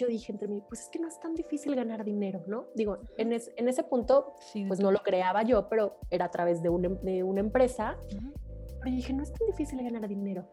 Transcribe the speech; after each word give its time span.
yo 0.00 0.06
dije 0.06 0.32
entre 0.32 0.48
mí, 0.48 0.62
pues 0.66 0.82
es 0.82 0.88
que 0.88 0.98
no 0.98 1.08
es 1.08 1.20
tan 1.20 1.34
difícil 1.34 1.76
ganar 1.76 2.04
dinero, 2.04 2.42
¿no? 2.46 2.66
Digo, 2.74 2.98
en, 3.18 3.32
en 3.32 3.68
ese 3.68 3.84
punto, 3.84 4.34
pues 4.66 4.80
no 4.80 4.90
lo 4.90 5.02
creaba 5.02 5.42
yo, 5.42 5.68
pero 5.68 5.98
era 6.10 6.24
a 6.24 6.30
través 6.30 6.62
de, 6.62 6.70
de 7.02 7.22
una 7.22 7.40
empresa. 7.40 7.98
Pero 8.82 8.96
dije, 8.96 9.12
no 9.12 9.22
es 9.22 9.32
tan 9.32 9.46
difícil 9.46 9.82
ganar 9.82 10.08
dinero. 10.08 10.48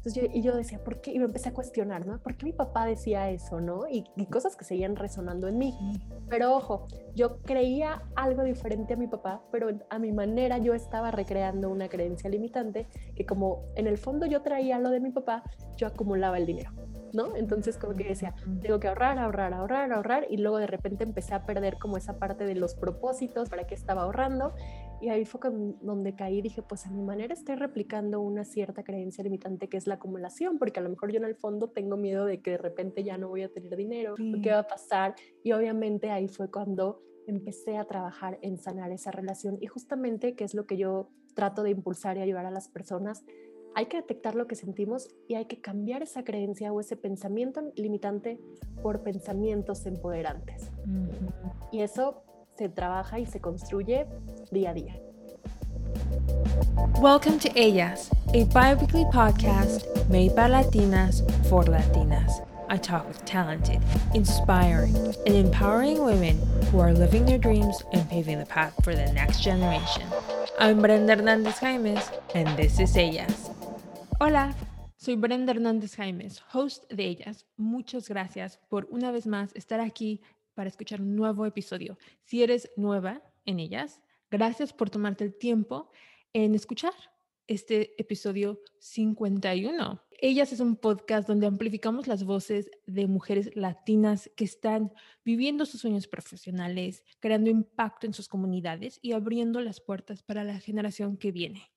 Entonces 0.00 0.22
yo, 0.22 0.28
y 0.32 0.40
yo 0.40 0.56
decía, 0.56 0.82
¿por 0.82 1.02
qué? 1.02 1.12
Y 1.12 1.18
me 1.18 1.26
empecé 1.26 1.50
a 1.50 1.52
cuestionar, 1.52 2.06
¿no? 2.06 2.18
¿Por 2.22 2.34
qué 2.36 2.46
mi 2.46 2.52
papá 2.52 2.86
decía 2.86 3.30
eso, 3.30 3.60
no? 3.60 3.86
Y, 3.86 4.04
cosas 4.26 4.56
que 4.56 4.64
seguían 4.64 4.96
resonando 4.96 5.46
en 5.46 5.58
mí. 5.58 5.74
Pero 6.28 6.54
ojo, 6.54 6.86
yo 7.14 7.42
creía 7.42 8.02
algo 8.14 8.42
diferente 8.42 8.94
a 8.94 8.96
mi 8.96 9.08
papá, 9.08 9.42
pero 9.52 9.68
a 9.90 9.98
mi 9.98 10.12
manera 10.12 10.56
yo 10.56 10.72
estaba 10.72 11.10
recreando 11.10 11.68
una 11.68 11.88
creencia 11.88 12.30
limitante 12.30 12.86
que 13.14 13.26
como 13.26 13.64
en 13.74 13.86
el 13.86 13.98
fondo 13.98 14.24
yo 14.24 14.40
traía 14.40 14.78
lo 14.78 14.90
de 14.90 15.00
mi 15.00 15.10
papá, 15.10 15.44
yo 15.76 15.86
acumulaba 15.86 16.38
el 16.38 16.46
dinero. 16.46 16.70
¿No? 17.12 17.36
Entonces 17.36 17.78
como 17.78 17.94
que 17.94 18.04
decía, 18.04 18.34
tengo 18.62 18.80
que 18.80 18.88
ahorrar, 18.88 19.18
ahorrar, 19.18 19.52
ahorrar, 19.54 19.92
ahorrar 19.92 20.26
y 20.30 20.36
luego 20.38 20.58
de 20.58 20.66
repente 20.66 21.04
empecé 21.04 21.34
a 21.34 21.44
perder 21.44 21.78
como 21.78 21.96
esa 21.96 22.18
parte 22.18 22.44
de 22.44 22.54
los 22.54 22.74
propósitos, 22.74 23.48
para 23.48 23.66
qué 23.66 23.74
estaba 23.74 24.02
ahorrando 24.02 24.54
y 25.00 25.08
ahí 25.08 25.24
fue 25.24 25.40
donde 25.80 26.14
caí 26.14 26.42
dije, 26.42 26.62
pues 26.62 26.86
a 26.86 26.90
mi 26.90 27.02
manera 27.02 27.32
estoy 27.32 27.56
replicando 27.56 28.20
una 28.20 28.44
cierta 28.44 28.84
creencia 28.84 29.24
limitante 29.24 29.68
que 29.68 29.78
es 29.78 29.86
la 29.86 29.94
acumulación, 29.94 30.58
porque 30.58 30.78
a 30.80 30.82
lo 30.82 30.90
mejor 30.90 31.10
yo 31.10 31.18
en 31.18 31.24
el 31.24 31.34
fondo 31.34 31.70
tengo 31.70 31.96
miedo 31.96 32.26
de 32.26 32.42
que 32.42 32.52
de 32.52 32.58
repente 32.58 33.02
ya 33.02 33.16
no 33.16 33.28
voy 33.28 33.42
a 33.42 33.48
tener 33.48 33.76
dinero, 33.76 34.14
¿qué 34.42 34.50
va 34.50 34.60
a 34.60 34.66
pasar? 34.66 35.14
Y 35.42 35.52
obviamente 35.52 36.10
ahí 36.10 36.28
fue 36.28 36.50
cuando 36.50 37.02
empecé 37.26 37.78
a 37.78 37.84
trabajar 37.86 38.38
en 38.42 38.58
sanar 38.58 38.92
esa 38.92 39.10
relación 39.10 39.56
y 39.60 39.66
justamente 39.66 40.34
que 40.34 40.44
es 40.44 40.54
lo 40.54 40.66
que 40.66 40.76
yo 40.76 41.08
trato 41.34 41.62
de 41.62 41.70
impulsar 41.70 42.18
y 42.18 42.20
ayudar 42.20 42.44
a 42.44 42.50
las 42.50 42.68
personas, 42.68 43.24
hay 43.74 43.86
que 43.86 43.96
detectar 43.98 44.34
lo 44.34 44.46
que 44.46 44.54
sentimos 44.54 45.08
y 45.28 45.34
hay 45.34 45.46
que 45.46 45.60
cambiar 45.60 46.02
esa 46.02 46.24
creencia 46.24 46.72
o 46.72 46.80
ese 46.80 46.96
pensamiento 46.96 47.62
limitante 47.76 48.38
por 48.82 49.02
pensamientos 49.02 49.86
empoderantes. 49.86 50.70
Y 51.72 51.80
eso 51.80 52.22
se 52.56 52.68
trabaja 52.68 53.18
y 53.18 53.26
se 53.26 53.40
construye 53.40 54.06
día 54.50 54.70
a 54.70 54.74
día. 54.74 55.00
Welcome 57.00 57.38
to 57.38 57.48
Ellas, 57.54 58.10
a 58.34 58.44
bi-weekly 58.44 59.04
podcast 59.06 59.86
made 60.08 60.34
by 60.34 60.48
Latinas 60.48 61.22
for 61.48 61.64
Latinas. 61.64 62.42
I 62.68 62.76
talk 62.76 63.08
with 63.08 63.24
talented, 63.24 63.82
inspiring, 64.14 64.94
and 65.26 65.34
empowering 65.34 66.04
women 66.04 66.38
who 66.70 66.78
are 66.78 66.92
living 66.92 67.24
their 67.24 67.38
dreams 67.38 67.82
and 67.92 68.08
paving 68.08 68.38
the 68.38 68.46
path 68.46 68.74
for 68.84 68.94
the 68.94 69.12
next 69.12 69.40
generation. 69.42 70.04
I'm 70.58 70.80
Brenda 70.80 71.16
Hernández 71.16 71.58
Jaimes, 71.58 72.12
and 72.34 72.56
this 72.56 72.78
is 72.78 72.96
Ellas. 72.96 73.50
Hola, 74.22 74.54
soy 74.98 75.16
Brenda 75.16 75.52
Hernández 75.52 75.96
Jaimes, 75.96 76.42
host 76.52 76.84
de 76.92 77.06
Ellas. 77.06 77.46
Muchas 77.56 78.06
gracias 78.06 78.58
por 78.68 78.86
una 78.90 79.10
vez 79.10 79.26
más 79.26 79.50
estar 79.56 79.80
aquí 79.80 80.20
para 80.52 80.68
escuchar 80.68 81.00
un 81.00 81.16
nuevo 81.16 81.46
episodio. 81.46 81.96
Si 82.24 82.42
eres 82.42 82.70
nueva 82.76 83.22
en 83.46 83.60
ellas, 83.60 84.02
gracias 84.30 84.74
por 84.74 84.90
tomarte 84.90 85.24
el 85.24 85.32
tiempo 85.38 85.90
en 86.34 86.54
escuchar 86.54 86.92
este 87.46 87.98
episodio 87.98 88.60
51. 88.80 90.02
Ellas 90.20 90.52
es 90.52 90.60
un 90.60 90.76
podcast 90.76 91.26
donde 91.26 91.46
amplificamos 91.46 92.06
las 92.06 92.24
voces 92.24 92.70
de 92.86 93.06
mujeres 93.06 93.56
latinas 93.56 94.30
que 94.36 94.44
están 94.44 94.92
viviendo 95.24 95.64
sus 95.64 95.80
sueños 95.80 96.06
profesionales, 96.06 97.04
creando 97.20 97.48
impacto 97.48 98.06
en 98.06 98.12
sus 98.12 98.28
comunidades 98.28 98.98
y 99.00 99.12
abriendo 99.12 99.62
las 99.62 99.80
puertas 99.80 100.22
para 100.22 100.44
la 100.44 100.60
generación 100.60 101.16
que 101.16 101.32
viene. 101.32 101.70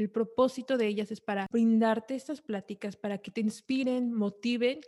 El 0.00 0.08
propósito 0.08 0.78
de 0.78 0.86
ellas 0.86 1.12
es 1.12 1.20
para 1.20 1.46
brindarte 1.52 2.14
estas 2.14 2.40
pláticas 2.40 2.96
para 2.96 3.18
que 3.18 3.30
te 3.30 3.42
inspiren, 3.42 4.14
motiven, 4.14 4.80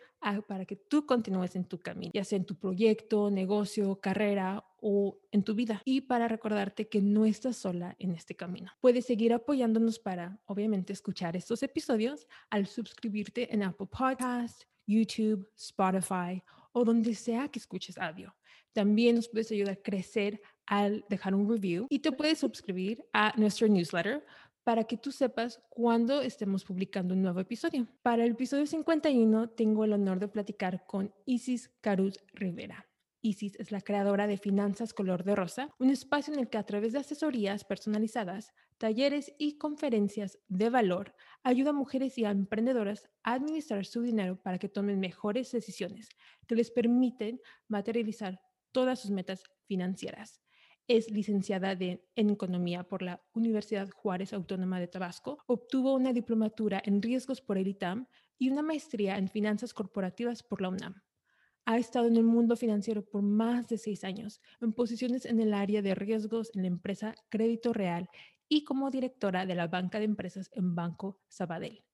para 0.48 0.64
que 0.64 0.74
tú 0.74 1.04
continúes 1.04 1.54
en 1.54 1.66
tu 1.66 1.82
camino, 1.82 2.12
ya 2.14 2.24
sea 2.24 2.38
en 2.38 2.46
tu 2.46 2.54
proyecto, 2.54 3.30
negocio, 3.30 4.00
carrera 4.00 4.64
o 4.80 5.18
en 5.30 5.42
tu 5.42 5.54
vida. 5.54 5.82
Y 5.84 6.00
para 6.00 6.28
recordarte 6.28 6.88
que 6.88 7.02
no 7.02 7.26
estás 7.26 7.58
sola 7.58 7.94
en 7.98 8.12
este 8.12 8.34
camino. 8.34 8.72
Puedes 8.80 9.04
seguir 9.04 9.34
apoyándonos 9.34 9.98
para, 9.98 10.40
obviamente, 10.46 10.94
escuchar 10.94 11.36
estos 11.36 11.62
episodios 11.62 12.26
al 12.48 12.66
suscribirte 12.66 13.52
en 13.54 13.64
Apple 13.64 13.88
Podcast, 13.88 14.62
YouTube, 14.86 15.46
Spotify 15.54 16.42
o 16.72 16.86
donde 16.86 17.14
sea 17.14 17.48
que 17.48 17.58
escuches 17.58 17.98
audio. 17.98 18.34
También 18.72 19.16
nos 19.16 19.28
puedes 19.28 19.52
ayudar 19.52 19.74
a 19.74 19.82
crecer 19.82 20.40
al 20.66 21.04
dejar 21.08 21.34
un 21.34 21.48
review 21.48 21.86
y 21.90 21.98
te 21.98 22.12
puedes 22.12 22.38
suscribir 22.38 23.04
a 23.12 23.34
nuestro 23.36 23.68
newsletter 23.68 24.24
para 24.64 24.84
que 24.84 24.96
tú 24.96 25.12
sepas 25.12 25.60
cuándo 25.68 26.20
estemos 26.22 26.64
publicando 26.64 27.14
un 27.14 27.22
nuevo 27.22 27.40
episodio. 27.40 27.88
Para 28.02 28.24
el 28.24 28.32
episodio 28.32 28.66
51 28.66 29.50
tengo 29.50 29.84
el 29.84 29.92
honor 29.92 30.20
de 30.20 30.28
platicar 30.28 30.86
con 30.86 31.12
Isis 31.26 31.70
Caruz 31.80 32.18
Rivera. 32.32 32.86
Isis 33.24 33.54
es 33.60 33.70
la 33.70 33.80
creadora 33.80 34.26
de 34.26 34.36
Finanzas 34.36 34.92
Color 34.92 35.22
de 35.22 35.36
Rosa, 35.36 35.70
un 35.78 35.90
espacio 35.90 36.34
en 36.34 36.40
el 36.40 36.50
que 36.50 36.58
a 36.58 36.66
través 36.66 36.92
de 36.92 36.98
asesorías 36.98 37.64
personalizadas, 37.64 38.52
talleres 38.78 39.32
y 39.38 39.58
conferencias 39.58 40.38
de 40.48 40.70
valor, 40.70 41.14
ayuda 41.44 41.70
a 41.70 41.74
mujeres 41.74 42.18
y 42.18 42.24
a 42.24 42.30
emprendedoras 42.30 43.08
a 43.22 43.34
administrar 43.34 43.86
su 43.86 44.02
dinero 44.02 44.42
para 44.42 44.58
que 44.58 44.68
tomen 44.68 44.98
mejores 44.98 45.52
decisiones 45.52 46.08
que 46.48 46.56
les 46.56 46.72
permiten 46.72 47.40
materializar 47.68 48.40
todas 48.72 49.00
sus 49.00 49.12
metas 49.12 49.44
financieras. 49.66 50.40
Es 50.88 51.10
licenciada 51.10 51.72
en 51.72 52.30
Economía 52.30 52.82
por 52.82 53.02
la 53.02 53.22
Universidad 53.32 53.88
Juárez 53.90 54.32
Autónoma 54.32 54.80
de 54.80 54.88
Tabasco. 54.88 55.38
Obtuvo 55.46 55.94
una 55.94 56.12
diplomatura 56.12 56.82
en 56.84 57.00
Riesgos 57.00 57.40
por 57.40 57.56
el 57.56 57.68
ITAM 57.68 58.08
y 58.36 58.50
una 58.50 58.62
maestría 58.62 59.16
en 59.16 59.28
Finanzas 59.28 59.74
Corporativas 59.74 60.42
por 60.42 60.60
la 60.60 60.70
UNAM. 60.70 61.02
Ha 61.64 61.78
estado 61.78 62.08
en 62.08 62.16
el 62.16 62.24
mundo 62.24 62.56
financiero 62.56 63.04
por 63.04 63.22
más 63.22 63.68
de 63.68 63.78
seis 63.78 64.02
años, 64.02 64.40
en 64.60 64.72
posiciones 64.72 65.24
en 65.24 65.38
el 65.38 65.54
área 65.54 65.80
de 65.82 65.94
riesgos 65.94 66.50
en 66.54 66.62
la 66.62 66.68
empresa 66.68 67.14
Crédito 67.28 67.72
Real 67.72 68.08
y 68.48 68.64
como 68.64 68.90
directora 68.90 69.46
de 69.46 69.54
la 69.54 69.68
banca 69.68 70.00
de 70.00 70.06
empresas 70.06 70.50
en 70.52 70.74
Banco 70.74 71.20
Sabadell. 71.28 71.84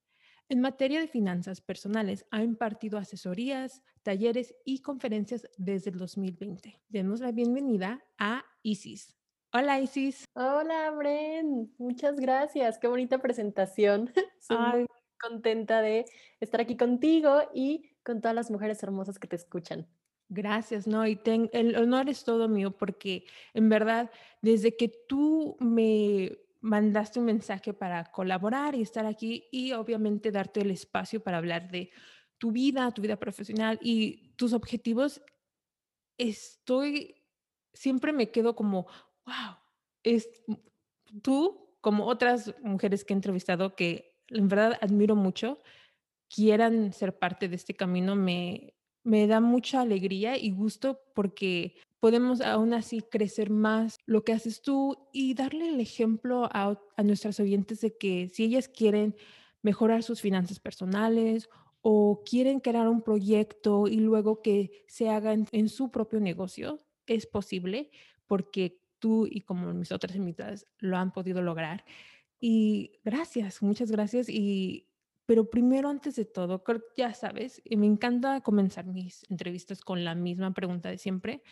En 0.51 0.63
materia 0.63 1.01
de 1.01 1.09
finanzas 1.09 1.61
personales, 1.61 2.25
ha 2.31 2.43
impartido 2.43 2.97
asesorías, 2.97 3.83
talleres 4.03 4.55
y 4.65 4.81
conferencias 4.81 5.47
desde 5.59 5.91
el 5.91 5.99
2020. 5.99 6.81
Demos 6.89 7.21
la 7.21 7.33
bienvenida 7.33 8.03
a 8.17 8.47
Isis. 8.63 9.15
Hola 9.53 9.79
Isis. 9.79 10.25
Hola 10.33 10.91
Bren, 10.93 11.75
muchas 11.77 12.19
gracias. 12.19 12.79
Qué 12.79 12.87
bonita 12.87 13.19
presentación. 13.19 14.11
Estoy 14.41 14.57
muy 14.57 14.87
contenta 15.21 15.83
de 15.83 16.07
estar 16.41 16.63
aquí 16.63 16.79
contigo 16.79 17.43
y 17.53 17.91
con 18.03 18.23
todas 18.23 18.35
las 18.35 18.51
mujeres 18.51 18.83
hermosas 18.83 19.19
que 19.19 19.29
te 19.29 19.37
escuchan. 19.37 19.87
Gracias, 20.31 20.87
no, 20.87 21.07
y 21.07 21.21
el 21.53 21.77
honor 21.77 22.09
es 22.09 22.25
todo 22.25 22.49
mío 22.49 22.71
porque 22.75 23.25
en 23.53 23.69
verdad, 23.69 24.11
desde 24.41 24.75
que 24.77 24.89
tú 24.89 25.59
me 25.61 26.39
mandaste 26.61 27.19
un 27.19 27.27
mensaje 27.27 27.73
para 27.73 28.05
colaborar 28.07 28.75
y 28.75 28.83
estar 28.83 29.07
aquí 29.07 29.49
y 29.53 29.73
obviamente 29.73 30.33
darte 30.33 30.61
el 30.61 30.71
espacio 30.71 31.23
para 31.23 31.39
hablar 31.39 31.71
de 31.71 31.91
tu 32.39 32.53
vida, 32.53 32.91
tu 32.93 33.03
vida 33.03 33.17
profesional 33.17 33.79
y 33.83 34.35
tus 34.37 34.53
objetivos, 34.53 35.23
estoy, 36.19 37.23
siempre 37.73 38.13
me 38.13 38.31
quedo 38.31 38.55
como, 38.55 38.87
wow, 39.27 39.57
es 40.03 40.29
tú, 41.23 41.77
como 41.81 42.07
otras 42.07 42.55
mujeres 42.63 43.05
que 43.05 43.13
he 43.13 43.17
entrevistado 43.17 43.75
que 43.75 44.17
en 44.29 44.49
verdad 44.49 44.79
admiro 44.81 45.17
mucho, 45.17 45.61
quieran 46.29 46.93
ser 46.93 47.19
parte 47.19 47.49
de 47.49 47.57
este 47.57 47.75
camino, 47.75 48.15
me, 48.15 48.75
me 49.05 49.27
da 49.27 49.41
mucha 49.41 49.81
alegría 49.81 50.37
y 50.37 50.51
gusto 50.51 51.01
porque 51.15 51.77
podemos 52.01 52.41
aún 52.41 52.75
así 52.75 53.01
crecer 53.01 53.51
más 53.51 53.99
lo 54.07 54.25
que 54.25 54.33
haces 54.33 54.63
tú 54.63 55.09
y 55.13 55.35
darle 55.35 55.69
el 55.69 55.81
ejemplo 55.81 56.49
a, 56.53 56.81
a 56.97 57.03
nuestras 57.03 57.41
oyentes 57.41 57.81
de 57.81 57.97
que 57.97 58.29
si 58.33 58.45
ellas 58.45 58.69
quieren 58.69 59.17
mejorar 59.63 60.03
sus 60.03 60.21
finanzas 60.21 60.61
personales 60.61 61.49
o 61.81 62.23
quieren 62.25 62.61
crear 62.61 62.89
un 62.89 63.03
proyecto 63.03 63.89
y 63.89 63.97
luego 63.97 64.43
que 64.43 64.85
se 64.87 65.09
haga 65.09 65.33
en, 65.33 65.69
su 65.69 65.91
propio 65.91 66.21
negocio, 66.21 66.79
es 67.07 67.27
posible 67.27 67.91
porque 68.27 68.81
tú 68.99 69.27
y 69.27 69.43
como 69.43 69.73
mis 69.73 69.93
otras 69.93 70.17
invitadas 70.17 70.67
lo 70.79 70.97
han 70.97 71.13
podido 71.13 71.41
lograr. 71.43 71.85
Y 72.41 72.93
gracias, 73.05 73.63
muchas 73.63 73.91
gracias. 73.91 74.29
Y, 74.29 74.89
pero 75.25 75.51
primero, 75.51 75.89
antes 75.89 76.17
de 76.17 76.25
todo, 76.25 76.63
ya 76.97 77.15
sabes, 77.15 77.63
me 77.71 77.87
encanta 77.87 78.41
comenzar 78.41 78.87
mis 78.87 79.25
entrevistas 79.31 79.81
con 79.81 80.05
la 80.05 80.15
misma 80.15 80.53
pregunta 80.53 80.91
de 80.91 80.99
siempre 80.99 81.43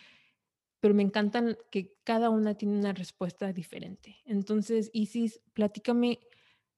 pero 0.80 0.94
me 0.94 1.02
encantan 1.02 1.56
que 1.70 1.94
cada 2.04 2.30
una 2.30 2.54
tiene 2.54 2.78
una 2.78 2.92
respuesta 2.92 3.52
diferente. 3.52 4.16
Entonces, 4.24 4.90
Isis, 4.92 5.40
platícame, 5.52 6.20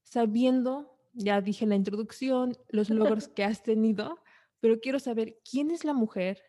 sabiendo, 0.03 0.99
ya 1.13 1.41
dije 1.41 1.67
la 1.67 1.77
introducción, 1.77 2.57
los 2.69 2.91
logros 2.91 3.29
que 3.35 3.45
has 3.45 3.63
tenido, 3.63 4.19
pero 4.61 4.81
quiero 4.81 4.99
saber 4.99 5.39
quién 5.49 5.71
es 5.71 5.85
la 5.85 5.95
mujer 5.95 6.43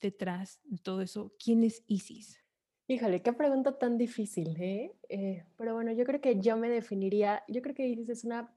detrás 0.00 0.60
de 0.64 0.78
todo 0.78 1.02
eso, 1.02 1.34
quién 1.42 1.64
es 1.64 1.82
Isis. 1.86 2.42
Híjole, 2.88 3.20
qué 3.20 3.32
pregunta 3.32 3.78
tan 3.78 3.98
difícil, 3.98 4.56
¿eh? 4.60 4.96
¿eh? 5.08 5.44
Pero 5.56 5.74
bueno, 5.74 5.90
yo 5.92 6.04
creo 6.04 6.20
que 6.20 6.38
yo 6.38 6.56
me 6.56 6.68
definiría, 6.68 7.42
yo 7.48 7.60
creo 7.60 7.74
que 7.74 7.88
Isis 7.88 8.08
es 8.08 8.24
una 8.24 8.54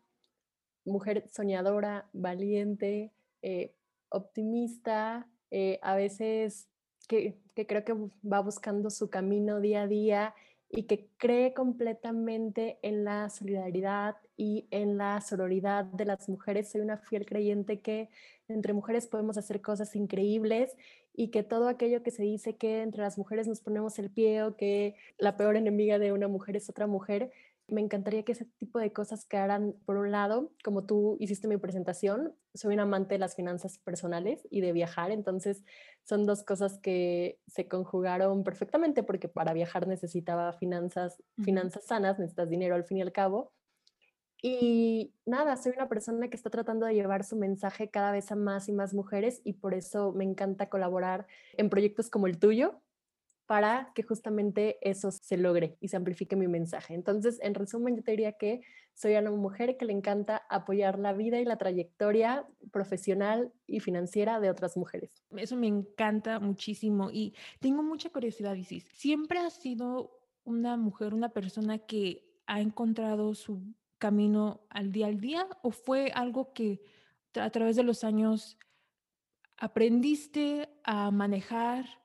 mujer 0.86 1.28
soñadora, 1.30 2.10
valiente, 2.14 3.12
eh, 3.42 3.75
optimista, 4.10 5.28
eh, 5.52 5.80
a 5.82 5.96
veces 5.96 6.69
que, 7.10 7.36
creo 7.56 7.84
que 7.84 7.94
va 8.24 8.40
buscando 8.40 8.90
su 8.92 9.10
camino 9.10 9.60
día 9.60 9.82
a 9.82 9.88
día 9.88 10.36
y 10.70 10.84
que 10.84 11.10
cree 11.18 11.54
completamente 11.56 12.78
en 12.84 13.04
la 13.04 13.30
solidaridad 13.32 14.18
y 14.38 14.68
en 14.70 14.98
la 14.98 15.20
sororidad 15.20 15.86
de 15.86 16.06
las 16.06 16.30
mujeres. 16.30 16.70
Soy 16.70 16.82
una 16.82 16.98
fiel 16.98 17.26
creyente 17.26 17.82
que 17.82 18.10
entre 18.48 18.74
mujeres 18.74 19.08
podemos 19.08 19.38
hacer 19.38 19.60
cosas 19.62 19.96
increíbles 19.96 20.78
y 21.16 21.30
que 21.30 21.42
todo 21.42 21.68
aquello 21.68 22.04
que 22.04 22.12
se 22.12 22.22
dice 22.22 22.56
que 22.56 22.84
entre 22.84 23.02
las 23.02 23.18
mujeres 23.18 23.48
nos 23.48 23.60
ponemos 23.60 23.98
el 23.98 24.12
pie 24.12 24.44
o 24.44 24.56
que 24.56 24.96
la 25.18 25.36
peor 25.36 25.58
enemiga 25.58 25.98
de 25.98 26.14
una 26.14 26.28
mujer 26.28 26.56
es 26.56 26.70
otra 26.70 26.86
mujer, 26.86 27.32
me 27.71 27.81
encantaría 27.81 28.24
que 28.24 28.33
ese 28.33 28.45
tipo 28.45 28.80
de 28.80 28.92
cosas 28.92 29.25
quedaran, 29.25 29.75
por 29.86 29.98
un 29.98 30.12
lado, 30.12 30.51
como 30.63 30.86
tú 30.86 31.18
hiciste 31.19 31.48
mi 31.48 31.57
presentación, 31.57 32.36
soy 32.54 32.74
un 32.74 32.81
amante 32.81 33.16
de 33.16 33.19
las 33.19 33.36
finanzas 33.36 33.80
personales 33.80 34.48
y 34.50 34.62
de 34.62 34.71
viajar, 34.74 35.12
entonces 35.12 35.63
son 36.04 36.25
dos 36.25 36.44
cosas 36.44 36.80
que 36.80 37.39
se 37.48 37.68
conjugaron 37.68 38.44
perfectamente 38.44 39.04
porque 39.04 39.30
para 39.30 39.54
viajar 39.54 39.88
necesitaba 39.88 40.54
finanzas, 40.54 41.21
finanzas 41.44 41.86
sanas, 41.86 42.19
necesitas 42.19 42.50
dinero 42.50 42.75
al 42.75 42.86
fin 42.86 42.98
y 42.98 43.01
al 43.01 43.12
cabo. 43.12 43.54
Y 44.42 45.13
nada, 45.25 45.57
soy 45.57 45.74
una 45.75 45.89
persona 45.89 46.30
que 46.30 46.38
está 46.38 46.50
tratando 46.50 46.86
de 46.86 46.94
llevar 46.94 47.25
su 47.25 47.36
mensaje 47.36 47.89
cada 47.89 48.12
vez 48.12 48.31
a 48.31 48.36
más 48.36 48.69
y 48.69 48.72
más 48.72 48.94
mujeres 48.94 49.42
y 49.44 49.54
por 49.54 49.74
eso 49.74 50.13
me 50.13 50.24
encanta 50.24 50.69
colaborar 50.69 51.27
en 51.57 51.69
proyectos 51.69 52.10
como 52.10 52.27
el 52.27 52.39
tuyo, 52.39 52.81
para 53.50 53.92
que 53.96 54.04
justamente 54.04 54.78
eso 54.88 55.10
se 55.10 55.36
logre 55.36 55.75
y 55.81 55.88
se 55.88 55.98
amplifique 55.98 56.36
mi 56.36 56.48
mensaje. 56.48 56.94
Entonces, 56.94 57.40
en 57.42 57.56
resumen, 57.56 57.96
yo 57.96 58.04
te 58.04 58.12
diría 58.12 58.34
que 58.34 58.62
soy 58.94 59.16
una 59.16 59.31
mujer 59.31 59.75
que 59.75 59.86
le 59.86 59.94
encanta 59.94 60.44
apoyar 60.51 61.00
la 61.00 61.13
vida 61.13 61.40
y 61.40 61.46
la 61.46 61.57
trayectoria 61.57 62.46
profesional 62.72 63.51
y 63.66 63.80
financiera 63.80 64.40
de 64.40 64.51
otras 64.51 64.78
mujeres. 64.78 65.24
Eso 65.36 65.56
me 65.56 65.66
encanta 65.66 66.40
muchísimo 66.40 67.10
y 67.12 67.34
tengo 67.60 67.81
mucha 67.81 68.12
curiosidad, 68.12 68.54
Isis. 68.54 68.86
¿Siempre 68.94 69.40
has 69.40 69.54
sido 69.54 70.12
una 70.44 70.78
mujer, 70.78 71.16
una 71.16 71.30
persona 71.30 71.80
que 71.80 72.30
ha 72.46 72.62
encontrado 72.62 73.34
su 73.34 73.63
camino 73.98 74.62
al 74.69 74.92
día 74.92 75.07
al 75.07 75.19
día 75.19 75.48
o 75.63 75.72
fue 75.72 76.12
algo 76.13 76.54
que 76.54 76.84
a 77.34 77.50
través 77.50 77.78
de 77.78 77.81
los 77.81 78.04
años 78.04 78.60
aprendiste 79.57 80.69
a 80.84 81.10
manejar? 81.10 81.99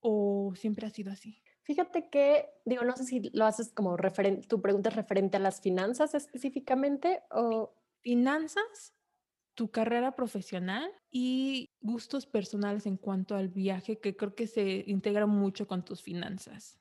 O 0.00 0.52
siempre 0.56 0.86
ha 0.86 0.90
sido 0.90 1.12
así? 1.12 1.42
Fíjate 1.62 2.08
que, 2.10 2.48
digo, 2.64 2.84
no 2.84 2.96
sé 2.96 3.04
si 3.04 3.30
lo 3.32 3.44
haces 3.46 3.72
como 3.72 3.96
referente, 3.96 4.46
tu 4.46 4.60
pregunta 4.60 4.88
es 4.88 4.96
referente 4.96 5.36
a 5.36 5.40
las 5.40 5.60
finanzas 5.60 6.14
específicamente 6.14 7.22
o... 7.30 7.74
Finanzas, 8.02 8.94
tu 9.54 9.70
carrera 9.70 10.16
profesional 10.16 10.90
y 11.10 11.70
gustos 11.82 12.24
personales 12.24 12.86
en 12.86 12.96
cuanto 12.96 13.36
al 13.36 13.48
viaje, 13.48 13.98
que 13.98 14.16
creo 14.16 14.34
que 14.34 14.46
se 14.46 14.84
integra 14.86 15.26
mucho 15.26 15.66
con 15.66 15.84
tus 15.84 16.00
finanzas. 16.00 16.78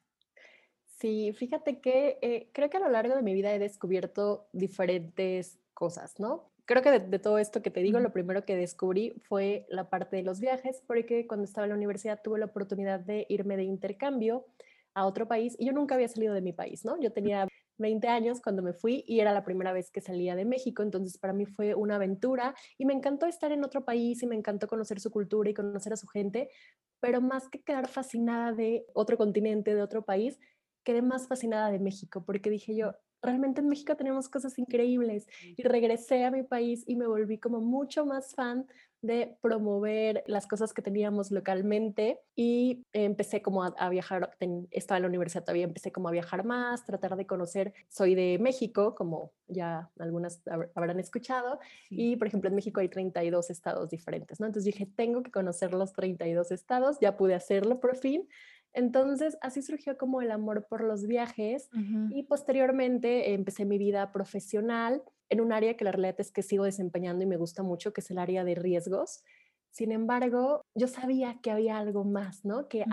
Sí, 0.85 1.33
fíjate 1.33 1.81
que 1.81 2.19
eh, 2.21 2.49
creo 2.53 2.69
que 2.69 2.77
a 2.77 2.79
lo 2.79 2.89
largo 2.89 3.15
de 3.15 3.21
mi 3.21 3.33
vida 3.33 3.53
he 3.53 3.59
descubierto 3.59 4.47
diferentes 4.53 5.59
cosas, 5.73 6.19
¿no? 6.19 6.48
Creo 6.69 6.83
que 6.83 6.99
de, 6.99 7.17
todo 7.17 7.39
esto 7.39 7.63
que 7.63 7.71
te 7.71 7.79
digo, 7.79 7.99
lo 7.99 8.13
primero 8.13 8.45
que 8.45 8.55
descubrí 8.55 9.15
fue 9.27 9.65
la 9.69 9.89
parte 9.89 10.17
de 10.17 10.21
los 10.21 10.39
viajes, 10.39 10.83
porque 10.85 11.25
cuando 11.25 11.43
estaba 11.43 11.65
en 11.65 11.69
la 11.69 11.75
universidad 11.75 12.21
tuve 12.23 12.37
la 12.37 12.45
oportunidad 12.45 12.99
de 12.99 13.25
irme 13.27 13.57
de 13.57 13.63
intercambio 13.63 14.45
a 14.93 15.07
otro 15.07 15.27
país 15.27 15.55
y 15.57 15.65
yo 15.65 15.73
nunca 15.73 15.95
había 15.95 16.07
salido 16.07 16.35
de 16.35 16.41
mi 16.41 16.53
país, 16.53 16.85
¿no? 16.85 17.01
Yo 17.01 17.11
tenía 17.11 17.47
20 17.79 18.07
años 18.07 18.39
cuando 18.39 18.61
me 18.61 18.73
fui 18.73 19.03
y 19.07 19.19
era 19.19 19.33
la 19.33 19.43
primera 19.43 19.73
vez 19.73 19.89
que 19.89 19.99
salía 19.99 20.35
de 20.35 20.45
México, 20.45 20.83
entonces 20.83 21.17
para 21.17 21.33
mí 21.33 21.47
fue 21.47 21.73
una 21.73 21.95
aventura 21.95 22.53
y 22.77 22.85
me 22.85 22.93
encantó 22.93 23.25
estar 23.25 23.51
en 23.51 23.63
otro 23.63 23.83
país 23.83 24.21
y 24.21 24.27
me 24.27 24.35
encantó 24.35 24.67
conocer 24.67 24.99
su 24.99 25.09
cultura 25.09 25.49
y 25.49 25.55
conocer 25.55 25.93
a 25.93 25.97
su 25.97 26.05
gente, 26.05 26.51
pero 26.99 27.19
más 27.19 27.49
que 27.49 27.63
quedar 27.63 27.87
fascinada 27.87 28.53
de 28.53 28.85
otro 28.93 29.17
continente, 29.17 29.73
de 29.73 29.81
otro 29.81 30.05
país, 30.05 30.39
quedé 30.83 31.01
más 31.01 31.27
fascinada 31.27 31.71
de 31.71 31.79
México, 31.79 32.23
porque 32.23 32.51
dije 32.51 32.75
yo, 32.75 32.93
realmente 33.21 33.61
en 33.61 33.69
México 33.69 33.95
tenemos 33.95 34.29
cosas 34.29 34.57
increíbles. 34.59 35.27
Y 35.57 35.63
regresé 35.63 36.25
a 36.25 36.31
mi 36.31 36.43
país 36.43 36.83
y 36.87 36.95
me 36.95 37.07
volví 37.07 37.37
como 37.37 37.61
mucho 37.61 38.05
más 38.05 38.35
fan 38.35 38.65
de 39.01 39.37
promover 39.41 40.23
las 40.27 40.45
cosas 40.45 40.73
que 40.73 40.81
teníamos 40.81 41.31
localmente 41.31 42.19
y 42.35 42.85
empecé 42.91 43.41
como 43.41 43.63
a, 43.63 43.89
viajar, 43.89 44.31
estaba 44.71 44.97
en 44.97 45.03
la 45.03 45.07
universidad 45.07 45.43
todavía, 45.43 45.63
empecé 45.63 45.91
como 45.91 46.09
a 46.09 46.11
viajar 46.11 46.43
más, 46.43 46.85
tratar 46.85 47.15
de 47.15 47.25
conocer, 47.25 47.73
soy 47.87 48.13
de 48.13 48.37
México, 48.41 48.95
como 48.95 49.31
ya 49.47 49.89
algunas 49.99 50.41
habrán 50.75 50.99
escuchado, 50.99 51.59
y 51.89 52.17
por 52.17 52.27
ejemplo 52.27 52.49
en 52.49 52.55
México 52.55 52.81
hay 52.81 52.89
32 52.89 53.49
estados 53.49 53.89
diferentes, 53.89 54.39
¿no? 54.39 54.47
Entonces 54.47 54.65
dije, 54.65 54.85
tengo 54.85 55.23
que 55.23 55.31
conocer 55.31 55.73
los 55.73 55.93
32 55.93 56.51
estados, 56.51 56.97
ya 56.99 57.15
pude 57.15 57.35
hacerlo 57.35 57.79
por 57.79 57.95
fin, 57.95 58.27
entonces, 58.73 59.37
así 59.41 59.61
surgió 59.61 59.97
como 59.97 60.21
el 60.21 60.31
amor 60.31 60.67
por 60.69 60.83
los 60.83 61.07
viajes 61.07 61.69
y 62.11 62.23
posteriormente 62.23 63.33
empecé 63.33 63.65
mi 63.65 63.77
vida 63.77 64.11
profesional 64.11 65.01
en 65.29 65.41
un 65.41 65.51
área 65.51 65.75
que 65.75 65.83
la 65.83 65.91
realidad 65.91 66.19
es 66.19 66.31
que 66.31 66.43
sigo 66.43 66.65
desempeñando 66.65 67.23
y 67.23 67.27
me 67.27 67.37
gusta 67.37 67.63
mucho, 67.63 67.93
que 67.93 68.01
es 68.01 68.11
el 68.11 68.19
área 68.19 68.43
de 68.43 68.55
riesgos. 68.55 69.23
Sin 69.71 69.91
embargo, 69.91 70.65
yo 70.75 70.87
sabía 70.87 71.39
que 71.41 71.51
había 71.51 71.77
algo 71.77 72.03
más, 72.03 72.45
¿no? 72.45 72.67
Que, 72.67 72.85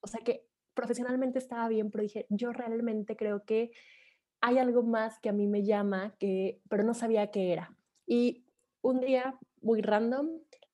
o 0.00 0.06
sea, 0.06 0.20
que 0.24 0.46
profesionalmente 0.74 1.38
estaba 1.38 1.68
bien, 1.68 1.90
pero 1.90 2.02
dije, 2.02 2.26
yo 2.28 2.52
realmente 2.52 3.16
creo 3.16 3.44
que 3.44 3.72
hay 4.40 4.58
algo 4.58 4.82
más 4.82 5.18
que 5.20 5.28
a 5.28 5.32
mí 5.32 5.46
me 5.46 5.64
llama, 5.64 6.14
que, 6.18 6.60
pero 6.68 6.82
no 6.82 6.94
sabía 6.94 7.30
qué 7.30 7.52
era. 7.52 7.76
Y 8.06 8.44
un 8.82 9.00
día 9.00 9.38
muy 9.60 9.80
random, 9.82 10.28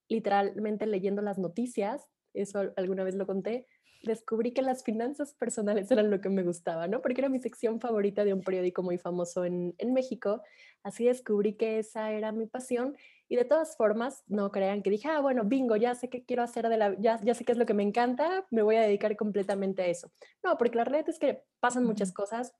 literalmente 0.09 0.87
leyendo 0.87 1.23
las 1.23 1.39
noticias, 1.39 2.09
eso 2.35 2.73
alguna 2.77 3.05
vez 3.05 3.15
lo 3.15 3.27
conté, 3.27 3.67
descubrí 4.03 4.53
que 4.53 4.63
las 4.63 4.85
finanzas 4.85 5.35
personales 5.35 5.91
eran 5.91 6.11
lo 6.11 6.21
que 6.21 6.29
me 6.29 6.43
gustaba, 6.43 6.87
¿no? 6.87 7.03
Porque 7.03 7.21
era 7.21 7.29
mi 7.29 7.39
sección 7.39 7.81
favorita 7.81 8.25
de 8.25 8.33
un 8.33 8.43
periódico 8.43 8.83
muy 8.83 8.99
famoso 8.99 9.45
en, 9.45 9.75
en 9.79 9.93
México. 9.93 10.43
Así 10.83 11.05
descubrí 11.05 11.55
que 11.55 11.79
esa 11.79 12.13
era 12.13 12.33
mi 12.33 12.47
pasión 12.47 12.97
y 13.29 13.37
de 13.37 13.45
todas 13.45 13.77
formas, 13.77 14.25
no 14.27 14.51
crean 14.51 14.83
que 14.83 14.91
dije, 14.91 15.09
ah, 15.09 15.21
bueno, 15.21 15.45
bingo, 15.45 15.77
ya 15.77 15.95
sé 15.95 16.09
qué 16.09 16.25
quiero 16.25 16.43
hacer 16.43 16.69
de 16.69 16.79
la, 16.79 16.97
ya, 16.99 17.21
ya 17.23 17.35
sé 17.35 17.45
qué 17.45 17.53
es 17.53 17.59
lo 17.59 17.67
que 17.67 17.75
me 17.75 17.83
encanta, 17.83 18.47
me 18.51 18.63
voy 18.63 18.77
a 18.77 18.83
dedicar 18.83 19.17
completamente 19.17 19.83
a 19.83 19.87
eso. 19.87 20.11
No, 20.43 20.57
porque 20.57 20.77
la 20.77 20.85
realidad 20.85 21.11
es 21.11 21.19
que 21.19 21.45
pasan 21.61 21.85
muchas 21.85 22.13
cosas, 22.13 22.55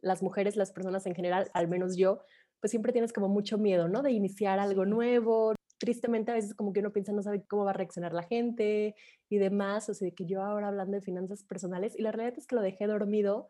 las 0.00 0.22
mujeres, 0.22 0.56
las 0.56 0.72
personas 0.72 1.06
en 1.06 1.14
general, 1.14 1.50
al 1.54 1.68
menos 1.68 1.96
yo, 1.96 2.22
pues 2.58 2.72
siempre 2.72 2.92
tienes 2.92 3.12
como 3.12 3.28
mucho 3.28 3.56
miedo, 3.56 3.88
¿no? 3.88 4.02
De 4.02 4.10
iniciar 4.10 4.58
algo 4.58 4.84
nuevo, 4.84 5.54
tristemente 5.80 6.30
a 6.30 6.34
veces 6.34 6.54
como 6.54 6.72
que 6.72 6.80
uno 6.80 6.92
piensa 6.92 7.10
no 7.10 7.22
sabe 7.22 7.42
cómo 7.48 7.64
va 7.64 7.70
a 7.70 7.74
reaccionar 7.74 8.12
la 8.12 8.22
gente 8.22 8.94
y 9.30 9.38
demás, 9.38 9.88
o 9.88 9.94
sea, 9.94 10.04
de 10.04 10.14
que 10.14 10.26
yo 10.26 10.42
ahora 10.42 10.68
hablando 10.68 10.92
de 10.92 11.00
finanzas 11.00 11.42
personales 11.42 11.98
y 11.98 12.02
la 12.02 12.12
realidad 12.12 12.38
es 12.38 12.46
que 12.46 12.54
lo 12.54 12.60
dejé 12.60 12.86
dormido 12.86 13.48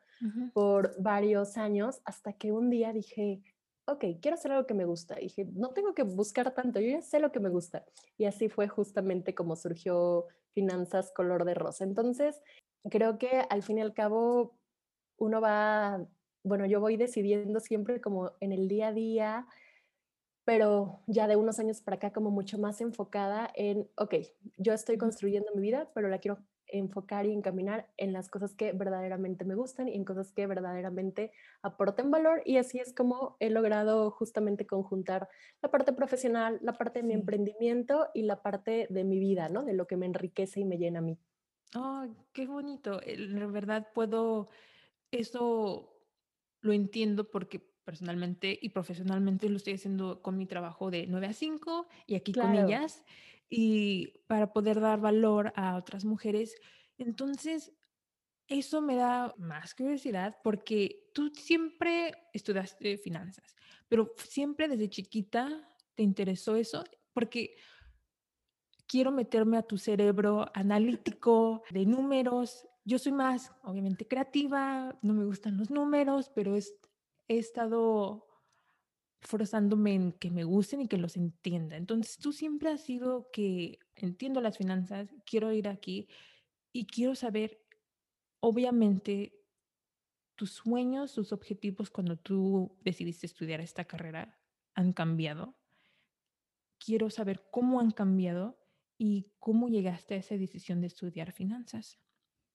por 0.53 0.95
varios 1.03 1.57
años 1.57 2.03
hasta 2.05 2.35
que 2.35 2.53
un 2.53 2.71
día 2.71 2.93
dije, 2.93 3.41
ok, 3.87 4.05
quiero 4.21 4.35
hacer 4.35 4.53
algo 4.53 4.67
que 4.67 4.75
me 4.75 4.85
gusta. 4.85 5.19
Y 5.19 5.25
dije, 5.25 5.47
no 5.55 5.71
tengo 5.71 5.95
que 5.95 6.03
buscar 6.03 6.55
tanto, 6.55 6.79
yo 6.79 6.89
ya 6.89 7.03
sé 7.03 7.19
lo 7.19 7.33
que 7.33 7.41
me 7.41 7.49
gusta. 7.49 7.85
Y 8.17 8.27
así 8.27 8.49
fue 8.49 8.69
justamente 8.69 9.35
como 9.35 9.57
surgió 9.57 10.27
Finanzas 10.53 11.11
Color 11.17 11.45
de 11.45 11.55
Rosa. 11.55 11.85
Entonces, 11.85 12.41
creo 12.91 13.19
que 13.19 13.45
al 13.49 13.63
fin 13.63 13.79
y 13.79 13.81
al 13.81 13.95
cabo 13.95 14.57
uno 15.17 15.41
va, 15.41 16.07
bueno, 16.45 16.67
yo 16.67 16.81
voy 16.81 16.97
decidiendo 16.97 17.59
siempre 17.59 18.01
como 18.01 18.33
en 18.41 18.53
el 18.53 18.69
día 18.69 18.89
a 18.89 18.93
día 18.93 19.47
pero 20.51 21.05
ya 21.07 21.29
de 21.29 21.37
unos 21.37 21.61
años 21.61 21.81
para 21.81 21.99
acá 21.99 22.13
como 22.13 22.33
mucho 22.33 22.59
más 22.59 22.81
enfocada 22.81 23.53
en, 23.55 23.89
ok, 23.97 24.17
yo 24.57 24.73
estoy 24.73 24.99
construyendo 24.99 25.53
mi 25.55 25.63
vida, 25.63 25.89
pero 25.95 26.09
la 26.09 26.19
quiero 26.19 26.39
enfocar 26.67 27.25
y 27.25 27.33
encaminar 27.33 27.89
en 27.97 28.13
las 28.13 28.29
cosas 28.29 28.57
que 28.57 28.73
verdaderamente 28.73 29.45
me 29.45 29.55
gustan 29.55 29.87
y 29.87 29.95
en 29.95 30.05
cosas 30.05 30.33
que 30.33 30.49
verdaderamente 30.49 31.31
aporten 31.63 32.11
valor 32.11 32.43
y 32.45 32.57
así 32.57 32.81
es 32.81 32.93
como 32.93 33.37
he 33.39 33.49
logrado 33.49 34.11
justamente 34.11 34.67
conjuntar 34.67 35.29
la 35.63 35.71
parte 35.71 35.93
profesional, 35.93 36.59
la 36.63 36.73
parte 36.73 36.99
de 36.99 37.07
mi 37.07 37.15
emprendimiento 37.15 38.09
y 38.13 38.23
la 38.23 38.43
parte 38.43 38.89
de 38.91 39.05
mi 39.05 39.21
vida, 39.21 39.49
¿no? 39.51 39.63
De 39.63 39.75
lo 39.75 39.87
que 39.87 39.97
me 39.97 40.07
enriquece 40.07 40.59
y 40.59 40.65
me 40.65 40.79
llena 40.79 40.99
a 40.99 41.03
mí. 41.03 41.17
Oh, 41.77 42.09
qué 42.33 42.49
bonito. 42.49 43.01
La 43.07 43.47
verdad 43.47 43.87
puedo, 43.95 44.49
eso 45.13 45.97
lo 46.61 46.73
entiendo 46.73 47.31
porque 47.31 47.70
personalmente 47.91 48.57
y 48.63 48.69
profesionalmente 48.69 49.49
lo 49.49 49.57
estoy 49.57 49.73
haciendo 49.73 50.23
con 50.23 50.37
mi 50.39 50.47
trabajo 50.47 50.93
de 50.93 51.09
9 51.09 51.27
a 51.27 51.33
5 51.33 51.89
y 52.07 52.15
aquí 52.15 52.33
con 52.33 52.55
ellas 52.55 53.05
y 53.49 54.13
para 54.29 54.53
poder 54.53 54.79
dar 54.79 55.01
valor 55.01 55.53
a 55.57 55.77
otras 55.77 56.05
mujeres. 56.05 56.55
Entonces, 56.99 57.73
eso 58.47 58.81
me 58.81 58.95
da 58.95 59.35
más 59.39 59.75
curiosidad 59.75 60.39
porque 60.45 61.11
tú 61.13 61.33
siempre 61.35 62.15
estudiaste 62.33 62.97
finanzas, 62.97 63.57
pero 63.89 64.15
siempre 64.17 64.69
desde 64.69 64.89
chiquita 64.89 65.69
te 65.97 66.05
interesó 66.05 66.55
eso 66.55 66.85
porque 67.13 67.57
quiero 68.87 69.11
meterme 69.11 69.57
a 69.57 69.63
tu 69.63 69.79
cerebro 69.79 70.47
analítico 70.55 71.65
de 71.71 71.87
números. 71.87 72.69
Yo 72.85 73.01
soy 73.01 73.11
más, 73.11 73.51
obviamente, 73.65 74.07
creativa, 74.07 74.97
no 75.03 75.13
me 75.13 75.25
gustan 75.25 75.57
los 75.57 75.71
números, 75.71 76.31
pero 76.33 76.55
es 76.55 76.73
he 77.31 77.39
estado 77.39 78.27
forzándome 79.21 79.95
en 79.95 80.13
que 80.13 80.33
me 80.33 80.43
gusten 80.43 80.81
y 80.81 80.89
que 80.89 80.99
los 80.99 81.17
entienda. 81.17 81.77
Entonces 81.77 82.19
tú 82.19 82.33
siempre 82.33 82.71
has 82.71 82.81
sido 82.81 83.31
que 83.31 83.79
entiendo 83.95 84.41
las 84.41 84.59
finanzas, 84.59 85.15
quiero 85.25 85.53
ir 85.53 85.69
aquí 85.69 86.09
y 86.73 86.87
quiero 86.87 87.15
saber, 87.15 87.63
obviamente, 88.41 89.33
tus 90.35 90.51
sueños, 90.51 91.15
tus 91.15 91.33
objetivos 91.33 91.89
cuando 91.89 92.17
tú 92.17 92.77
decidiste 92.83 93.27
estudiar 93.27 93.61
esta 93.61 93.85
carrera 93.85 94.37
han 94.75 94.93
cambiado. 94.93 95.55
Quiero 96.85 97.11
saber 97.11 97.47
cómo 97.53 97.79
han 97.79 97.93
cambiado 97.93 98.59
y 98.99 99.31
cómo 99.39 99.69
llegaste 99.69 100.15
a 100.15 100.19
esa 100.19 100.37
decisión 100.37 100.81
de 100.81 100.89
estudiar 100.89 101.31
finanzas. 101.31 102.01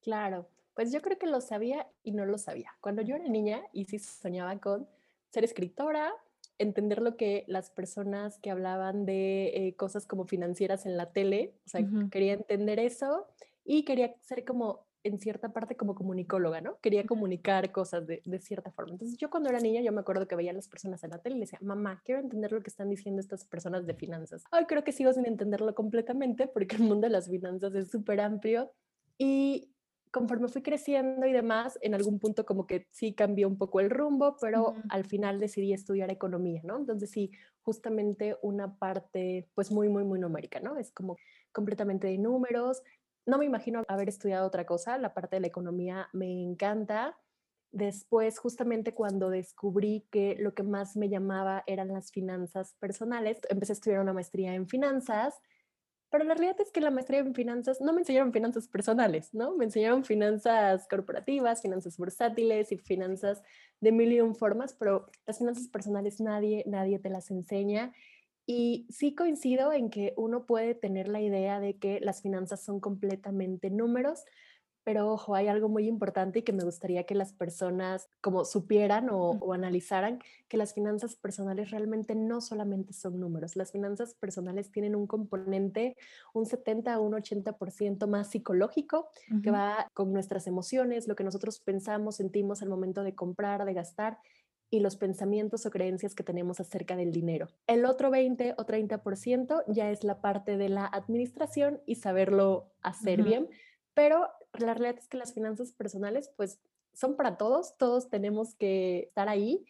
Claro, 0.01 0.49
pues 0.75 0.91
yo 0.91 1.01
creo 1.01 1.17
que 1.17 1.25
lo 1.25 1.41
sabía 1.41 1.87
y 2.03 2.11
no 2.11 2.25
lo 2.25 2.37
sabía. 2.37 2.75
Cuando 2.81 3.01
yo 3.01 3.15
era 3.15 3.27
niña 3.27 3.63
y 3.71 3.85
sí 3.85 3.97
soñaba 3.97 4.59
con 4.59 4.87
ser 5.31 5.43
escritora, 5.43 6.13
entender 6.57 7.01
lo 7.01 7.17
que 7.17 7.45
las 7.47 7.69
personas 7.69 8.37
que 8.39 8.51
hablaban 8.51 9.05
de 9.05 9.47
eh, 9.47 9.75
cosas 9.75 10.05
como 10.05 10.25
financieras 10.25 10.85
en 10.85 10.97
la 10.97 11.11
tele, 11.11 11.55
o 11.65 11.69
sea, 11.69 11.81
quería 12.11 12.33
entender 12.33 12.79
eso 12.79 13.27
y 13.63 13.83
quería 13.83 14.15
ser 14.21 14.45
como 14.45 14.85
en 15.03 15.19
cierta 15.19 15.53
parte 15.53 15.77
como 15.77 15.93
comunicóloga, 15.93 16.61
¿no? 16.61 16.79
Quería 16.81 17.05
comunicar 17.05 17.71
cosas 17.71 18.07
de, 18.07 18.23
de, 18.25 18.39
cierta 18.39 18.71
forma. 18.71 18.93
Entonces 18.93 19.17
yo 19.19 19.29
cuando 19.29 19.49
era 19.49 19.59
niña, 19.59 19.81
yo 19.81 19.91
me 19.91 20.01
acuerdo 20.01 20.27
que 20.27 20.35
veía 20.35 20.49
a 20.49 20.55
las 20.55 20.67
personas 20.67 21.03
en 21.03 21.11
la 21.11 21.19
tele 21.19 21.35
y 21.35 21.39
le 21.39 21.45
decía, 21.45 21.59
mamá, 21.61 22.01
quiero 22.03 22.21
entender 22.21 22.51
lo 22.51 22.61
que 22.61 22.71
están 22.71 22.89
diciendo 22.89 23.21
estas 23.21 23.45
personas 23.45 23.85
de 23.85 23.93
finanzas. 23.93 24.43
Hoy 24.51 24.65
creo 24.65 24.83
que 24.83 24.91
sigo 24.91 25.13
sin 25.13 25.27
entenderlo 25.27 25.75
completamente 25.75 26.47
porque 26.47 26.77
el 26.77 26.83
mundo 26.83 27.05
de 27.05 27.11
las 27.11 27.29
finanzas 27.29 27.75
es 27.75 27.91
súper 27.91 28.19
amplio 28.19 28.71
y 29.19 29.74
conforme 30.15 30.47
fui 30.47 30.61
creciendo 30.61 31.27
y 31.27 31.33
demás, 31.33 31.77
en 31.81 31.93
algún 31.93 32.19
punto 32.19 32.45
como 32.45 32.65
que 32.65 32.87
sí 32.89 33.13
cambió 33.13 33.49
un 33.49 33.57
poco 33.57 33.81
el 33.81 33.89
rumbo, 33.89 34.37
pero 34.39 34.73
al 34.87 35.03
final 35.03 35.41
decidí 35.41 35.73
estudiar 35.73 36.09
economía, 36.09 36.61
¿no? 36.63 36.77
Entonces 36.77 37.11
sí, 37.11 37.31
justamente 37.63 38.37
una 38.41 38.77
parte 38.77 39.49
pues 39.55 39.73
muy, 39.73 39.89
muy, 39.89 40.05
muy 40.05 40.17
numérica, 40.17 40.61
¿no? 40.61 40.77
Es 40.77 40.93
como 40.93 41.17
completamente 41.51 42.07
de 42.07 42.17
números. 42.17 42.81
No 43.25 43.37
me 43.37 43.43
imagino 43.43 43.83
haber 43.89 44.07
estudiado 44.07 44.47
otra 44.47 44.65
cosa, 44.65 44.97
la 44.97 45.13
parte 45.13 45.35
de 45.35 45.41
la 45.41 45.47
economía 45.47 46.07
me 46.13 46.31
encanta. 46.43 47.17
Después, 47.73 48.39
justamente 48.39 48.93
cuando 48.93 49.29
descubrí 49.29 50.07
que 50.11 50.37
lo 50.39 50.53
que 50.53 50.63
más 50.63 50.95
me 50.95 51.09
llamaba 51.09 51.65
eran 51.67 51.89
las 51.89 52.13
finanzas 52.13 52.73
personales, 52.79 53.41
empecé 53.49 53.73
a 53.73 53.79
estudiar 53.79 53.99
una 53.99 54.13
maestría 54.13 54.55
en 54.55 54.69
finanzas 54.69 55.41
pero 56.09 56.23
la 56.23 56.33
realidad 56.33 56.59
es 56.61 56.71
que 56.71 56.81
la 56.81 56.91
maestría 56.91 57.19
en 57.19 57.33
finanzas 57.33 57.81
no 57.81 57.93
me 57.93 58.01
enseñaron 58.01 58.31
finanzas 58.31 58.67
personales, 58.67 59.33
¿no? 59.33 59.55
Me 59.55 59.65
enseñaron 59.65 60.03
finanzas 60.03 60.87
corporativas, 60.87 61.61
finanzas 61.61 61.97
bursátiles 61.97 62.71
y 62.71 62.77
finanzas 62.77 63.41
de 63.81 63.91
mil 63.91 64.11
y 64.11 64.21
un 64.21 64.35
formas, 64.35 64.73
pero 64.73 65.09
las 65.25 65.39
finanzas 65.39 65.67
personales 65.67 66.19
nadie, 66.21 66.63
nadie 66.67 66.99
te 66.99 67.09
las 67.09 67.31
enseña. 67.31 67.91
Y 68.45 68.87
sí 68.89 69.15
coincido 69.15 69.73
en 69.73 69.89
que 69.89 70.13
uno 70.17 70.45
puede 70.45 70.75
tener 70.75 71.07
la 71.07 71.21
idea 71.21 71.59
de 71.59 71.77
que 71.77 71.99
las 71.99 72.21
finanzas 72.21 72.63
son 72.63 72.79
completamente 72.79 73.71
números, 73.71 74.23
pero 74.85 75.11
ojo, 75.11 75.33
hay 75.33 75.47
algo 75.47 75.67
muy 75.67 75.87
importante 75.87 76.39
y 76.39 76.41
que 76.43 76.53
me 76.53 76.63
gustaría 76.63 77.05
que 77.05 77.15
las 77.15 77.33
personas 77.33 78.07
como 78.21 78.45
supieran 78.45 79.09
o, 79.11 79.51
analizaran 79.51 80.19
que 80.47 80.57
las 80.57 80.75
finanzas 80.75 81.15
personales 81.15 81.71
realmente 81.71 82.13
no 82.13 82.39
solamente 82.39 82.93
son 82.93 83.19
números. 83.19 83.55
Las 83.55 83.71
finanzas 83.71 84.13
personales 84.13 84.71
tienen 84.71 84.95
un 84.95 85.07
componente, 85.07 85.97
un 86.33 86.45
70 86.45 86.93
a 86.93 86.99
un 86.99 87.13
80% 87.13 88.07
más 88.07 88.29
psicológico, 88.29 89.09
que 89.41 89.49
va 89.49 89.89
con 89.95 90.13
nuestras 90.13 90.45
emociones, 90.45 91.07
lo 91.07 91.15
que 91.15 91.23
nosotros 91.23 91.59
pensamos, 91.59 92.17
sentimos 92.17 92.61
al 92.61 92.69
momento 92.69 93.01
de 93.01 93.15
comprar, 93.15 93.65
de 93.65 93.73
gastar 93.73 94.19
y 94.69 94.81
los 94.81 94.97
pensamientos 94.97 95.65
o 95.65 95.71
creencias 95.71 96.13
que 96.13 96.23
tenemos 96.23 96.59
acerca 96.59 96.95
del 96.95 97.11
dinero. 97.11 97.47
El 97.65 97.85
otro 97.85 98.11
20 98.11 98.53
o 98.57 98.65
30% 98.65 99.63
ya 99.67 99.89
es 99.89 100.03
la 100.03 100.21
parte 100.21 100.57
de 100.57 100.69
la 100.69 100.85
administración 100.85 101.81
y 101.87 101.95
saberlo 101.95 102.71
hacer 102.83 103.23
bien, 103.23 103.49
pero 103.95 104.27
la 104.59 104.73
realidad 104.73 104.97
es 104.99 105.07
que 105.07 105.17
las 105.17 105.33
finanzas 105.33 105.71
personales 105.71 106.31
pues 106.35 106.59
son 106.93 107.15
para 107.15 107.37
todos, 107.37 107.77
todos 107.77 108.09
tenemos 108.09 108.55
que 108.55 108.99
estar 108.99 109.29
ahí 109.29 109.65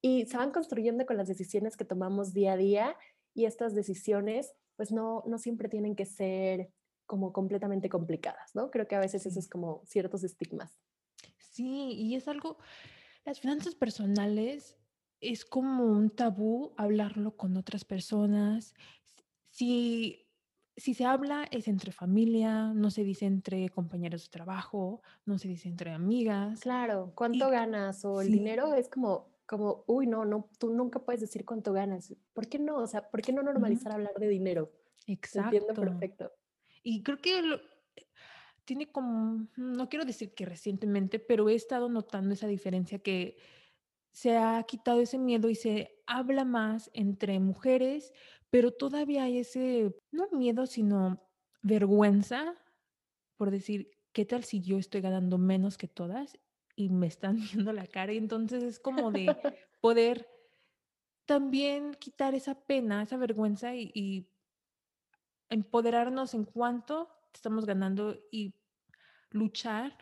y 0.00 0.26
se 0.26 0.36
van 0.36 0.52
construyendo 0.52 1.06
con 1.06 1.16
las 1.16 1.28
decisiones 1.28 1.76
que 1.76 1.84
tomamos 1.84 2.32
día 2.32 2.52
a 2.52 2.56
día 2.56 2.96
y 3.34 3.46
estas 3.46 3.74
decisiones 3.74 4.54
pues 4.76 4.92
no, 4.92 5.22
no 5.26 5.38
siempre 5.38 5.68
tienen 5.68 5.96
que 5.96 6.04
ser 6.04 6.70
como 7.06 7.32
completamente 7.32 7.88
complicadas, 7.88 8.54
¿no? 8.54 8.70
Creo 8.70 8.86
que 8.86 8.96
a 8.96 9.00
veces 9.00 9.24
eso 9.26 9.38
es 9.38 9.48
como 9.48 9.82
ciertos 9.86 10.24
estigmas. 10.24 10.80
Sí, 11.38 11.92
y 11.92 12.16
es 12.16 12.28
algo, 12.28 12.58
las 13.24 13.40
finanzas 13.40 13.74
personales 13.74 14.76
es 15.20 15.44
como 15.44 15.84
un 15.84 16.10
tabú 16.10 16.74
hablarlo 16.76 17.36
con 17.36 17.56
otras 17.56 17.84
personas. 17.84 18.74
Si 19.50 20.25
si 20.76 20.94
se 20.94 21.04
habla 21.04 21.46
es 21.50 21.68
entre 21.68 21.90
familia, 21.90 22.72
no 22.74 22.90
se 22.90 23.02
dice 23.02 23.24
entre 23.24 23.68
compañeros 23.70 24.24
de 24.24 24.30
trabajo, 24.30 25.02
no 25.24 25.38
se 25.38 25.48
dice 25.48 25.68
entre 25.68 25.92
amigas. 25.92 26.60
Claro, 26.60 27.12
¿cuánto 27.14 27.48
ganas? 27.50 28.04
O 28.04 28.20
el 28.20 28.30
dinero 28.30 28.74
es 28.74 28.88
como, 28.88 29.28
como, 29.46 29.84
uy, 29.86 30.06
no, 30.06 30.24
no, 30.24 30.50
tú 30.58 30.70
nunca 30.72 30.98
puedes 30.98 31.20
decir 31.22 31.44
cuánto 31.44 31.72
ganas. 31.72 32.14
¿Por 32.34 32.48
qué 32.48 32.58
no? 32.58 32.76
O 32.76 32.86
sea, 32.86 33.08
¿por 33.10 33.22
qué 33.22 33.32
no 33.32 33.42
normalizar 33.42 33.92
hablar 33.92 34.14
de 34.18 34.28
dinero? 34.28 34.70
Exacto. 35.06 35.56
Entiendo 35.56 35.80
perfecto. 35.80 36.32
Y 36.82 37.02
creo 37.02 37.20
que 37.20 37.58
tiene 38.66 38.90
como, 38.92 39.48
no 39.56 39.88
quiero 39.88 40.04
decir 40.04 40.34
que 40.34 40.44
recientemente, 40.44 41.18
pero 41.18 41.48
he 41.48 41.54
estado 41.54 41.88
notando 41.88 42.34
esa 42.34 42.48
diferencia 42.48 42.98
que 42.98 43.38
se 44.10 44.36
ha 44.36 44.62
quitado 44.64 45.00
ese 45.00 45.18
miedo 45.18 45.48
y 45.48 45.54
se 45.54 46.02
habla 46.06 46.44
más 46.44 46.90
entre 46.94 47.38
mujeres 47.38 48.12
pero 48.50 48.72
todavía 48.72 49.24
hay 49.24 49.38
ese, 49.38 49.94
no 50.10 50.28
miedo, 50.30 50.66
sino 50.66 51.22
vergüenza 51.62 52.54
por 53.36 53.50
decir, 53.50 53.90
¿qué 54.12 54.24
tal 54.24 54.44
si 54.44 54.62
yo 54.62 54.78
estoy 54.78 55.00
ganando 55.00 55.38
menos 55.38 55.76
que 55.76 55.88
todas 55.88 56.38
y 56.74 56.88
me 56.88 57.06
están 57.06 57.36
viendo 57.52 57.72
la 57.72 57.86
cara? 57.86 58.12
Y 58.12 58.18
entonces 58.18 58.62
es 58.62 58.78
como 58.78 59.10
de 59.10 59.26
poder 59.80 60.28
también 61.26 61.94
quitar 61.94 62.34
esa 62.34 62.54
pena, 62.54 63.02
esa 63.02 63.16
vergüenza 63.16 63.74
y, 63.74 64.28
empoderarnos 65.48 66.34
en 66.34 66.44
cuanto 66.44 67.08
estamos 67.32 67.66
ganando 67.66 68.18
y 68.32 68.52
luchar 69.30 69.96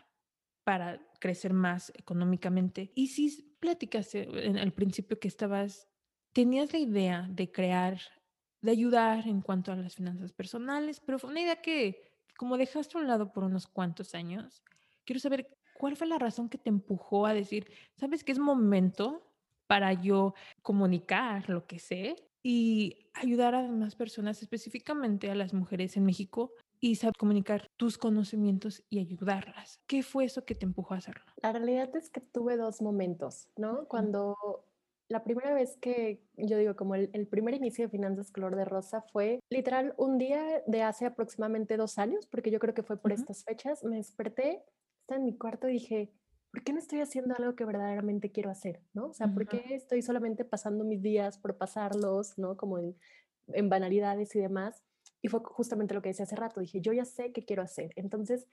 para 0.63 1.07
crecer 1.19 1.53
más 1.53 1.91
económicamente. 1.93 2.91
Y 2.95 3.09
si 3.09 3.55
platicaste 3.59 4.23
en 4.47 4.57
el 4.57 4.73
principio 4.73 5.19
que 5.19 5.27
estabas, 5.27 5.87
tenías 6.33 6.73
la 6.73 6.79
idea 6.79 7.27
de 7.29 7.51
crear 7.51 7.99
de 8.61 8.71
ayudar 8.71 9.27
en 9.27 9.41
cuanto 9.41 9.71
a 9.71 9.75
las 9.75 9.95
finanzas 9.95 10.33
personales, 10.33 10.99
pero 10.99 11.19
fue 11.19 11.29
una 11.29 11.41
idea 11.41 11.61
que 11.61 12.11
como 12.37 12.57
dejaste 12.57 12.97
a 12.97 13.01
un 13.01 13.07
lado 13.07 13.31
por 13.31 13.43
unos 13.43 13.67
cuantos 13.67 14.15
años, 14.15 14.63
quiero 15.05 15.19
saber 15.19 15.57
cuál 15.77 15.95
fue 15.95 16.07
la 16.07 16.17
razón 16.17 16.49
que 16.49 16.57
te 16.57 16.69
empujó 16.69 17.25
a 17.25 17.33
decir, 17.33 17.67
sabes 17.95 18.23
que 18.23 18.31
es 18.31 18.39
momento 18.39 19.31
para 19.67 19.93
yo 19.93 20.33
comunicar 20.61 21.49
lo 21.49 21.65
que 21.65 21.79
sé 21.79 22.15
y 22.43 23.09
ayudar 23.13 23.55
a 23.55 23.63
demás 23.63 23.95
personas, 23.95 24.41
específicamente 24.41 25.31
a 25.31 25.35
las 25.35 25.53
mujeres 25.53 25.97
en 25.97 26.05
México, 26.05 26.51
y 26.79 26.95
saber 26.95 27.13
comunicar 27.17 27.71
tus 27.77 27.97
conocimientos 27.97 28.83
y 28.89 28.99
ayudarlas. 28.99 29.79
¿Qué 29.87 30.03
fue 30.03 30.25
eso 30.25 30.45
que 30.45 30.53
te 30.53 30.65
empujó 30.65 30.93
a 30.93 30.97
hacerlo? 30.97 31.23
La 31.41 31.51
realidad 31.51 31.95
es 31.95 32.11
que 32.11 32.21
tuve 32.21 32.57
dos 32.57 32.81
momentos, 32.81 33.49
¿no? 33.57 33.87
Cuando 33.87 34.35
la 35.07 35.23
primera 35.23 35.53
vez 35.53 35.77
que 35.77 36.21
yo 36.35 36.57
digo 36.57 36.75
como 36.75 36.95
el, 36.95 37.27
primer 37.27 37.53
inicio 37.53 37.85
de 37.85 37.91
Finanzas 37.91 38.31
Color 38.31 38.55
de 38.55 38.65
Rosa 38.65 39.01
fue 39.11 39.39
literal 39.49 39.93
un 39.97 40.17
día 40.17 40.63
de 40.65 40.81
hace 40.81 41.05
aproximadamente 41.05 41.77
dos 41.77 41.99
años, 41.99 42.25
porque 42.27 42.51
yo 42.51 42.59
creo 42.59 42.73
que 42.73 42.83
fue 42.83 42.97
por 42.97 43.11
estas 43.11 43.43
fechas, 43.43 43.83
me 43.83 43.97
desperté, 43.97 44.63
estaba 45.01 45.19
en 45.19 45.25
mi 45.25 45.37
cuarto 45.37 45.69
y 45.69 45.73
dije, 45.73 46.11
¿por 46.51 46.63
qué 46.63 46.73
no 46.73 46.79
estoy 46.79 47.01
haciendo 47.01 47.35
algo 47.37 47.55
que 47.55 47.65
verdaderamente 47.65 48.31
quiero 48.31 48.49
hacer? 48.49 48.81
¿no? 48.93 49.07
O 49.07 49.13
sea, 49.13 49.27
¿por 49.27 49.47
qué 49.47 49.75
estoy 49.75 50.01
solamente 50.01 50.43
pasando 50.43 50.83
mis 50.83 51.01
días 51.01 51.37
por 51.37 51.57
pasarlos, 51.57 52.37
¿no? 52.37 52.57
Como 52.57 52.79
en, 52.79 52.95
en 53.49 53.69
banalidades 53.69 54.35
y 54.35 54.39
demás? 54.39 54.83
Y 55.21 55.27
fue 55.27 55.39
justamente 55.43 55.93
lo 55.93 56.01
que 56.01 56.09
decía 56.09 56.23
hace 56.23 56.35
rato, 56.35 56.61
dije, 56.61 56.81
yo 56.81 56.93
ya 56.93 57.05
sé 57.05 57.31
qué 57.31 57.45
quiero 57.45 57.61
hacer. 57.61 57.91
Entonces, 57.95 58.47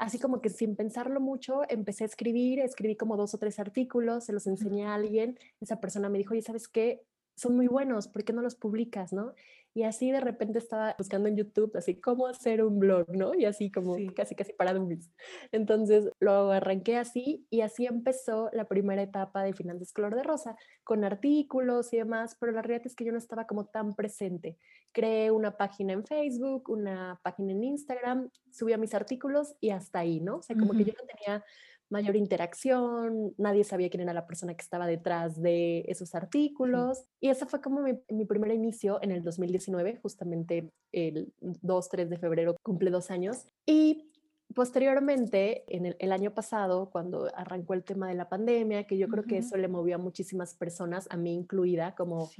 así 0.00 0.18
como 0.18 0.40
que 0.40 0.48
sin 0.48 0.76
pensarlo 0.76 1.20
mucho, 1.20 1.60
empecé 1.68 2.04
a 2.04 2.06
escribir, 2.06 2.58
escribí 2.58 2.96
como 2.96 3.18
dos 3.18 3.34
o 3.34 3.38
tres 3.38 3.58
artículos, 3.58 4.24
se 4.24 4.32
los 4.32 4.46
enseñé 4.46 4.86
a 4.86 4.94
alguien, 4.94 5.38
esa 5.60 5.78
persona 5.78 6.08
me 6.08 6.16
dijo, 6.16 6.32
oye, 6.32 6.40
¿sabes 6.40 6.68
qué? 6.68 7.02
Son 7.36 7.54
muy 7.54 7.66
buenos, 7.66 8.08
¿por 8.08 8.24
qué 8.24 8.32
no 8.32 8.40
los 8.40 8.54
publicas, 8.54 9.12
no? 9.12 9.34
Y 9.72 9.84
así 9.84 10.10
de 10.10 10.20
repente 10.20 10.58
estaba 10.58 10.96
buscando 10.98 11.28
en 11.28 11.36
YouTube, 11.36 11.76
así, 11.76 12.00
cómo 12.00 12.26
hacer 12.26 12.64
un 12.64 12.78
blog, 12.78 13.06
¿no? 13.16 13.34
Y 13.34 13.44
así 13.44 13.70
como 13.70 13.96
casi, 14.14 14.34
casi 14.34 14.52
para 14.52 14.74
dummies. 14.74 15.10
Entonces 15.52 16.10
lo 16.18 16.50
arranqué 16.50 16.96
así 16.96 17.46
y 17.50 17.60
así 17.60 17.86
empezó 17.86 18.50
la 18.52 18.66
primera 18.66 19.02
etapa 19.02 19.42
de 19.42 19.52
Finanzas 19.52 19.92
Color 19.92 20.16
de 20.16 20.22
Rosa, 20.24 20.56
con 20.82 21.04
artículos 21.04 21.92
y 21.92 21.98
demás, 21.98 22.36
pero 22.40 22.52
la 22.52 22.62
realidad 22.62 22.86
es 22.86 22.96
que 22.96 23.04
yo 23.04 23.12
no 23.12 23.18
estaba 23.18 23.46
como 23.46 23.66
tan 23.66 23.94
presente. 23.94 24.58
Creé 24.92 25.30
una 25.30 25.56
página 25.56 25.92
en 25.92 26.04
Facebook, 26.04 26.68
una 26.68 27.20
página 27.22 27.52
en 27.52 27.62
Instagram, 27.62 28.28
subía 28.50 28.76
mis 28.76 28.94
artículos 28.94 29.54
y 29.60 29.70
hasta 29.70 30.00
ahí, 30.00 30.20
¿no? 30.20 30.38
O 30.38 30.42
sea, 30.42 30.56
como 30.56 30.72
que 30.72 30.84
yo 30.84 30.92
no 30.92 31.06
tenía 31.06 31.44
mayor 31.90 32.16
interacción, 32.16 33.34
nadie 33.36 33.64
sabía 33.64 33.90
quién 33.90 34.02
era 34.02 34.14
la 34.14 34.26
persona 34.26 34.54
que 34.54 34.62
estaba 34.62 34.86
detrás 34.86 35.40
de 35.40 35.84
esos 35.88 36.14
artículos. 36.14 37.04
Y 37.20 37.28
ese 37.28 37.46
fue 37.46 37.60
como 37.60 37.82
mi, 37.82 37.92
mi, 38.08 38.24
primer 38.24 38.52
inicio 38.52 38.98
en 39.02 39.10
el 39.10 39.22
2019, 39.22 39.98
justamente 40.00 40.70
el 40.92 41.32
2-3 41.40 42.08
de 42.08 42.18
febrero 42.18 42.56
cumple 42.62 42.90
dos 42.90 43.10
años. 43.10 43.46
Y 43.66 44.10
posteriormente, 44.54 45.64
en 45.68 45.94
el, 45.98 46.12
año 46.12 46.32
pasado, 46.32 46.90
cuando 46.90 47.30
arrancó 47.34 47.74
el 47.74 47.84
tema 47.84 48.08
de 48.08 48.14
la 48.14 48.28
pandemia, 48.28 48.84
que 48.84 48.98
yo 48.98 49.08
creo 49.08 49.24
que 49.24 49.38
eso 49.38 49.56
le 49.56 49.68
movió 49.68 49.96
a 49.96 49.98
muchísimas 49.98 50.54
personas, 50.54 51.06
a 51.10 51.16
mí 51.16 51.32
incluida, 51.34 51.94
como 51.94 52.30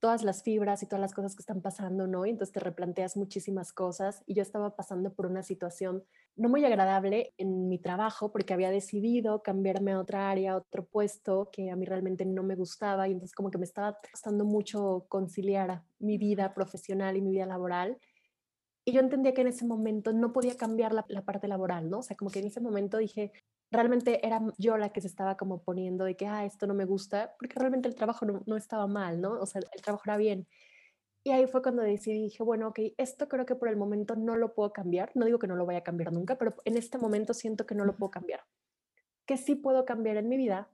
todas 0.00 0.24
las 0.24 0.42
fibras 0.42 0.82
y 0.82 0.86
todas 0.86 1.00
las 1.00 1.12
cosas 1.12 1.36
que 1.36 1.42
están 1.42 1.60
pasando, 1.60 2.06
¿no? 2.06 2.24
Y 2.24 2.30
entonces 2.30 2.52
te 2.52 2.60
replanteas 2.60 3.16
muchísimas 3.16 3.72
cosas. 3.72 4.22
Y 4.26 4.34
yo 4.34 4.42
estaba 4.42 4.74
pasando 4.74 5.12
por 5.12 5.26
una 5.26 5.42
situación 5.42 6.02
no 6.36 6.48
muy 6.48 6.64
agradable 6.64 7.34
en 7.36 7.68
mi 7.68 7.78
trabajo 7.78 8.32
porque 8.32 8.54
había 8.54 8.70
decidido 8.70 9.42
cambiarme 9.42 9.92
a 9.92 10.00
otra 10.00 10.30
área, 10.30 10.52
a 10.52 10.56
otro 10.56 10.86
puesto 10.86 11.50
que 11.52 11.70
a 11.70 11.76
mí 11.76 11.84
realmente 11.84 12.24
no 12.24 12.42
me 12.42 12.56
gustaba. 12.56 13.08
Y 13.08 13.12
entonces 13.12 13.34
como 13.34 13.50
que 13.50 13.58
me 13.58 13.66
estaba 13.66 13.98
costando 14.10 14.44
mucho 14.44 15.04
conciliar 15.08 15.82
mi 15.98 16.16
vida 16.16 16.54
profesional 16.54 17.16
y 17.18 17.20
mi 17.20 17.32
vida 17.32 17.46
laboral. 17.46 17.98
Y 18.86 18.92
yo 18.92 19.00
entendía 19.00 19.34
que 19.34 19.42
en 19.42 19.48
ese 19.48 19.66
momento 19.66 20.14
no 20.14 20.32
podía 20.32 20.56
cambiar 20.56 20.94
la, 20.94 21.04
la 21.08 21.22
parte 21.22 21.46
laboral, 21.46 21.90
¿no? 21.90 21.98
O 21.98 22.02
sea, 22.02 22.16
como 22.16 22.30
que 22.30 22.38
en 22.38 22.46
ese 22.46 22.60
momento 22.60 22.96
dije, 22.96 23.32
realmente 23.70 24.26
era 24.26 24.40
yo 24.58 24.76
la 24.76 24.90
que 24.90 25.00
se 25.00 25.06
estaba 25.06 25.36
como 25.36 25.62
poniendo 25.62 26.04
de 26.04 26.16
que, 26.16 26.26
ah, 26.26 26.44
esto 26.44 26.66
no 26.66 26.74
me 26.74 26.84
gusta, 26.84 27.34
porque 27.38 27.58
realmente 27.58 27.88
el 27.88 27.94
trabajo 27.94 28.26
no, 28.26 28.42
no, 28.46 28.56
estaba 28.56 28.86
mal, 28.86 29.20
¿no? 29.20 29.32
O 29.40 29.46
sea, 29.46 29.60
el 29.72 29.82
trabajo 29.82 30.02
era 30.06 30.16
bien. 30.16 30.46
Y 31.22 31.32
ahí 31.32 31.46
fue 31.46 31.62
cuando 31.62 31.82
decidí, 31.82 32.22
dije, 32.22 32.42
bueno, 32.42 32.68
ok, 32.68 32.80
esto 32.96 33.28
creo 33.28 33.44
que 33.44 33.54
por 33.54 33.68
el 33.68 33.76
momento 33.76 34.16
no 34.16 34.36
lo 34.36 34.54
puedo 34.54 34.72
cambiar. 34.72 35.10
No 35.14 35.26
digo 35.26 35.38
que 35.38 35.46
no 35.46 35.56
lo 35.56 35.66
vaya 35.66 35.80
a 35.80 35.84
cambiar 35.84 36.12
nunca, 36.12 36.38
pero 36.38 36.54
en 36.64 36.78
este 36.78 36.96
momento 36.96 37.34
siento 37.34 37.66
que 37.66 37.74
no 37.74 37.84
lo 37.84 37.96
puedo 37.96 38.10
cambiar. 38.10 38.40
Que 39.26 39.36
sí 39.36 39.54
puedo 39.54 39.84
cambiar 39.84 40.16
en 40.16 40.28
mi 40.28 40.38
vida 40.38 40.70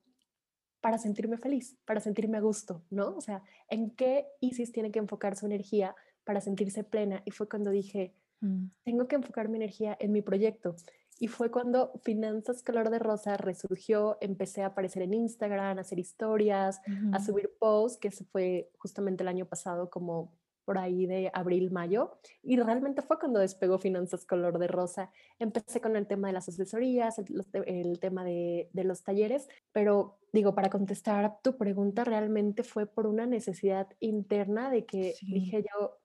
para 0.80 0.98
sentirme 0.98 1.36
feliz, 1.36 1.76
para 1.84 2.00
sentirme 2.00 2.38
a 2.38 2.40
gusto, 2.40 2.84
¿no? 2.90 3.16
O 3.16 3.20
sea, 3.20 3.42
¿en 3.68 3.90
qué 3.90 4.28
Isis 4.40 4.70
tiene 4.70 4.92
que 4.92 5.00
enfocar 5.00 5.34
su 5.34 5.46
energía 5.46 5.96
para 6.22 6.40
sentirse 6.40 6.84
plena? 6.84 7.22
Y 7.24 7.32
fue 7.32 7.48
cuando 7.48 7.70
dije, 7.70 8.14
mm. 8.40 8.66
tengo 8.84 9.08
que 9.08 9.16
enfocar 9.16 9.48
mi 9.48 9.56
energía 9.56 9.96
en 9.98 10.12
mi 10.12 10.22
proyecto. 10.22 10.76
Y 11.18 11.28
fue 11.28 11.50
cuando 11.50 11.92
Finanzas 12.02 12.62
Color 12.62 12.90
de 12.90 12.99
Rosa 12.99 13.37
resurgió, 13.37 14.18
empecé 14.20 14.62
a 14.62 14.66
aparecer 14.66 15.02
en 15.02 15.14
Instagram, 15.14 15.78
a 15.78 15.80
hacer 15.80 15.99
historias, 15.99 16.80
a 17.12 17.20
subir 17.20 17.52
posts, 17.58 17.99
que 17.99 18.11
se 18.11 18.25
fue 18.25 18.70
justamente 18.76 19.23
el 19.23 19.28
año 19.28 19.46
pasado 19.46 19.88
como 19.88 20.35
por 20.66 20.78
ahí 20.78 21.06
de 21.06 21.30
abril, 21.32 21.70
mayo, 21.70 22.18
y 22.42 22.56
realmente 22.56 23.00
fue 23.00 23.20
cuando 23.20 23.38
despegó 23.38 23.78
Finanzas 23.78 24.26
Color 24.26 24.58
de 24.58 24.66
Rosa. 24.66 25.12
Empecé 25.38 25.80
con 25.80 25.94
el 25.94 26.08
tema 26.08 26.26
de 26.26 26.35
las 26.35 26.49
asesorías, 26.49 27.18
el, 27.18 28.00
tema 28.00 28.25
de, 28.25 28.68
de, 28.73 28.85
los 28.85 29.04
talleres, 29.04 29.49
pero 29.73 30.18
digo, 30.32 30.56
para 30.56 30.68
contestar 30.68 31.38
tu 31.42 31.56
pregunta, 31.56 32.02
realmente 32.02 32.64
fue 32.64 32.87
por 32.87 33.06
una 33.06 33.26
necesidad 33.26 33.87
interna 34.00 34.68
de 34.68 34.85
que 34.85 35.14
dije 35.23 35.62
yo, 35.62 35.99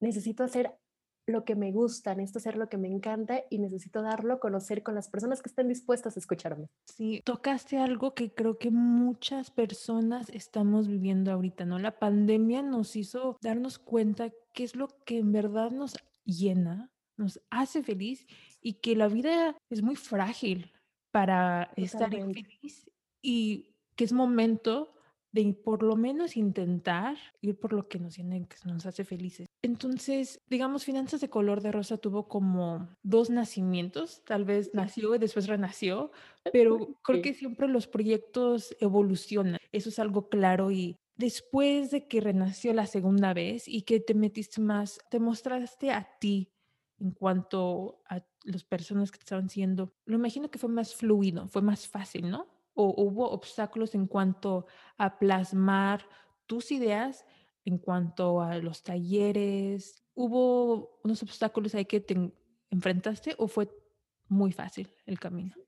necesito 0.00 0.44
hacer 0.44 0.74
lo 1.26 1.44
que 1.44 1.56
me 1.56 1.72
gusta, 1.72 2.14
necesito 2.14 2.38
hacer 2.38 2.56
lo 2.56 2.68
que 2.68 2.78
me 2.78 2.88
encanta 2.88 3.42
y 3.50 3.58
necesito 3.58 4.00
darlo 4.02 4.34
a 4.34 4.40
conocer 4.40 4.82
con 4.82 4.94
las 4.94 5.08
personas 5.08 5.42
que 5.42 5.48
estén 5.48 5.68
dispuestas 5.68 6.16
a 6.16 6.20
escucharme. 6.20 6.68
Sí, 6.84 7.20
tocaste 7.24 7.78
algo 7.78 8.14
que 8.14 8.32
creo 8.32 8.58
que 8.58 8.70
muchas 8.70 9.50
personas 9.50 10.30
estamos 10.30 10.86
viviendo 10.86 11.32
ahorita, 11.32 11.64
¿no? 11.64 11.78
La 11.78 11.98
pandemia 11.98 12.62
nos 12.62 12.94
hizo 12.94 13.36
darnos 13.42 13.78
cuenta 13.78 14.32
qué 14.52 14.64
es 14.64 14.76
lo 14.76 14.88
que 15.04 15.18
en 15.18 15.32
verdad 15.32 15.70
nos 15.72 15.96
llena, 16.24 16.90
nos 17.16 17.40
hace 17.50 17.82
feliz 17.82 18.26
y 18.60 18.74
que 18.74 18.94
la 18.94 19.08
vida 19.08 19.56
es 19.68 19.82
muy 19.82 19.96
frágil 19.96 20.72
para 21.10 21.72
estar 21.76 22.10
feliz 22.10 22.88
y 23.20 23.74
que 23.96 24.04
es 24.04 24.12
momento 24.12 24.95
de 25.36 25.52
por 25.52 25.82
lo 25.82 25.96
menos 25.96 26.36
intentar 26.36 27.16
ir 27.42 27.60
por 27.60 27.74
lo 27.74 27.88
que 27.88 27.98
nos, 27.98 28.16
que 28.16 28.46
nos 28.64 28.86
hace 28.86 29.04
felices. 29.04 29.46
Entonces, 29.62 30.40
digamos, 30.48 30.84
Finanzas 30.84 31.20
de 31.20 31.28
Color 31.28 31.60
de 31.60 31.72
Rosa 31.72 31.98
tuvo 31.98 32.26
como 32.26 32.88
dos 33.02 33.28
nacimientos, 33.28 34.22
tal 34.24 34.46
vez 34.46 34.70
nació 34.72 35.14
y 35.14 35.18
después 35.18 35.46
renació, 35.46 36.10
pero 36.52 36.94
creo 37.02 37.20
que 37.20 37.34
siempre 37.34 37.68
los 37.68 37.86
proyectos 37.86 38.74
evolucionan, 38.80 39.58
eso 39.72 39.90
es 39.90 39.98
algo 39.98 40.30
claro 40.30 40.70
y 40.70 40.96
después 41.16 41.90
de 41.90 42.08
que 42.08 42.22
renació 42.22 42.72
la 42.72 42.86
segunda 42.86 43.34
vez 43.34 43.68
y 43.68 43.82
que 43.82 44.00
te 44.00 44.14
metiste 44.14 44.62
más, 44.62 44.98
te 45.10 45.20
mostraste 45.20 45.90
a 45.90 46.08
ti 46.18 46.50
en 46.98 47.10
cuanto 47.10 48.00
a 48.08 48.24
las 48.44 48.64
personas 48.64 49.10
que 49.10 49.18
te 49.18 49.24
estaban 49.24 49.50
siguiendo, 49.50 49.92
lo 50.06 50.16
imagino 50.16 50.50
que 50.50 50.58
fue 50.58 50.70
más 50.70 50.94
fluido, 50.94 51.46
fue 51.48 51.60
más 51.60 51.86
fácil, 51.86 52.30
¿no? 52.30 52.46
O 52.76 52.94
hubo 52.96 53.28
obstáculos 53.30 53.94
en 53.94 54.06
cuanto 54.06 54.66
a 54.98 55.18
plasmar 55.18 56.06
tus 56.46 56.70
ideas, 56.70 57.26
en 57.64 57.78
cuanto 57.78 58.40
a 58.40 58.58
los 58.58 58.84
talleres? 58.84 60.04
¿Hubo 60.14 61.00
unos 61.02 61.22
obstáculos 61.22 61.74
ahí 61.74 61.86
que 61.86 62.00
te 62.00 62.32
enfrentaste 62.70 63.34
o 63.38 63.48
fue 63.48 63.68
muy 64.28 64.52
fácil 64.52 64.94
el 65.06 65.18
camino? 65.18 65.65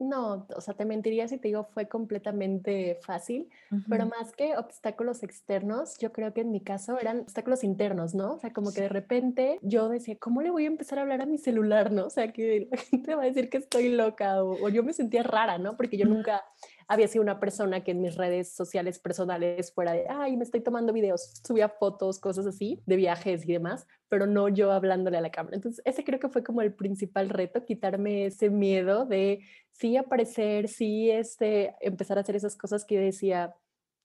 No, 0.00 0.46
o 0.54 0.60
sea, 0.60 0.74
te 0.74 0.84
mentiría 0.84 1.26
si 1.26 1.38
te 1.38 1.48
digo 1.48 1.64
fue 1.64 1.88
completamente 1.88 2.98
fácil, 3.02 3.48
pero 3.88 4.06
más 4.06 4.30
que 4.32 4.56
obstáculos 4.56 5.24
externos, 5.24 5.98
yo 5.98 6.12
creo 6.12 6.32
que 6.32 6.42
en 6.42 6.52
mi 6.52 6.60
caso 6.60 7.00
eran 7.00 7.20
obstáculos 7.20 7.64
internos, 7.64 8.14
¿no? 8.14 8.34
O 8.34 8.38
sea, 8.38 8.52
como 8.52 8.72
que 8.72 8.82
de 8.82 8.88
repente 8.88 9.58
yo 9.62 9.88
decía, 9.88 10.16
¿cómo 10.16 10.40
le 10.40 10.50
voy 10.50 10.64
a 10.64 10.68
empezar 10.68 11.00
a 11.00 11.02
hablar 11.02 11.22
a 11.22 11.26
mi 11.26 11.36
celular, 11.36 11.90
no? 11.90 12.06
O 12.06 12.10
sea, 12.10 12.32
que 12.32 12.68
la 12.70 12.76
gente 12.90 13.14
va 13.16 13.22
a 13.22 13.26
decir 13.26 13.50
que 13.50 13.58
estoy 13.58 13.88
loca 13.88 14.44
o, 14.44 14.64
o 14.64 14.68
yo 14.68 14.84
me 14.84 14.92
sentía 14.92 15.24
rara, 15.24 15.58
¿no? 15.58 15.76
Porque 15.76 15.96
yo 15.96 16.06
nunca 16.06 16.44
había 16.88 17.06
sido 17.06 17.22
una 17.22 17.38
persona 17.38 17.84
que 17.84 17.90
en 17.90 18.00
mis 18.00 18.16
redes 18.16 18.54
sociales 18.54 18.98
personales 18.98 19.72
fuera 19.72 19.92
de, 19.92 20.06
ay, 20.08 20.36
me 20.38 20.44
estoy 20.44 20.62
tomando 20.62 20.94
videos, 20.94 21.34
subía 21.46 21.68
fotos, 21.68 22.18
cosas 22.18 22.46
así, 22.46 22.82
de 22.86 22.96
viajes 22.96 23.46
y 23.46 23.52
demás, 23.52 23.86
pero 24.08 24.26
no 24.26 24.48
yo 24.48 24.72
hablándole 24.72 25.18
a 25.18 25.20
la 25.20 25.30
cámara. 25.30 25.56
Entonces, 25.56 25.82
ese 25.84 26.02
creo 26.02 26.18
que 26.18 26.30
fue 26.30 26.42
como 26.42 26.62
el 26.62 26.72
principal 26.72 27.28
reto, 27.28 27.64
quitarme 27.66 28.24
ese 28.26 28.48
miedo 28.48 29.04
de 29.04 29.40
sí 29.70 29.98
aparecer, 29.98 30.68
sí 30.68 31.10
este, 31.10 31.76
empezar 31.80 32.16
a 32.16 32.22
hacer 32.22 32.36
esas 32.36 32.56
cosas 32.56 32.86
que 32.86 32.98
decía, 32.98 33.54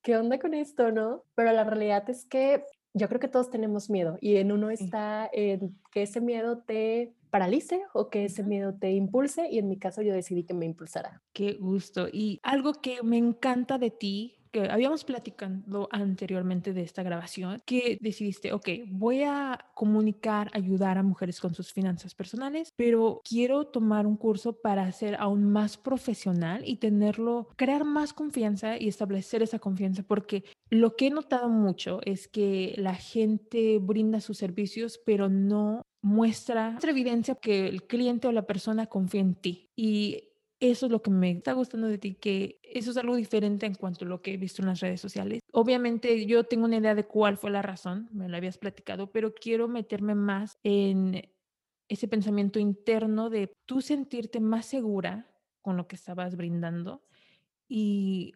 ¿qué 0.02 0.18
onda 0.18 0.38
con 0.38 0.54
esto, 0.54 0.92
no? 0.92 1.24
Pero 1.36 1.54
la 1.54 1.64
realidad 1.64 2.10
es 2.10 2.26
que 2.26 2.66
yo 2.94 3.08
creo 3.08 3.22
que 3.22 3.30
todos 3.30 3.50
tenemos 3.50 3.90
miedo 3.90 4.18
y 4.20 4.36
en 4.36 4.52
uno 4.52 4.70
está 4.70 5.30
en 5.32 5.80
que 5.92 6.04
ese 6.04 6.20
miedo 6.20 6.60
te 6.60 7.14
paralice 7.34 7.82
o 7.94 8.12
que 8.12 8.26
ese 8.26 8.44
miedo 8.44 8.76
te 8.76 8.92
impulse 8.92 9.48
y 9.50 9.58
en 9.58 9.68
mi 9.68 9.80
caso 9.80 10.04
yo 10.04 10.14
decidí 10.14 10.44
que 10.44 10.54
me 10.54 10.68
impulsara. 10.68 11.24
Qué 11.34 11.54
gusto. 11.54 12.08
Y 12.08 12.40
algo 12.44 12.74
que 12.74 13.02
me 13.02 13.18
encanta 13.18 13.80
de 13.80 13.90
ti, 13.90 14.38
que 14.54 14.70
habíamos 14.70 15.04
platicado 15.04 15.90
anteriormente 15.92 16.74
de 16.74 16.84
esta 16.84 17.04
grabación, 17.04 17.62
que 17.66 17.98
decidiste, 18.00 18.54
ok, 18.54 18.70
voy 18.88 19.24
a 19.24 19.66
comunicar, 19.74 20.52
ayudar 20.54 20.98
a 20.98 21.04
mujeres 21.04 21.42
con 21.42 21.56
sus 21.56 21.74
finanzas 21.74 22.14
personales, 22.14 22.72
pero 22.78 23.22
quiero 23.28 23.66
tomar 23.66 24.06
un 24.06 24.16
curso 24.16 24.54
para 24.62 24.90
ser 24.92 25.16
aún 25.20 25.52
más 25.52 25.78
profesional 25.78 26.62
y 26.66 26.78
tenerlo, 26.78 27.50
crear 27.56 27.84
más 27.84 28.14
confianza 28.14 28.78
y 28.78 28.88
establecer 28.88 29.42
esa 29.42 29.58
confianza, 29.58 30.04
porque 30.04 30.44
lo 30.70 30.96
que 30.96 31.08
he 31.08 31.10
notado 31.10 31.50
mucho 31.50 32.00
es 32.04 32.28
que 32.28 32.76
la 32.78 32.96
gente 32.96 33.80
brinda 33.80 34.22
sus 34.22 34.38
servicios, 34.38 35.02
pero 35.04 35.30
no 35.30 35.82
muestra 36.04 36.76
otra 36.78 36.92
evidencia 36.92 37.36
que 37.36 37.68
el 37.68 37.84
cliente 37.84 38.28
o 38.28 38.32
la 38.32 38.46
persona 38.46 38.86
confía 38.86 39.22
en 39.22 39.36
ti. 39.36 39.70
Y 39.76 40.33
eso 40.72 40.86
es 40.86 40.92
lo 40.94 41.02
que 41.02 41.12
me 41.12 41.32
está 41.32 41.52
gustando 41.52 41.88
de 41.88 41.98
ti, 41.98 42.16
que 42.16 42.62
eso 42.64 42.92
es 42.92 42.98
algo 42.98 43.18
diferente 43.18 43.66
en 43.66 43.76
cuanto 43.76 44.06
a 44.06 44.08
lo 44.08 44.22
que 44.22 44.34
he 44.34 44.38
visto 44.38 44.62
en 44.62 44.70
las 44.70 44.80
redes 44.80 45.02
sociales. 45.02 45.42
Obviamente 45.52 46.26
yo 46.26 46.46
tengo 46.46 46.64
una 46.64 46.78
idea 46.78 46.96
de 46.96 47.06
cuál 47.06 47.38
fue 47.38 47.52
la 47.52 47.62
razón, 47.62 48.08
me 48.14 48.30
lo 48.30 48.38
habías 48.38 48.58
platicado, 48.58 49.12
pero 49.12 49.34
quiero 49.34 49.68
meterme 49.68 50.16
más 50.16 50.58
en 50.64 51.30
ese 51.90 52.08
pensamiento 52.08 52.60
interno 52.60 53.30
de 53.30 53.52
tú 53.66 53.82
sentirte 53.82 54.40
más 54.40 54.66
segura 54.66 55.30
con 55.62 55.76
lo 55.76 55.88
que 55.88 55.98
estabas 55.98 56.38
brindando 56.38 57.04
y 57.68 58.34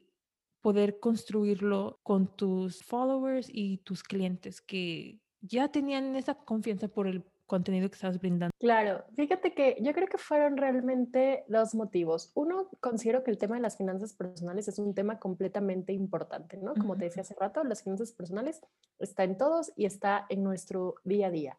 poder 0.59 0.99
construirlo 0.99 2.01
con 2.03 2.35
tus 2.35 2.83
followers 2.83 3.47
y 3.49 3.77
tus 3.77 4.03
clientes 4.03 4.59
que 4.59 5.21
ya 5.39 5.69
tenían 5.69 6.13
esa 6.17 6.35
confianza 6.35 6.89
por 6.89 7.07
el 7.07 7.23
contenido 7.47 7.89
que 7.89 7.95
estás 7.95 8.19
brindando? 8.19 8.53
Claro, 8.59 9.05
fíjate 9.15 9.53
que 9.53 9.77
yo 9.81 9.93
creo 9.93 10.07
que 10.07 10.17
fueron 10.17 10.57
realmente 10.57 11.45
dos 11.47 11.73
motivos. 11.73 12.31
Uno, 12.35 12.69
considero 12.79 13.23
que 13.23 13.31
el 13.31 13.37
tema 13.37 13.55
de 13.55 13.61
las 13.61 13.77
finanzas 13.77 14.13
personales 14.13 14.67
es 14.67 14.77
un 14.77 14.93
tema 14.93 15.19
completamente 15.19 15.93
importante, 15.93 16.57
¿no? 16.57 16.75
Como 16.75 16.95
te 16.95 17.05
decía 17.05 17.21
hace 17.21 17.35
rato, 17.39 17.63
las 17.63 17.83
finanzas 17.83 18.11
personales 18.11 18.61
está 18.99 19.23
en 19.23 19.37
todos 19.37 19.71
y 19.75 19.85
está 19.85 20.25
en 20.29 20.43
nuestro 20.43 20.95
día 21.03 21.27
a 21.27 21.31
día. 21.31 21.57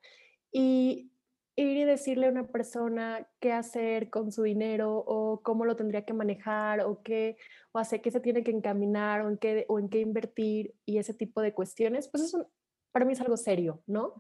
Y 0.52 1.10
ir 1.56 1.76
y 1.76 1.84
decirle 1.84 2.26
a 2.26 2.30
una 2.30 2.46
persona 2.46 3.26
qué 3.40 3.52
hacer 3.52 4.10
con 4.10 4.30
su 4.30 4.44
dinero 4.44 5.02
o 5.06 5.42
cómo 5.42 5.64
lo 5.64 5.74
tendría 5.74 6.04
que 6.04 6.12
manejar 6.12 6.82
o 6.82 7.02
qué 7.02 7.36
o 7.72 7.80
hacer 7.80 8.00
qué 8.00 8.12
se 8.12 8.20
tiene 8.20 8.44
que 8.44 8.52
encaminar 8.52 9.22
o 9.22 9.28
en 9.28 9.38
qué 9.38 9.66
o 9.68 9.80
en 9.80 9.88
qué 9.88 10.00
invertir 10.00 10.74
y 10.86 10.98
ese 10.98 11.14
tipo 11.14 11.40
de 11.40 11.52
cuestiones, 11.52 12.08
pues 12.08 12.22
es 12.22 12.34
un, 12.34 12.46
para 12.92 13.04
mí 13.04 13.12
es 13.12 13.20
algo 13.20 13.36
serio, 13.36 13.82
¿no? 13.86 14.14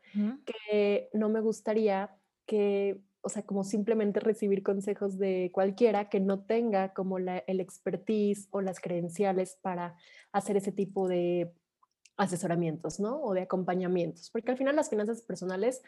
Que 0.44 1.10
no 1.12 1.28
me 1.28 1.40
gustaría 1.40 2.16
que, 2.46 3.00
o 3.20 3.28
sea, 3.28 3.42
como 3.42 3.64
simplemente 3.64 4.20
recibir 4.20 4.62
consejos 4.62 5.18
de 5.18 5.50
cualquiera 5.52 6.08
que 6.08 6.20
no 6.20 6.44
tenga 6.44 6.92
como 6.94 7.18
la, 7.18 7.38
el 7.46 7.60
expertise 7.60 8.48
o 8.50 8.60
las 8.60 8.80
credenciales 8.80 9.56
para 9.60 9.96
hacer 10.32 10.56
ese 10.56 10.72
tipo 10.72 11.08
de 11.08 11.52
asesoramientos, 12.16 13.00
¿no? 13.00 13.22
O 13.22 13.34
de 13.34 13.42
acompañamientos, 13.42 14.30
porque 14.30 14.50
al 14.50 14.58
final 14.58 14.76
las 14.76 14.90
finanzas 14.90 15.22
personales 15.22 15.82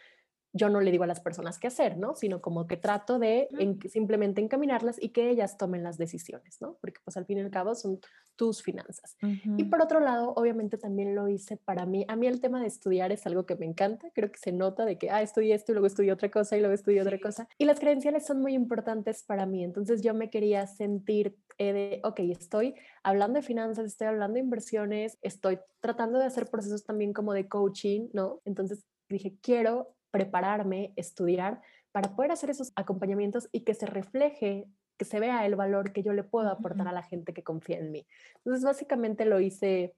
yo 0.52 0.68
no 0.68 0.80
le 0.80 0.90
digo 0.90 1.04
a 1.04 1.06
las 1.06 1.20
personas 1.20 1.58
qué 1.58 1.68
hacer, 1.68 1.96
¿no? 1.96 2.14
Sino 2.14 2.40
como 2.40 2.66
que 2.66 2.76
trato 2.76 3.18
de 3.18 3.48
simplemente 3.88 4.40
encaminarlas 4.40 5.00
y 5.00 5.10
que 5.10 5.30
ellas 5.30 5.56
tomen 5.56 5.82
las 5.82 5.96
decisiones, 5.96 6.60
¿no? 6.60 6.76
Porque 6.80 7.00
pues 7.04 7.16
al 7.16 7.26
fin 7.26 7.38
y 7.38 7.40
al 7.42 7.50
cabo 7.50 7.74
son 7.74 8.00
tus 8.36 8.62
finanzas. 8.62 9.16
Y 9.56 9.64
por 9.64 9.82
otro 9.82 10.00
lado, 10.00 10.32
obviamente 10.34 10.78
también 10.78 11.14
lo 11.14 11.28
hice 11.28 11.56
para 11.56 11.86
mí. 11.86 12.04
A 12.08 12.16
mí 12.16 12.26
el 12.26 12.40
tema 12.40 12.60
de 12.60 12.66
estudiar 12.66 13.12
es 13.12 13.26
algo 13.26 13.46
que 13.46 13.54
me 13.54 13.66
encanta. 13.66 14.10
Creo 14.14 14.32
que 14.32 14.38
se 14.38 14.50
nota 14.50 14.84
de 14.84 14.98
que, 14.98 15.10
ah, 15.10 15.22
estudié 15.22 15.54
esto 15.54 15.72
y 15.72 15.74
luego 15.74 15.86
estudié 15.86 16.12
otra 16.12 16.30
cosa 16.30 16.56
y 16.56 16.60
luego 16.60 16.74
estudié 16.74 17.02
otra 17.02 17.20
cosa. 17.20 17.48
Y 17.58 17.66
las 17.66 17.78
credenciales 17.78 18.26
son 18.26 18.40
muy 18.40 18.54
importantes 18.54 19.22
para 19.22 19.46
mí. 19.46 19.62
Entonces 19.62 20.02
yo 20.02 20.14
me 20.14 20.30
quería 20.30 20.66
sentir 20.66 21.36
eh, 21.58 21.72
de, 21.72 22.00
ok, 22.02 22.20
estoy 22.20 22.74
hablando 23.02 23.38
de 23.38 23.42
finanzas, 23.42 23.84
estoy 23.84 24.06
hablando 24.06 24.34
de 24.34 24.40
inversiones, 24.40 25.18
estoy 25.20 25.58
tratando 25.80 26.18
de 26.18 26.24
hacer 26.24 26.46
procesos 26.46 26.84
también 26.84 27.12
como 27.12 27.34
de 27.34 27.46
coaching, 27.46 28.08
¿no? 28.14 28.40
Entonces 28.46 28.86
dije, 29.10 29.36
quiero 29.42 29.94
prepararme, 30.11 30.92
estudiar, 30.96 31.61
para 31.92 32.14
poder 32.14 32.33
hacer 32.33 32.51
esos 32.51 32.73
acompañamientos 32.77 33.49
y 33.53 33.61
que 33.61 33.75
se 33.75 33.87
refleje, 33.87 34.66
que 34.96 35.05
se 35.05 35.20
vea 35.20 35.46
el 35.46 35.57
valor 35.57 35.92
que 35.92 36.03
yo 36.03 36.12
le 36.12 36.25
puedo 36.25 36.49
aportar 36.49 36.88
a 36.88 36.92
la 36.92 37.03
gente 37.03 37.33
que 37.33 37.42
confía 37.42 37.79
en 37.79 37.90
mí. 37.90 38.07
Entonces, 38.37 38.64
básicamente 38.64 39.25
lo 39.25 39.40
hice 39.40 39.94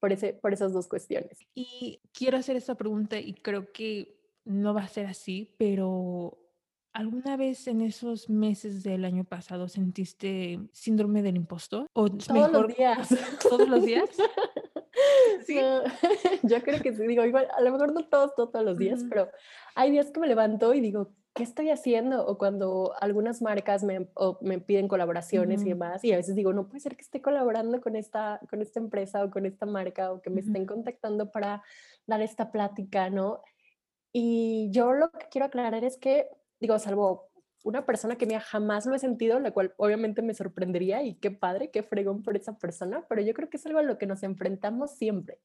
por, 0.00 0.12
ese, 0.12 0.32
por 0.34 0.52
esas 0.52 0.72
dos 0.72 0.88
cuestiones. 0.88 1.38
Y 1.54 2.00
quiero 2.12 2.38
hacer 2.38 2.56
esta 2.56 2.74
pregunta 2.74 3.18
y 3.18 3.34
creo 3.34 3.72
que 3.72 4.16
no 4.44 4.74
va 4.74 4.82
a 4.82 4.88
ser 4.88 5.06
así, 5.06 5.54
pero 5.58 6.38
¿Alguna 6.98 7.36
vez 7.36 7.68
en 7.68 7.80
esos 7.80 8.28
meses 8.28 8.82
del 8.82 9.04
año 9.04 9.22
pasado 9.22 9.68
sentiste 9.68 10.58
síndrome 10.72 11.22
del 11.22 11.36
impostor? 11.36 11.86
¿O 11.92 12.10
todos 12.10 12.50
los 12.50 12.76
días. 12.76 13.08
¿Todos 13.48 13.68
los 13.68 13.84
días? 13.84 14.08
Sí. 15.46 15.58
yo 16.42 16.62
creo 16.62 16.80
que 16.80 16.94
sí, 16.94 17.06
digo, 17.06 17.24
igual, 17.24 17.48
a 17.56 17.60
lo 17.60 17.72
mejor 17.72 17.92
no 17.92 18.06
todos, 18.06 18.34
todos, 18.34 18.64
los 18.64 18.78
días, 18.78 19.04
pero 19.08 19.30
hay 19.74 19.90
días 19.90 20.10
que 20.10 20.20
me 20.20 20.26
levanto 20.26 20.74
y 20.74 20.80
digo, 20.80 21.12
¿qué 21.34 21.42
estoy 21.42 21.70
haciendo? 21.70 22.26
O 22.26 22.38
cuando 22.38 22.94
algunas 23.00 23.40
marcas 23.42 23.84
me, 23.84 24.08
me 24.40 24.58
piden 24.58 24.88
colaboraciones 24.88 25.62
y 25.62 25.68
demás, 25.68 26.04
y 26.04 26.12
a 26.12 26.16
veces 26.16 26.34
digo, 26.34 26.52
no 26.52 26.68
puede 26.68 26.80
ser 26.80 26.96
que 26.96 27.02
esté 27.02 27.22
colaborando 27.22 27.80
con 27.80 27.96
esta, 27.96 28.40
con 28.50 28.60
esta 28.60 28.80
empresa 28.80 29.24
o 29.24 29.30
con 29.30 29.46
esta 29.46 29.66
marca 29.66 30.12
o 30.12 30.20
que 30.20 30.30
me 30.30 30.40
estén 30.40 30.66
contactando 30.66 31.30
para 31.30 31.62
dar 32.06 32.20
esta 32.22 32.50
plática, 32.50 33.10
¿no? 33.10 33.42
Y 34.12 34.70
yo 34.70 34.92
lo 34.92 35.10
que 35.10 35.28
quiero 35.30 35.46
aclarar 35.46 35.84
es 35.84 35.96
que, 35.96 36.28
digo, 36.60 36.78
salvo 36.78 37.27
una 37.64 37.86
persona 37.86 38.16
que 38.16 38.26
mira, 38.26 38.40
jamás 38.40 38.86
lo 38.86 38.94
he 38.94 38.98
sentido, 38.98 39.40
la 39.40 39.50
cual 39.50 39.74
obviamente 39.76 40.22
me 40.22 40.34
sorprendería 40.34 41.02
y 41.02 41.14
qué 41.14 41.30
padre, 41.30 41.70
qué 41.70 41.82
fregón 41.82 42.22
por 42.22 42.36
esa 42.36 42.58
persona, 42.58 43.04
pero 43.08 43.22
yo 43.22 43.34
creo 43.34 43.50
que 43.50 43.56
es 43.56 43.66
algo 43.66 43.78
a 43.78 43.82
lo 43.82 43.98
que 43.98 44.06
nos 44.06 44.22
enfrentamos 44.22 44.92
siempre. 44.92 45.40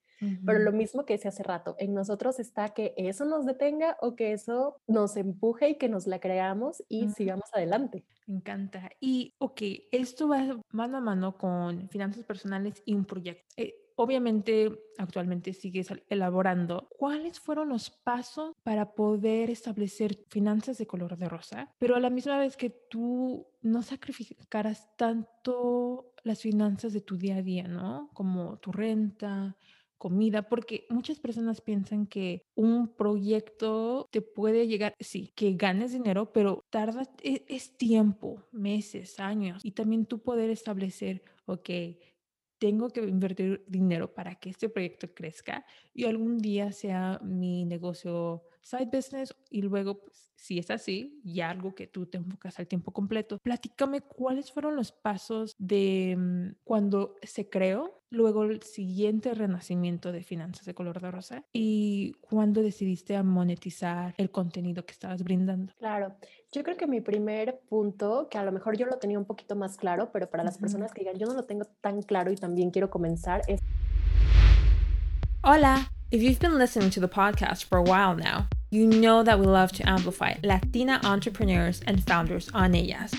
Pero 0.45 0.59
lo 0.59 0.71
mismo 0.71 1.05
que 1.05 1.13
decía 1.13 1.29
hace 1.29 1.43
rato, 1.43 1.75
en 1.79 1.93
nosotros 1.93 2.39
está 2.39 2.69
que 2.69 2.93
eso 2.95 3.25
nos 3.25 3.45
detenga 3.45 3.97
o 3.99 4.15
que 4.15 4.31
eso 4.31 4.77
nos 4.87 5.17
empuje 5.17 5.69
y 5.69 5.75
que 5.75 5.89
nos 5.89 6.07
la 6.07 6.19
creamos 6.19 6.81
y 6.87 7.09
sigamos 7.09 7.49
adelante. 7.51 8.05
Me 8.25 8.35
encanta. 8.35 8.89
Y, 9.01 9.35
ok, 9.39 9.61
esto 9.91 10.29
va 10.29 10.61
mano 10.71 10.97
a 10.97 11.01
mano 11.01 11.37
con 11.37 11.89
finanzas 11.89 12.23
personales 12.23 12.81
y 12.85 12.93
un 12.93 13.03
proyecto. 13.03 13.43
Eh, 13.57 13.82
obviamente 13.95 14.71
actualmente 14.97 15.53
sigues 15.53 15.87
elaborando. 16.09 16.87
¿Cuáles 16.97 17.39
fueron 17.39 17.69
los 17.69 17.89
pasos 17.89 18.55
para 18.63 18.93
poder 18.93 19.49
establecer 19.49 20.19
finanzas 20.29 20.77
de 20.77 20.87
color 20.87 21.17
de 21.17 21.29
rosa, 21.29 21.73
pero 21.77 21.95
a 21.95 21.99
la 21.99 22.09
misma 22.09 22.37
vez 22.37 22.57
que 22.57 22.69
tú 22.69 23.47
no 23.61 23.81
sacrificaras 23.81 24.95
tanto 24.97 26.13
las 26.23 26.41
finanzas 26.41 26.93
de 26.93 27.01
tu 27.01 27.17
día 27.17 27.37
a 27.37 27.41
día, 27.41 27.67
¿no? 27.67 28.09
Como 28.13 28.57
tu 28.59 28.71
renta, 28.71 29.57
comida, 30.03 30.49
porque 30.49 30.85
muchas 30.89 31.19
personas 31.19 31.61
piensan 31.61 32.07
que 32.07 32.43
un 32.55 32.93
proyecto 32.93 34.09
te 34.11 34.21
puede 34.21 34.67
llegar, 34.67 34.93
sí, 34.99 35.31
que 35.33 35.53
ganes 35.53 35.93
dinero, 35.93 36.33
pero 36.33 36.65
tarda, 36.69 37.03
es, 37.21 37.41
es 37.47 37.77
tiempo, 37.77 38.43
meses, 38.51 39.17
años, 39.21 39.63
y 39.63 39.71
también 39.71 40.05
tú 40.05 40.21
poder 40.21 40.49
establecer, 40.49 41.23
ok, 41.45 41.69
tengo 42.63 42.91
que 42.91 43.01
invertir 43.01 43.65
dinero 43.67 44.13
para 44.13 44.35
que 44.35 44.49
este 44.49 44.69
proyecto 44.69 45.13
crezca 45.13 45.65
y 45.93 46.05
algún 46.05 46.37
día 46.37 46.71
sea 46.71 47.19
mi 47.21 47.65
negocio 47.65 48.45
side 48.63 48.89
business 48.91 49.35
y 49.49 49.61
luego, 49.61 49.99
pues, 49.99 50.31
si 50.35 50.57
es 50.57 50.71
así, 50.71 51.21
ya 51.23 51.49
algo 51.49 51.75
que 51.75 51.87
tú 51.87 52.05
te 52.05 52.17
enfocas 52.17 52.59
al 52.59 52.67
tiempo 52.67 52.91
completo. 52.91 53.37
Platícame 53.39 54.01
cuáles 54.01 54.51
fueron 54.51 54.75
los 54.75 54.91
pasos 54.91 55.55
de 55.57 56.15
mm, 56.17 56.55
cuando 56.63 57.15
se 57.21 57.49
creó, 57.49 58.01
luego 58.09 58.43
el 58.43 58.61
siguiente 58.61 59.33
renacimiento 59.33 60.11
de 60.11 60.23
finanzas 60.23 60.65
de 60.65 60.73
color 60.73 61.01
de 61.01 61.11
rosa 61.11 61.45
y 61.51 62.13
cuándo 62.21 62.61
decidiste 62.61 63.15
a 63.15 63.23
monetizar 63.23 64.13
el 64.17 64.31
contenido 64.31 64.85
que 64.85 64.91
estabas 64.91 65.23
brindando. 65.23 65.73
Claro, 65.77 66.15
yo 66.51 66.63
creo 66.63 66.77
que 66.77 66.87
mi 66.87 67.01
primer 67.01 67.59
punto, 67.69 68.27
que 68.29 68.37
a 68.37 68.43
lo 68.43 68.51
mejor 68.51 68.77
yo 68.77 68.85
lo 68.85 68.97
tenía 68.97 69.17
un 69.17 69.25
poquito 69.25 69.55
más 69.55 69.77
claro, 69.77 70.11
pero 70.11 70.29
para 70.29 70.43
las 70.43 70.57
personas 70.57 70.93
que 70.93 71.01
digan, 71.01 71.17
yo 71.17 71.27
no 71.27 71.33
lo 71.33 71.43
tengo 71.43 71.65
tan 71.81 72.01
claro 72.01 72.31
y 72.31 72.35
también 72.35 72.69
quiero 72.69 72.89
comenzar, 72.89 73.41
es... 73.47 73.61
Hola. 75.41 75.89
If 76.13 76.21
you've 76.21 76.37
been 76.37 76.59
listening 76.59 76.91
to 76.91 76.99
the 76.99 77.07
podcast 77.07 77.63
for 77.63 77.79
a 77.79 77.81
while 77.81 78.15
now, 78.15 78.45
you 78.69 78.85
know 78.85 79.23
that 79.23 79.39
we 79.39 79.47
love 79.47 79.71
to 79.71 79.89
amplify 79.89 80.35
Latina 80.43 81.01
entrepreneurs 81.03 81.81
and 81.87 82.03
founders 82.03 82.51
on 82.53 82.75
ellas. 82.75 83.15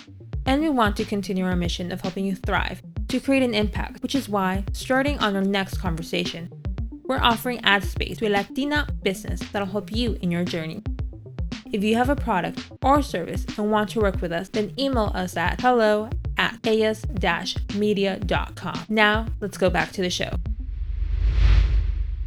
And 0.46 0.62
we 0.62 0.70
want 0.70 0.96
to 0.98 1.04
continue 1.04 1.44
our 1.44 1.56
mission 1.56 1.90
of 1.90 2.02
helping 2.02 2.24
you 2.24 2.36
thrive 2.36 2.80
to 3.08 3.18
create 3.18 3.42
an 3.42 3.52
impact, 3.52 4.00
which 4.00 4.14
is 4.14 4.28
why, 4.28 4.62
starting 4.72 5.18
on 5.18 5.34
our 5.34 5.42
next 5.42 5.78
conversation, 5.78 6.48
we're 7.02 7.18
offering 7.18 7.58
ad 7.64 7.82
space 7.82 8.18
to 8.18 8.28
a 8.28 8.30
Latina 8.30 8.86
business 9.02 9.40
that'll 9.50 9.66
help 9.66 9.90
you 9.90 10.16
in 10.22 10.30
your 10.30 10.44
journey. 10.44 10.80
If 11.72 11.82
you 11.82 11.96
have 11.96 12.10
a 12.10 12.14
product 12.14 12.62
or 12.80 13.02
service 13.02 13.44
and 13.58 13.72
want 13.72 13.90
to 13.90 14.00
work 14.00 14.22
with 14.22 14.30
us, 14.30 14.50
then 14.50 14.72
email 14.78 15.10
us 15.16 15.36
at 15.36 15.60
hello 15.60 16.10
at 16.38 16.64
media.com. 17.74 18.84
Now, 18.88 19.26
let's 19.40 19.58
go 19.58 19.68
back 19.68 19.90
to 19.90 20.00
the 20.00 20.10
show. 20.10 20.30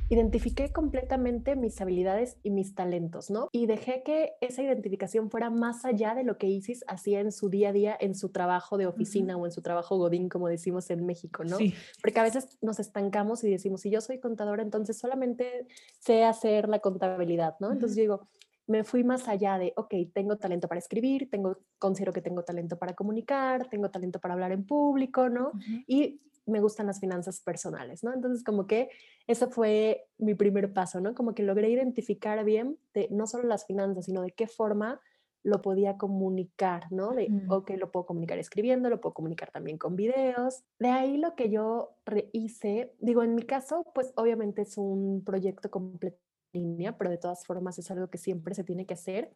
Identifiqué 0.10 0.72
completamente 0.72 1.56
mis 1.56 1.80
habilidades 1.82 2.38
y 2.44 2.52
mis 2.52 2.76
talentos, 2.76 3.30
¿no? 3.30 3.50
Y 3.52 3.66
dejé 3.66 4.04
que 4.04 4.34
esa 4.42 4.64
identificación 4.64 5.30
fuera 5.30 5.50
más 5.50 5.86
allá 5.86 6.16
de 6.16 6.24
lo 6.24 6.38
que 6.38 6.48
Isis 6.48 6.84
hacía 6.88 7.20
en 7.20 7.32
su 7.32 7.50
día 7.50 7.70
a 7.70 7.74
día, 7.74 7.98
en 8.00 8.16
su 8.16 8.30
trabajo 8.30 8.78
de 8.78 8.88
oficina 8.88 9.36
o 9.36 9.46
en 9.46 9.52
su 9.52 9.62
trabajo 9.62 9.98
godín, 9.98 10.30
como 10.30 10.48
decimos 10.48 10.90
en 10.90 11.06
México, 11.06 11.44
¿no? 11.44 11.58
Porque 12.02 12.20
a 12.20 12.24
veces 12.24 12.58
nos 12.62 12.80
estancamos 12.80 13.44
y 13.44 13.50
decimos, 13.50 13.82
si 13.82 13.90
yo 13.90 14.02
soy 14.02 14.20
contadora, 14.20 14.64
entonces 14.64 14.98
solamente 14.98 15.68
sé 16.00 16.24
hacer 16.24 16.70
la 16.70 16.80
contabilidad, 16.80 17.56
¿no? 17.60 17.72
Entonces 17.72 17.98
digo, 17.98 18.28
me 18.68 18.84
fui 18.84 19.04
más 19.04 19.28
allá 19.28 19.58
de, 19.58 19.74
ok, 19.78 19.94
tengo 20.14 20.38
talento 20.38 20.68
para 20.68 20.80
escribir, 20.80 21.30
tengo, 21.30 21.58
considero 21.80 22.12
que 22.12 22.22
tengo 22.22 22.44
talento 22.44 22.78
para 22.78 22.94
comunicar, 22.94 23.70
tengo 23.70 23.90
talento 23.90 24.20
para 24.20 24.34
hablar 24.34 24.52
en 24.52 24.66
público, 24.66 25.30
¿no? 25.30 25.54
Y 25.88 26.22
me 26.48 26.62
gustan 26.62 26.88
las 26.88 27.00
finanzas 27.00 27.42
personales, 27.42 28.04
¿no? 28.04 28.14
Entonces, 28.14 28.44
como 28.44 28.66
que 28.68 28.90
eso 29.28 29.50
fue 29.50 30.08
mi 30.18 30.34
primer 30.34 30.74
paso, 30.74 31.02
¿no? 31.02 31.14
Como 31.14 31.36
que 31.36 31.44
logré 31.44 31.70
identificar 31.70 32.44
bien 32.44 32.78
de 32.94 33.08
no 33.12 33.28
solo 33.28 33.44
las 33.44 33.66
finanzas, 33.66 34.06
sino 34.06 34.22
de 34.22 34.32
qué 34.32 34.48
forma 34.48 35.02
lo 35.44 35.62
podía 35.62 35.98
comunicar, 35.98 36.92
¿no? 36.92 37.12
De, 37.12 37.30
ok, 37.50 37.72
lo 37.78 37.92
puedo 37.92 38.06
comunicar 38.06 38.38
escribiendo, 38.38 38.90
lo 38.90 39.00
puedo 39.00 39.14
comunicar 39.14 39.52
también 39.52 39.78
con 39.78 39.96
videos. 39.96 40.64
De 40.80 40.90
ahí 40.90 41.18
lo 41.18 41.36
que 41.36 41.50
yo 41.50 41.96
hice, 42.34 42.94
digo, 43.00 43.24
en 43.24 43.36
mi 43.36 43.44
caso, 43.44 43.86
pues 43.94 44.12
obviamente 44.16 44.64
es 44.64 44.78
un 44.78 45.24
proyecto 45.24 45.70
completo 45.72 46.18
en 46.54 46.64
línea, 46.64 46.98
pero 46.98 47.10
de 47.10 47.18
todas 47.18 47.46
formas 47.46 47.80
es 47.80 47.90
algo 47.92 48.10
que 48.10 48.18
siempre 48.18 48.56
se 48.56 48.64
tiene 48.64 48.86
que 48.86 48.96
hacer. 48.96 49.34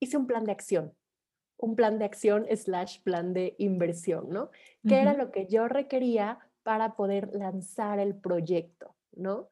Hice 0.00 0.16
un 0.16 0.26
plan 0.26 0.44
de 0.44 0.52
acción, 0.52 0.92
un 1.64 1.76
plan 1.76 1.98
de 1.98 2.04
acción 2.04 2.46
slash 2.54 3.00
plan 3.02 3.32
de 3.32 3.54
inversión, 3.58 4.28
¿no? 4.28 4.50
Que 4.86 5.00
era 5.00 5.14
lo 5.14 5.30
que 5.30 5.46
yo 5.46 5.66
requería 5.66 6.38
para 6.62 6.94
poder 6.94 7.30
lanzar 7.32 7.98
el 7.98 8.14
proyecto, 8.14 8.94
¿no? 9.16 9.48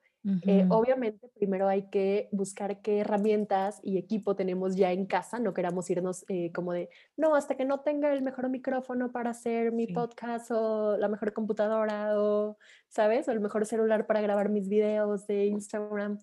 Eh, 0.46 0.64
obviamente, 0.70 1.28
primero 1.34 1.66
hay 1.66 1.88
que 1.88 2.28
buscar 2.30 2.80
qué 2.80 3.00
herramientas 3.00 3.80
y 3.82 3.98
equipo 3.98 4.36
tenemos 4.36 4.76
ya 4.76 4.92
en 4.92 5.06
casa. 5.06 5.40
No 5.40 5.52
queramos 5.52 5.90
irnos 5.90 6.24
eh, 6.28 6.52
como 6.52 6.72
de, 6.72 6.90
no, 7.16 7.34
hasta 7.34 7.56
que 7.56 7.64
no 7.64 7.80
tenga 7.80 8.12
el 8.12 8.22
mejor 8.22 8.48
micrófono 8.48 9.10
para 9.10 9.30
hacer 9.30 9.72
mi 9.72 9.88
podcast 9.88 10.52
o 10.52 10.96
la 10.96 11.08
mejor 11.08 11.32
computadora 11.32 12.20
o, 12.20 12.56
¿sabes? 12.88 13.26
O 13.26 13.32
el 13.32 13.40
mejor 13.40 13.66
celular 13.66 14.06
para 14.06 14.20
grabar 14.20 14.48
mis 14.48 14.68
videos 14.68 15.26
de 15.26 15.46
Instagram. 15.46 16.20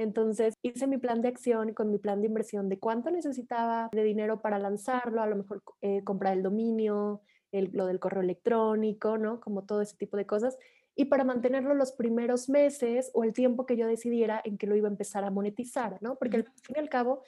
Entonces 0.00 0.54
hice 0.62 0.86
mi 0.86 0.96
plan 0.96 1.20
de 1.20 1.28
acción 1.28 1.74
con 1.74 1.90
mi 1.90 1.98
plan 1.98 2.22
de 2.22 2.28
inversión 2.28 2.70
de 2.70 2.78
cuánto 2.78 3.10
necesitaba 3.10 3.90
de 3.92 4.02
dinero 4.02 4.40
para 4.40 4.58
lanzarlo, 4.58 5.20
a 5.20 5.26
lo 5.26 5.36
mejor 5.36 5.62
eh, 5.82 6.02
comprar 6.04 6.32
el 6.32 6.42
dominio, 6.42 7.20
lo 7.52 7.84
del 7.84 8.00
correo 8.00 8.22
electrónico, 8.22 9.18
¿no? 9.18 9.40
Como 9.40 9.66
todo 9.66 9.82
ese 9.82 9.98
tipo 9.98 10.16
de 10.16 10.24
cosas. 10.24 10.56
Y 10.96 11.04
para 11.06 11.24
mantenerlo 11.24 11.74
los 11.74 11.92
primeros 11.92 12.48
meses 12.48 13.10
o 13.12 13.24
el 13.24 13.34
tiempo 13.34 13.66
que 13.66 13.76
yo 13.76 13.86
decidiera 13.86 14.40
en 14.42 14.56
que 14.56 14.66
lo 14.66 14.74
iba 14.74 14.88
a 14.88 14.90
empezar 14.90 15.22
a 15.22 15.30
monetizar, 15.30 15.98
¿no? 16.00 16.16
Porque 16.16 16.38
al 16.38 16.44
fin 16.44 16.76
y 16.76 16.78
al 16.78 16.88
cabo, 16.88 17.22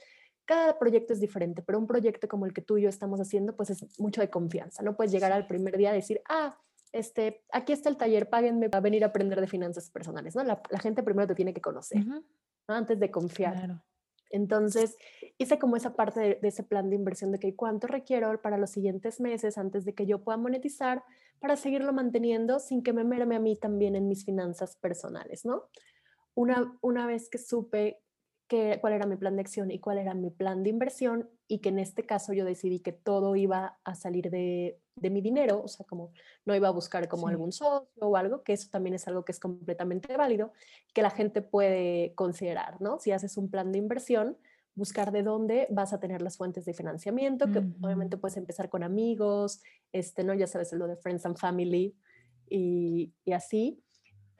cada 0.47 0.79
proyecto 0.79 1.13
es 1.13 1.21
diferente, 1.21 1.61
pero 1.61 1.79
un 1.79 1.87
proyecto 1.87 2.27
como 2.27 2.47
el 2.47 2.55
que 2.55 2.63
tú 2.63 2.79
y 2.79 2.83
yo 2.85 2.89
estamos 2.89 3.21
haciendo, 3.21 3.55
pues 3.55 3.69
es 3.69 3.85
mucho 4.01 4.23
de 4.23 4.31
confianza. 4.31 4.83
No 4.83 4.97
puedes 4.97 5.13
llegar 5.13 5.31
al 5.33 5.47
primer 5.47 5.77
día 5.77 5.91
a 5.91 5.95
decir, 5.95 6.23
ah, 6.27 6.59
este, 6.93 7.45
aquí 7.53 7.75
está 7.75 7.91
el 7.91 7.99
taller, 7.99 8.31
páguenme 8.31 8.71
para 8.71 8.81
venir 8.81 9.05
a 9.05 9.09
aprender 9.09 9.41
de 9.43 9.47
finanzas 9.47 9.91
personales, 9.91 10.35
¿no? 10.35 10.43
La, 10.43 10.63
gente 10.81 11.03
primero 11.03 11.27
te 11.27 11.35
tiene 11.35 11.53
que 11.53 11.61
conocer, 11.61 12.03
Antes 12.67 12.99
de 12.99 13.11
confiar. 13.11 13.83
Entonces, 14.31 14.97
hice 15.37 15.59
como 15.59 15.77
esa 15.77 15.95
parte 15.95 16.39
de, 16.41 16.49
ese 16.49 16.65
plan 16.65 16.89
de 16.89 16.97
inversión 16.97 17.33
de 17.33 17.39
que 17.39 17.55
cuánto 17.55 17.87
requiero 17.87 18.41
para 18.41 18.57
los 18.57 18.71
siguientes 18.71 19.21
meses 19.21 19.59
antes 19.59 19.85
de 19.85 19.95
que 19.95 20.07
yo 20.07 20.25
pueda 20.25 20.39
monetizar 20.39 21.05
para 21.39 21.57
seguirlo 21.57 21.93
manteniendo 21.93 22.59
sin 22.59 22.83
que 22.83 22.95
me 22.95 23.05
merme 23.05 23.37
a 23.37 23.41
mí 23.41 23.57
también 23.57 23.95
en 23.95 24.09
mis 24.09 24.25
finanzas 24.25 24.77
personales, 24.77 25.45
¿no? 25.45 25.65
Una, 26.35 26.79
una 26.81 27.07
vez 27.07 27.29
que 27.29 27.37
supe 27.37 28.02
cuál 28.81 28.93
era 28.93 29.07
mi 29.07 29.17
plan 29.17 29.37
de 29.37 29.43
acción 29.43 29.71
y 29.71 29.79
cuál 29.79 29.99
era 29.99 30.15
mi 30.15 30.31
plan 30.31 30.63
de 30.63 30.71
inversión 30.71 31.31
y 31.49 31.59
que 31.59 31.71
en 31.71 31.79
este 31.79 32.05
caso 32.05 32.33
yo 32.33 32.45
decidí 32.45 32.81
que 32.81 32.93
todo 32.93 33.37
iba 33.37 33.79
a 33.85 33.95
salir 33.95 34.31
de, 34.31 34.79
de 34.97 35.11
mi 35.11 35.21
dinero, 35.21 35.63
o 35.63 35.69
sea, 35.69 35.87
como 35.87 36.13
no 36.45 36.55
iba 36.55 36.69
a 36.69 36.73
buscar 36.73 37.09
como 37.09 37.29
algún 37.29 37.53
socio 37.53 37.89
o 38.01 38.17
algo, 38.17 38.43
que 38.43 38.53
eso 38.53 38.69
también 38.71 38.95
es 38.95 39.09
algo 39.09 39.25
que 39.25 39.33
es 39.33 39.41
completamente 39.41 40.17
válido, 40.17 40.53
que 40.93 41.03
la 41.03 41.11
gente 41.11 41.43
puede 41.43 42.15
considerar, 42.15 42.81
¿no? 42.81 42.99
Si 42.99 43.11
haces 43.11 43.37
un 43.37 43.51
plan 43.51 43.73
de 43.73 43.79
inversión, 43.79 44.37
buscar 44.75 45.13
de 45.13 45.23
dónde 45.23 45.67
vas 45.71 45.93
a 45.93 46.01
tener 46.01 46.23
las 46.23 46.37
fuentes 46.37 46.65
de 46.65 46.75
financiamiento, 46.75 47.51
que 47.51 47.59
obviamente 47.81 48.17
puedes 48.17 48.37
empezar 48.37 48.69
con 48.69 48.83
amigos, 48.83 49.63
este, 49.93 50.25
¿no? 50.25 50.35
Ya 50.35 50.47
sabes, 50.47 50.73
lo 50.73 50.87
de 50.87 50.97
Friends 50.97 51.27
and 51.27 51.37
Family 51.37 51.95
y, 52.49 53.13
y 53.25 53.33
así. 53.33 53.83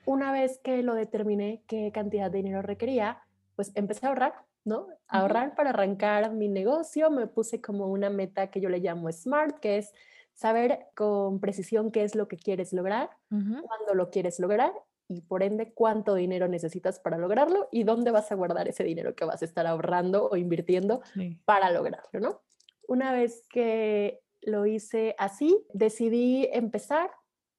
Una 0.05 0.33
vez 0.33 0.59
que 0.65 0.83
lo 0.83 0.95
determiné 0.95 1.63
qué 1.67 1.93
cantidad 1.93 2.31
de 2.31 2.39
dinero 2.39 2.63
requería, 2.63 3.23
pues 3.57 3.73
empecé 3.75 4.07
a 4.07 4.11
ahorrar, 4.11 4.35
¿no? 4.65 4.89
ahorrar 5.09 5.55
para 5.55 5.71
arrancar 5.71 6.33
mi 6.33 6.49
negocio, 6.49 7.11
me 7.11 7.27
puse 7.27 7.61
como 7.61 7.87
una 7.89 8.11
meta 8.11 8.51
que 8.51 8.61
yo 8.61 8.69
le 8.69 8.79
llamo 8.79 9.11
SMART, 9.11 9.59
que 9.61 9.79
es 9.79 9.93
saber 10.35 10.87
con 10.95 11.41
precisión 11.41 11.91
qué 11.91 12.05
es 12.05 12.15
lo 12.15 12.29
que 12.29 12.37
quieres 12.37 12.73
lograr, 12.73 13.11
cuándo 13.29 13.95
lo 13.95 14.11
quieres 14.11 14.41
lograr 14.41 14.73
y 15.09 15.21
por 15.23 15.43
ende 15.43 15.73
cuánto 15.75 16.15
dinero 16.15 16.49
necesitas 16.49 16.99
para 17.01 17.19
lograrlo 17.19 17.69
y 17.71 17.85
dónde 17.85 18.11
vas 18.11 18.33
a 18.33 18.35
guardar 18.35 18.69
ese 18.69 18.85
dinero 18.85 19.15
que 19.15 19.25
vas 19.25 19.43
a 19.43 19.45
estar 19.45 19.67
ahorrando 19.67 20.29
o 20.29 20.37
invirtiendo 20.37 21.03
para 21.45 21.71
lograrlo, 21.71 22.21
¿no? 22.21 22.43
Una 22.89 23.13
vez 23.13 23.45
que 23.49 24.23
lo 24.41 24.67
hice 24.67 25.15
así, 25.19 25.67
decidí 25.73 26.49
empezar 26.53 27.11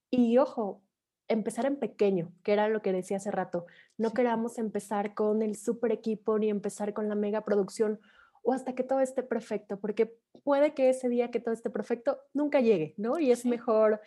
y 0.09 0.37
ojo, 0.37 0.82
empezar 1.27 1.65
en 1.65 1.77
pequeño, 1.77 2.31
que 2.43 2.53
era 2.53 2.67
lo 2.69 2.81
que 2.81 2.91
decía 2.91 3.17
hace 3.17 3.31
rato. 3.31 3.65
No 3.97 4.13
queramos 4.13 4.57
empezar 4.57 5.13
con 5.13 5.41
el 5.41 5.55
super 5.55 5.91
equipo 5.91 6.37
ni 6.37 6.49
empezar 6.49 6.93
con 6.93 7.09
la 7.09 7.15
mega 7.15 7.41
producción 7.45 7.99
o 8.43 8.53
hasta 8.53 8.75
que 8.75 8.83
todo 8.83 8.99
esté 8.99 9.23
perfecto, 9.23 9.79
porque 9.79 10.17
puede 10.43 10.73
que 10.73 10.89
ese 10.89 11.09
día 11.09 11.31
que 11.31 11.39
todo 11.39 11.53
esté 11.53 11.69
perfecto 11.69 12.19
nunca 12.33 12.59
llegue, 12.59 12.93
¿no? 12.97 13.17
Y 13.17 13.31
es 13.31 13.45
mejor 13.45 14.01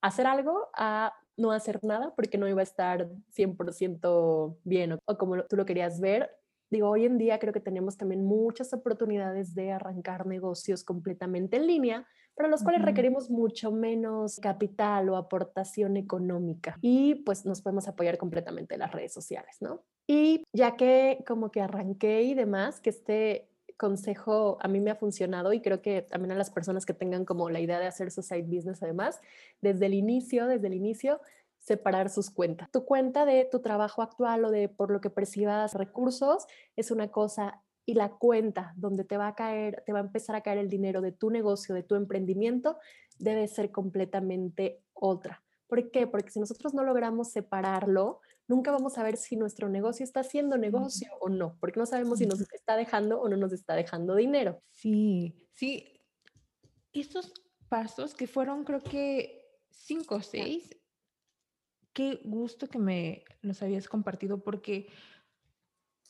hacer 0.00 0.26
algo 0.26 0.68
a 0.74 1.12
no 1.36 1.52
hacer 1.52 1.80
nada 1.82 2.14
porque 2.14 2.38
no 2.38 2.48
iba 2.48 2.60
a 2.60 2.64
estar 2.64 3.08
100% 3.34 4.56
bien 4.64 4.92
o, 4.92 5.18
como 5.18 5.42
tú 5.44 5.56
lo 5.56 5.66
querías 5.66 6.00
ver. 6.00 6.30
Digo, 6.70 6.88
hoy 6.88 7.04
en 7.04 7.18
día 7.18 7.40
creo 7.40 7.52
que 7.52 7.60
tenemos 7.60 7.96
también 7.96 8.24
muchas 8.24 8.72
oportunidades 8.72 9.54
de 9.54 9.72
arrancar 9.72 10.26
negocios 10.26 10.84
completamente 10.84 11.56
en 11.56 11.66
línea, 11.66 12.06
para 12.34 12.48
los 12.48 12.62
cuales 12.62 12.82
requerimos 12.82 13.30
mucho 13.30 13.70
menos 13.70 14.38
capital 14.40 15.08
o 15.08 15.16
aportación 15.16 15.96
económica 15.96 16.76
y 16.80 17.16
pues 17.16 17.44
nos 17.44 17.60
podemos 17.60 17.86
apoyar 17.88 18.18
completamente 18.18 18.74
en 18.74 18.80
las 18.80 18.92
redes 18.92 19.12
sociales, 19.12 19.56
¿no? 19.60 19.82
Y 20.06 20.44
ya 20.52 20.76
que 20.76 21.22
como 21.26 21.50
que 21.50 21.60
arranqué 21.60 22.22
y 22.22 22.34
demás, 22.34 22.80
que 22.80 22.90
este 22.90 23.50
consejo 23.76 24.58
a 24.60 24.68
mí 24.68 24.80
me 24.80 24.90
ha 24.90 24.94
funcionado 24.96 25.52
y 25.52 25.62
creo 25.62 25.80
que 25.80 26.02
también 26.02 26.32
a 26.32 26.34
las 26.34 26.50
personas 26.50 26.84
que 26.84 26.92
tengan 26.92 27.24
como 27.24 27.48
la 27.48 27.60
idea 27.60 27.78
de 27.78 27.86
hacer 27.86 28.10
su 28.10 28.22
side 28.22 28.42
business 28.42 28.82
además, 28.82 29.20
desde 29.62 29.86
el 29.86 29.94
inicio, 29.94 30.46
desde 30.46 30.66
el 30.66 30.74
inicio, 30.74 31.20
separar 31.60 32.10
sus 32.10 32.30
cuentas. 32.30 32.70
Tu 32.70 32.84
cuenta 32.84 33.24
de 33.24 33.46
tu 33.50 33.60
trabajo 33.60 34.02
actual 34.02 34.44
o 34.44 34.50
de 34.50 34.68
por 34.68 34.90
lo 34.90 35.00
que 35.00 35.10
percibas 35.10 35.74
recursos 35.74 36.46
es 36.76 36.90
una 36.90 37.08
cosa 37.08 37.62
y 37.90 37.94
la 37.94 38.10
cuenta 38.10 38.72
donde 38.76 39.02
te 39.02 39.16
va 39.16 39.26
a 39.26 39.34
caer, 39.34 39.82
te 39.84 39.92
va 39.92 39.98
a 39.98 40.02
empezar 40.02 40.36
a 40.36 40.42
caer 40.42 40.58
el 40.58 40.68
dinero 40.68 41.00
de 41.00 41.10
tu 41.10 41.28
negocio, 41.28 41.74
de 41.74 41.82
tu 41.82 41.96
emprendimiento, 41.96 42.78
debe 43.18 43.48
ser 43.48 43.72
completamente 43.72 44.80
otra. 44.94 45.42
¿Por 45.66 45.90
qué? 45.90 46.06
Porque 46.06 46.30
si 46.30 46.38
nosotros 46.38 46.72
no 46.72 46.84
logramos 46.84 47.32
separarlo, 47.32 48.20
nunca 48.46 48.70
vamos 48.70 48.96
a 48.96 49.02
ver 49.02 49.16
si 49.16 49.34
nuestro 49.34 49.68
negocio 49.68 50.04
está 50.04 50.20
haciendo 50.20 50.56
negocio 50.56 51.08
o 51.20 51.28
no, 51.28 51.56
porque 51.58 51.80
no 51.80 51.86
sabemos 51.86 52.20
si 52.20 52.26
nos 52.26 52.40
está 52.40 52.76
dejando 52.76 53.20
o 53.20 53.28
no 53.28 53.36
nos 53.36 53.52
está 53.52 53.74
dejando 53.74 54.14
dinero. 54.14 54.62
Sí, 54.70 55.34
sí. 55.52 56.00
Estos 56.92 57.34
pasos 57.68 58.14
que 58.14 58.28
fueron 58.28 58.62
creo 58.62 58.80
que 58.80 59.48
cinco 59.68 60.16
o 60.16 60.22
seis, 60.22 60.76
qué 61.92 62.20
gusto 62.24 62.68
que 62.68 62.78
me 62.78 63.24
los 63.42 63.60
habías 63.62 63.88
compartido 63.88 64.44
porque 64.44 64.88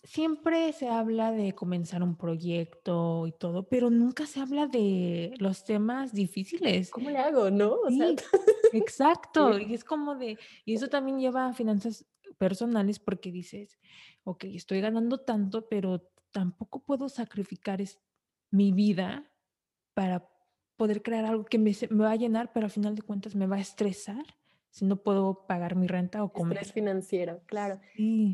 siempre 0.02 0.72
se 0.72 0.88
habla 0.88 1.32
de 1.32 1.54
comenzar 1.54 2.02
un 2.02 2.16
proyecto 2.16 3.26
y 3.26 3.32
todo, 3.32 3.68
pero 3.68 3.90
nunca 3.90 4.26
se 4.26 4.40
habla 4.40 4.66
de 4.66 5.34
los 5.38 5.64
temas 5.64 6.12
difíciles. 6.12 6.90
¿Cómo 6.90 7.10
le 7.10 7.18
hago, 7.18 7.50
no? 7.50 7.76
exacto. 8.72 9.58
Y 9.58 9.74
es 9.74 9.84
como 9.84 10.16
de, 10.16 10.38
y 10.64 10.74
eso 10.74 10.88
también 10.88 11.20
lleva 11.20 11.46
a 11.46 11.52
finanzas 11.52 12.06
personales 12.38 12.98
porque 12.98 13.30
dices, 13.30 13.78
ok, 14.24 14.44
estoy 14.44 14.80
ganando 14.80 15.18
tanto, 15.18 15.68
pero 15.68 16.10
tampoco 16.30 16.80
puedo 16.80 17.08
sacrificar 17.08 17.82
mi 18.50 18.72
vida 18.72 19.30
para 19.94 20.28
poder 20.76 21.02
crear 21.02 21.26
algo 21.26 21.44
que 21.44 21.58
me, 21.58 21.76
me, 21.90 22.04
va 22.04 22.12
a 22.12 22.16
llenar, 22.16 22.52
pero 22.52 22.66
al 22.66 22.72
final 22.72 22.94
de 22.94 23.02
cuentas 23.02 23.34
me 23.34 23.46
va 23.46 23.56
a 23.56 23.60
estresar 23.60 24.24
si 24.70 24.84
no 24.86 25.02
puedo 25.02 25.46
pagar 25.46 25.76
mi 25.76 25.86
renta 25.86 26.22
o 26.22 26.32
comer. 26.32 26.58
Estrés 26.58 26.72
financiero, 26.72 27.42
claro. 27.46 27.80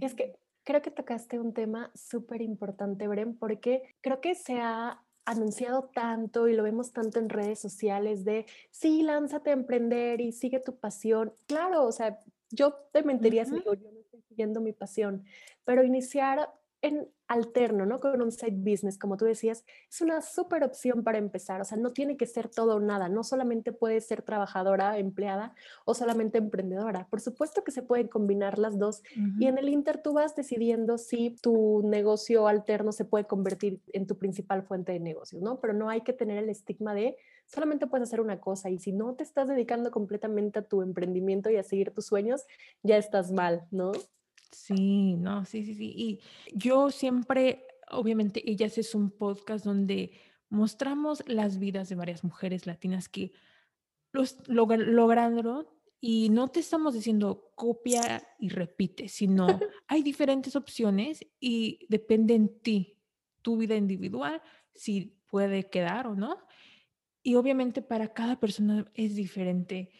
Es 0.01 0.15
que 0.15 0.39
Creo 0.67 0.83
que 0.83 0.91
tocaste 0.91 1.39
un 1.39 1.55
tema 1.55 1.93
súper 1.95 2.43
importante, 2.43 3.07
Bren, 3.07 3.39
porque 3.39 3.95
creo 4.01 4.21
que 4.21 4.35
se 4.35 4.59
ha 4.59 5.01
anunciado 5.25 5.91
tanto 5.95 6.49
y 6.49 6.55
lo 6.55 6.65
vemos 6.65 6.93
tanto 6.93 7.21
en 7.21 7.29
redes 7.29 7.61
sociales 7.61 8.25
de, 8.25 8.47
sí, 8.73 9.03
lánzate 9.03 9.51
a 9.51 9.53
emprender 9.53 10.21
y 10.21 10.33
sigue 10.33 10.59
tu 10.59 10.77
pasión. 10.77 11.33
Claro, 11.47 11.85
o 11.85 11.93
sea, 11.93 12.19
yo 12.51 12.75
te 12.93 13.05
mentiría 13.05 13.45
si 13.45 13.53
digo, 13.53 13.75
yo 13.75 13.93
no 13.93 14.01
estoy 14.01 14.23
siguiendo 14.23 14.61
mi 14.61 14.73
pasión, 14.73 15.25
pero 15.65 15.85
iniciar 15.85 16.53
en 16.87 17.09
alterno, 17.29 17.87
¿no? 17.87 17.99
Con 17.99 18.23
un 18.23 18.31
side 18.31 18.57
business, 18.57 18.99
como 18.99 19.17
tú 19.17 19.25
decías, 19.25 19.65
es 19.91 20.01
una 20.01 20.23
súper 20.23 20.63
opción 20.63 21.03
para 21.03 21.19
empezar. 21.19 21.61
O 21.61 21.65
sea, 21.65 21.77
no 21.77 21.93
tiene 21.93 22.17
que 22.17 22.27
ser 22.27 22.49
todo 22.49 22.77
o 22.77 22.81
nada. 22.81 23.09
No 23.09 23.25
solamente 23.25 23.73
puede 23.73 24.01
ser 24.01 24.23
trabajadora, 24.23 24.97
empleada 24.99 25.55
o 25.85 25.95
solamente 25.95 26.39
emprendedora. 26.39 27.09
Por 27.11 27.21
supuesto 27.21 27.65
que 27.65 27.73
se 27.73 27.83
pueden 27.83 28.09
combinar 28.09 28.59
las 28.59 28.79
dos. 28.79 29.03
Y 29.41 29.47
en 29.47 29.59
el 29.59 29.69
Inter 29.69 30.01
tú 30.01 30.13
vas 30.13 30.37
decidiendo 30.37 30.99
si 30.99 31.37
tu 31.43 31.83
negocio 31.85 32.47
alterno 32.47 32.93
se 32.93 33.05
puede 33.05 33.27
convertir 33.27 33.81
en 33.93 34.07
tu 34.07 34.17
principal 34.17 34.63
fuente 34.63 34.93
de 34.93 35.01
negocios, 35.01 35.43
¿no? 35.43 35.61
Pero 35.61 35.73
no 35.73 35.89
hay 35.89 36.03
que 36.03 36.13
tener 36.13 36.39
el 36.39 36.49
estigma 36.49 36.95
de 36.95 37.17
solamente 37.47 37.87
puedes 37.87 38.09
hacer 38.09 38.21
una 38.21 38.41
cosa 38.41 38.71
y 38.71 38.79
si 38.79 38.93
no 38.93 39.15
te 39.15 39.23
estás 39.23 39.49
dedicando 39.49 39.91
completamente 39.91 40.59
a 40.59 40.63
tu 40.63 40.83
emprendimiento 40.83 41.49
y 41.49 41.57
a 41.57 41.63
seguir 41.63 41.93
tus 41.93 42.07
sueños, 42.07 42.45
ya 42.83 42.97
estás 42.97 43.31
mal, 43.31 43.67
¿no? 43.71 43.93
Sí, 44.53 45.17
no, 45.17 45.45
sí, 45.45 45.65
sí, 45.65 45.75
sí. 45.75 45.93
Y 45.97 46.21
yo 46.55 46.91
siempre, 46.91 47.67
obviamente, 47.91 48.49
Ellas 48.51 48.79
es 48.79 48.95
un 48.95 49.11
podcast 49.11 49.65
donde 49.65 50.13
mostramos 50.49 51.23
las 51.27 51.59
vidas 51.59 51.89
de 51.89 51.97
varias 51.97 52.25
mujeres 52.25 52.67
latinas 52.67 53.09
que 53.09 53.33
los 54.13 54.37
lograron 54.49 55.67
y 56.01 56.29
no 56.31 56.49
te 56.49 56.61
estamos 56.61 56.95
diciendo 56.95 57.53
copia 57.55 58.27
y 58.39 58.49
repite, 58.49 59.09
sino 59.09 59.47
hay 59.89 60.03
diferentes 60.03 60.57
opciones 60.57 61.27
y 61.41 61.87
depende 61.89 62.35
en 62.35 62.61
ti, 62.61 62.99
tu 63.43 63.57
vida 63.57 63.77
individual, 63.77 64.43
si 64.75 65.19
puede 65.29 65.69
quedar 65.69 66.07
o 66.07 66.15
no. 66.15 66.39
Y 67.23 67.35
obviamente 67.35 67.83
para 67.83 68.13
cada 68.13 68.39
persona 68.39 68.91
es 68.95 69.17
diferente. 69.17 69.91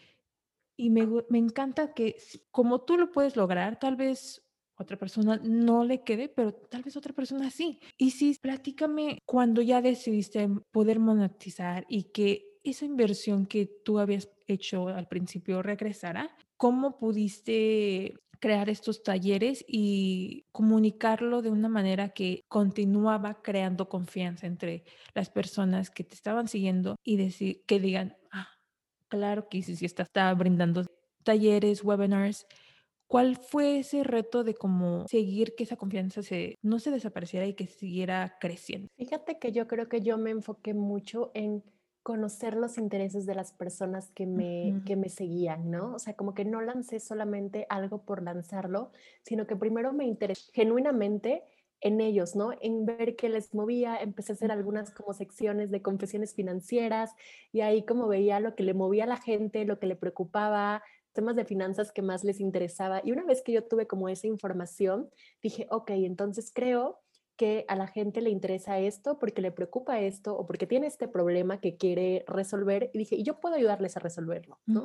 Y 0.77 0.91
me, 0.91 1.07
me 1.29 1.39
encanta 1.39 1.95
que 1.95 2.17
como 2.51 2.83
tú 2.83 2.99
lo 2.99 3.11
puedes 3.11 3.37
lograr, 3.37 3.79
tal 3.79 3.97
vez 3.97 4.43
otra 4.79 4.99
persona 4.99 5.41
no 5.43 5.85
le 5.85 6.03
quede, 6.03 6.29
pero 6.29 6.53
tal 6.53 6.83
vez 6.83 6.97
otra 6.97 7.15
persona 7.15 7.51
sí. 7.51 7.81
Y 7.97 8.11
sí, 8.11 8.37
platícame 8.41 9.19
cuando 9.25 9.63
ya 9.63 9.81
decidiste 9.81 10.49
poder 10.71 10.99
monetizar 10.99 11.87
y 11.89 12.05
que 12.05 12.57
esa 12.63 12.85
inversión 12.85 13.47
que 13.47 13.67
tú 13.85 13.99
habías 13.99 14.29
hecho 14.47 14.89
al 14.89 15.09
principio 15.09 15.63
regresara, 15.63 16.37
¿cómo 16.57 16.99
pudiste 16.99 18.15
crear 18.39 18.69
estos 18.69 19.03
talleres 19.03 19.65
y 19.67 20.45
comunicarlo 20.53 21.43
de 21.43 21.51
una 21.51 21.69
manera 21.69 22.11
que 22.11 22.45
continuaba 22.49 23.41
creando 23.43 23.89
confianza 23.89 24.47
entre 24.47 24.85
las 25.15 25.31
personas 25.31 25.91
que 25.91 26.05
te 26.05 26.15
estaban 26.15 26.49
siguiendo 26.49 26.97
y 27.03 27.17
decir 27.17 27.63
que 27.67 27.81
digan, 27.81 28.17
claro 29.09 29.49
que 29.49 29.63
sí, 29.63 29.77
sí 29.77 29.87
está, 29.87 30.03
está 30.03 30.33
brindando 30.35 30.85
talleres, 31.25 31.85
webinars 31.85 32.47
¿Cuál 33.09 33.37
fue 33.37 33.79
ese 33.79 34.03
reto 34.03 34.43
de 34.43 34.55
cómo 34.55 35.07
seguir 35.07 35.55
que 35.55 35.63
esa 35.63 35.77
confianza 35.77 36.23
se, 36.23 36.57
no 36.63 36.81
se 36.81 36.91
desapareciera 36.91 37.47
y 37.47 37.55
que 37.55 37.67
siguiera 37.69 38.37
creciendo? 38.41 38.89
Fíjate 38.97 39.39
que 39.39 39.53
yo 39.53 39.69
creo 39.69 39.89
que 39.89 40.01
yo 40.01 40.19
me 40.19 40.31
enfoqué 40.31 40.75
mucho 40.75 41.31
en 41.35 41.63
conocer 42.03 42.57
los 42.57 42.79
intereses 42.79 43.27
de 43.27 43.35
las 43.35 43.53
personas 43.53 44.11
que 44.11 44.27
me, 44.27 44.81
que 44.85 44.97
me 44.97 45.09
seguían, 45.09 45.71
¿no? 45.71 45.95
O 45.95 45.99
sea, 45.99 46.15
como 46.15 46.35
que 46.35 46.45
no 46.45 46.61
lancé 46.61 47.01
solamente 47.01 47.67
algo 47.69 48.05
por 48.05 48.23
lanzarlo, 48.23 48.93
sino 49.23 49.47
que 49.47 49.57
primero 49.57 49.93
me 49.93 50.05
interesé 50.05 50.51
genuinamente 50.53 51.43
en 51.81 52.01
ellos, 52.01 52.37
¿no? 52.37 52.53
En 52.61 52.87
ver 52.87 53.17
qué 53.17 53.29
les 53.29 53.55
movía, 53.55 53.97
empecé 53.97 54.33
a 54.33 54.35
hacer 54.35 54.51
algunas 54.51 54.91
como 54.91 55.13
secciones 55.13 55.71
de 55.71 55.83
confesiones 55.83 56.35
financieras 56.35 57.13
y 57.53 57.61
ahí 57.61 57.85
como 57.85 58.09
veía 58.09 58.41
lo 58.41 58.55
que 58.55 58.63
le 58.63 58.75
movía 58.75 59.05
a 59.05 59.09
la 59.09 59.19
gente, 59.19 59.65
lo 59.65 59.79
que 59.79 59.87
le 59.87 59.97
preocupaba, 59.97 60.83
temas 61.13 61.37
de 61.37 61.45
finanzas 61.45 61.93
que 61.93 62.03
más 62.03 62.25
les 62.25 62.41
interesaba. 62.41 63.01
Y 63.05 63.13
una 63.13 63.25
vez 63.25 63.43
que 63.43 63.53
yo 63.53 63.65
tuve 63.65 63.87
como 63.87 64.09
esa 64.09 64.27
información, 64.27 65.11
dije, 65.43 65.67
ok, 65.71 65.91
entonces 65.91 66.51
creo 66.55 67.01
que 67.37 67.65
a 67.69 67.77
la 67.77 67.87
gente 67.87 68.21
le 68.21 68.31
interesa 68.31 68.79
esto 68.79 69.19
porque 69.19 69.43
le 69.43 69.53
preocupa 69.53 70.01
esto 70.01 70.37
o 70.37 70.47
porque 70.47 70.67
tiene 70.67 70.87
este 70.87 71.07
problema 71.07 71.61
que 71.61 71.77
quiere 71.77 72.25
resolver 72.27 72.91
y 72.93 72.99
dije, 72.99 73.17
y 73.17 73.23
yo 73.25 73.41
puedo 73.41 73.57
ayudarles 73.57 73.97
a 73.97 74.01
resolverlo, 74.01 74.59
¿no? 74.67 74.85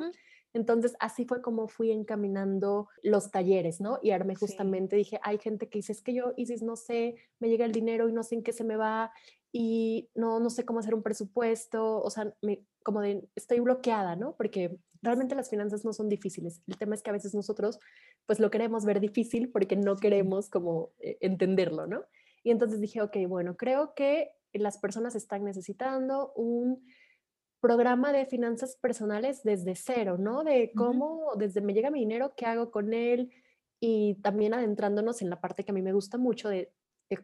Entonces, 0.54 0.96
así 1.00 1.26
fue 1.26 1.42
como 1.42 1.68
fui 1.68 1.92
encaminando 1.92 2.90
los 3.04 3.32
talleres, 3.32 3.80
¿no? 3.80 4.00
Y 4.02 4.12
armé 4.12 4.36
justamente, 4.36 4.96
dije, 4.96 5.20
hay 5.24 5.38
gente 5.38 5.70
que 5.70 5.80
dice, 5.80 5.94
es 5.94 6.02
que 6.02 6.14
yo, 6.14 6.34
Isis, 6.38 6.62
no 6.62 6.76
sé, 6.76 7.16
me 7.40 7.50
llega 7.50 7.66
el 7.66 7.72
dinero 7.72 8.10
y 8.10 8.14
no 8.14 8.24
sé 8.24 8.36
en 8.36 8.44
qué 8.44 8.52
se 8.52 8.64
me 8.64 8.76
va 8.76 9.12
y 9.54 10.10
no, 10.16 10.40
no 10.40 10.50
sé 10.50 10.66
cómo 10.66 10.80
hacer 10.80 10.94
un 10.94 11.04
presupuesto, 11.04 12.02
o 12.02 12.10
sea, 12.10 12.34
me, 12.42 12.66
como 12.84 13.02
de, 13.02 13.28
estoy 13.36 13.60
bloqueada, 13.60 14.16
¿no? 14.16 14.36
Porque 14.36 14.78
realmente 15.02 15.36
las 15.36 15.50
finanzas 15.50 15.84
no 15.84 15.94
son 15.94 16.10
difíciles. 16.10 16.62
El 16.68 16.78
tema 16.78 16.96
es 16.96 17.02
que 17.02 17.10
a 17.10 17.14
veces 17.14 17.34
nosotros, 17.34 17.80
pues 18.26 18.40
lo 18.40 18.52
queremos 18.52 18.86
ver 18.86 19.00
difícil 19.00 19.50
porque 19.52 19.76
no 19.76 19.96
queremos 19.96 20.50
como 20.50 20.92
eh, 21.00 21.18
entenderlo, 21.22 21.88
¿no? 21.88 22.04
Y 22.44 22.52
entonces 22.52 22.80
dije, 22.80 23.02
ok, 23.02 23.18
bueno, 23.28 23.56
creo 23.56 23.94
que 23.94 24.32
las 24.54 24.78
personas 24.78 25.16
están 25.16 25.44
necesitando 25.44 26.34
un 26.34 26.86
programa 27.62 28.12
de 28.12 28.26
finanzas 28.26 28.76
personales 28.76 29.44
desde 29.44 29.76
cero, 29.76 30.18
¿no? 30.18 30.44
De 30.44 30.72
cómo, 30.76 31.34
desde 31.38 31.62
me 31.62 31.74
llega 31.74 31.92
mi 31.92 32.00
dinero, 32.00 32.34
qué 32.36 32.46
hago 32.46 32.72
con 32.72 32.94
él 32.94 33.32
y 33.80 34.16
también 34.16 34.54
adentrándonos 34.54 35.22
en 35.22 35.30
la 35.30 35.40
parte 35.40 35.64
que 35.64 35.72
a 35.72 35.74
mí 35.74 35.82
me 35.82 35.94
gusta 35.94 36.18
mucho 36.18 36.50
de, 36.50 36.74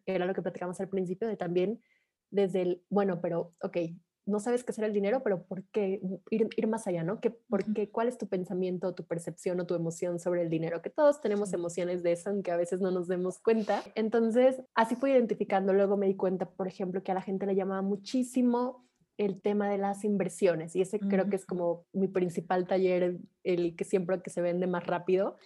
era 0.05 0.25
lo 0.25 0.33
que 0.33 0.41
platicamos 0.41 0.79
al 0.79 0.89
principio, 0.89 1.27
de 1.27 1.37
también 1.37 1.81
desde 2.29 2.61
el, 2.61 2.83
bueno, 2.89 3.19
pero, 3.21 3.55
ok, 3.61 3.77
no 4.25 4.39
sabes 4.39 4.63
qué 4.63 4.71
hacer 4.71 4.83
el 4.83 4.93
dinero, 4.93 5.23
pero 5.23 5.43
¿por 5.43 5.63
qué 5.69 6.01
ir, 6.29 6.49
ir 6.55 6.67
más 6.67 6.85
allá, 6.85 7.03
no? 7.03 7.21
¿Qué, 7.21 7.31
por 7.31 7.63
qué, 7.73 7.89
¿Cuál 7.89 8.09
es 8.09 8.17
tu 8.17 8.27
pensamiento, 8.27 8.93
tu 8.93 9.05
percepción 9.05 9.59
o 9.61 9.65
tu 9.65 9.73
emoción 9.73 10.19
sobre 10.19 10.41
el 10.41 10.49
dinero? 10.49 10.81
Que 10.81 10.89
todos 10.89 11.21
tenemos 11.21 11.53
emociones 11.53 12.03
de 12.03 12.11
eso, 12.11 12.29
aunque 12.29 12.51
a 12.51 12.57
veces 12.57 12.81
no 12.81 12.91
nos 12.91 13.07
demos 13.07 13.39
cuenta. 13.39 13.83
Entonces, 13.95 14.61
así 14.75 14.97
fui 14.97 15.11
identificando. 15.11 15.71
Luego 15.71 15.95
me 15.95 16.07
di 16.07 16.15
cuenta, 16.15 16.49
por 16.49 16.67
ejemplo, 16.67 17.01
que 17.03 17.13
a 17.13 17.15
la 17.15 17.21
gente 17.21 17.45
le 17.45 17.55
llamaba 17.55 17.81
muchísimo 17.81 18.85
el 19.17 19.41
tema 19.41 19.69
de 19.69 19.77
las 19.77 20.03
inversiones 20.03 20.75
y 20.75 20.81
ese 20.81 20.99
creo 20.99 21.27
que 21.29 21.35
es 21.35 21.45
como 21.45 21.85
mi 21.91 22.07
principal 22.07 22.67
taller, 22.67 23.17
el 23.43 23.75
que 23.75 23.83
siempre 23.83 24.21
que 24.21 24.29
se 24.29 24.41
vende 24.41 24.67
más 24.67 24.85
rápido 24.85 25.37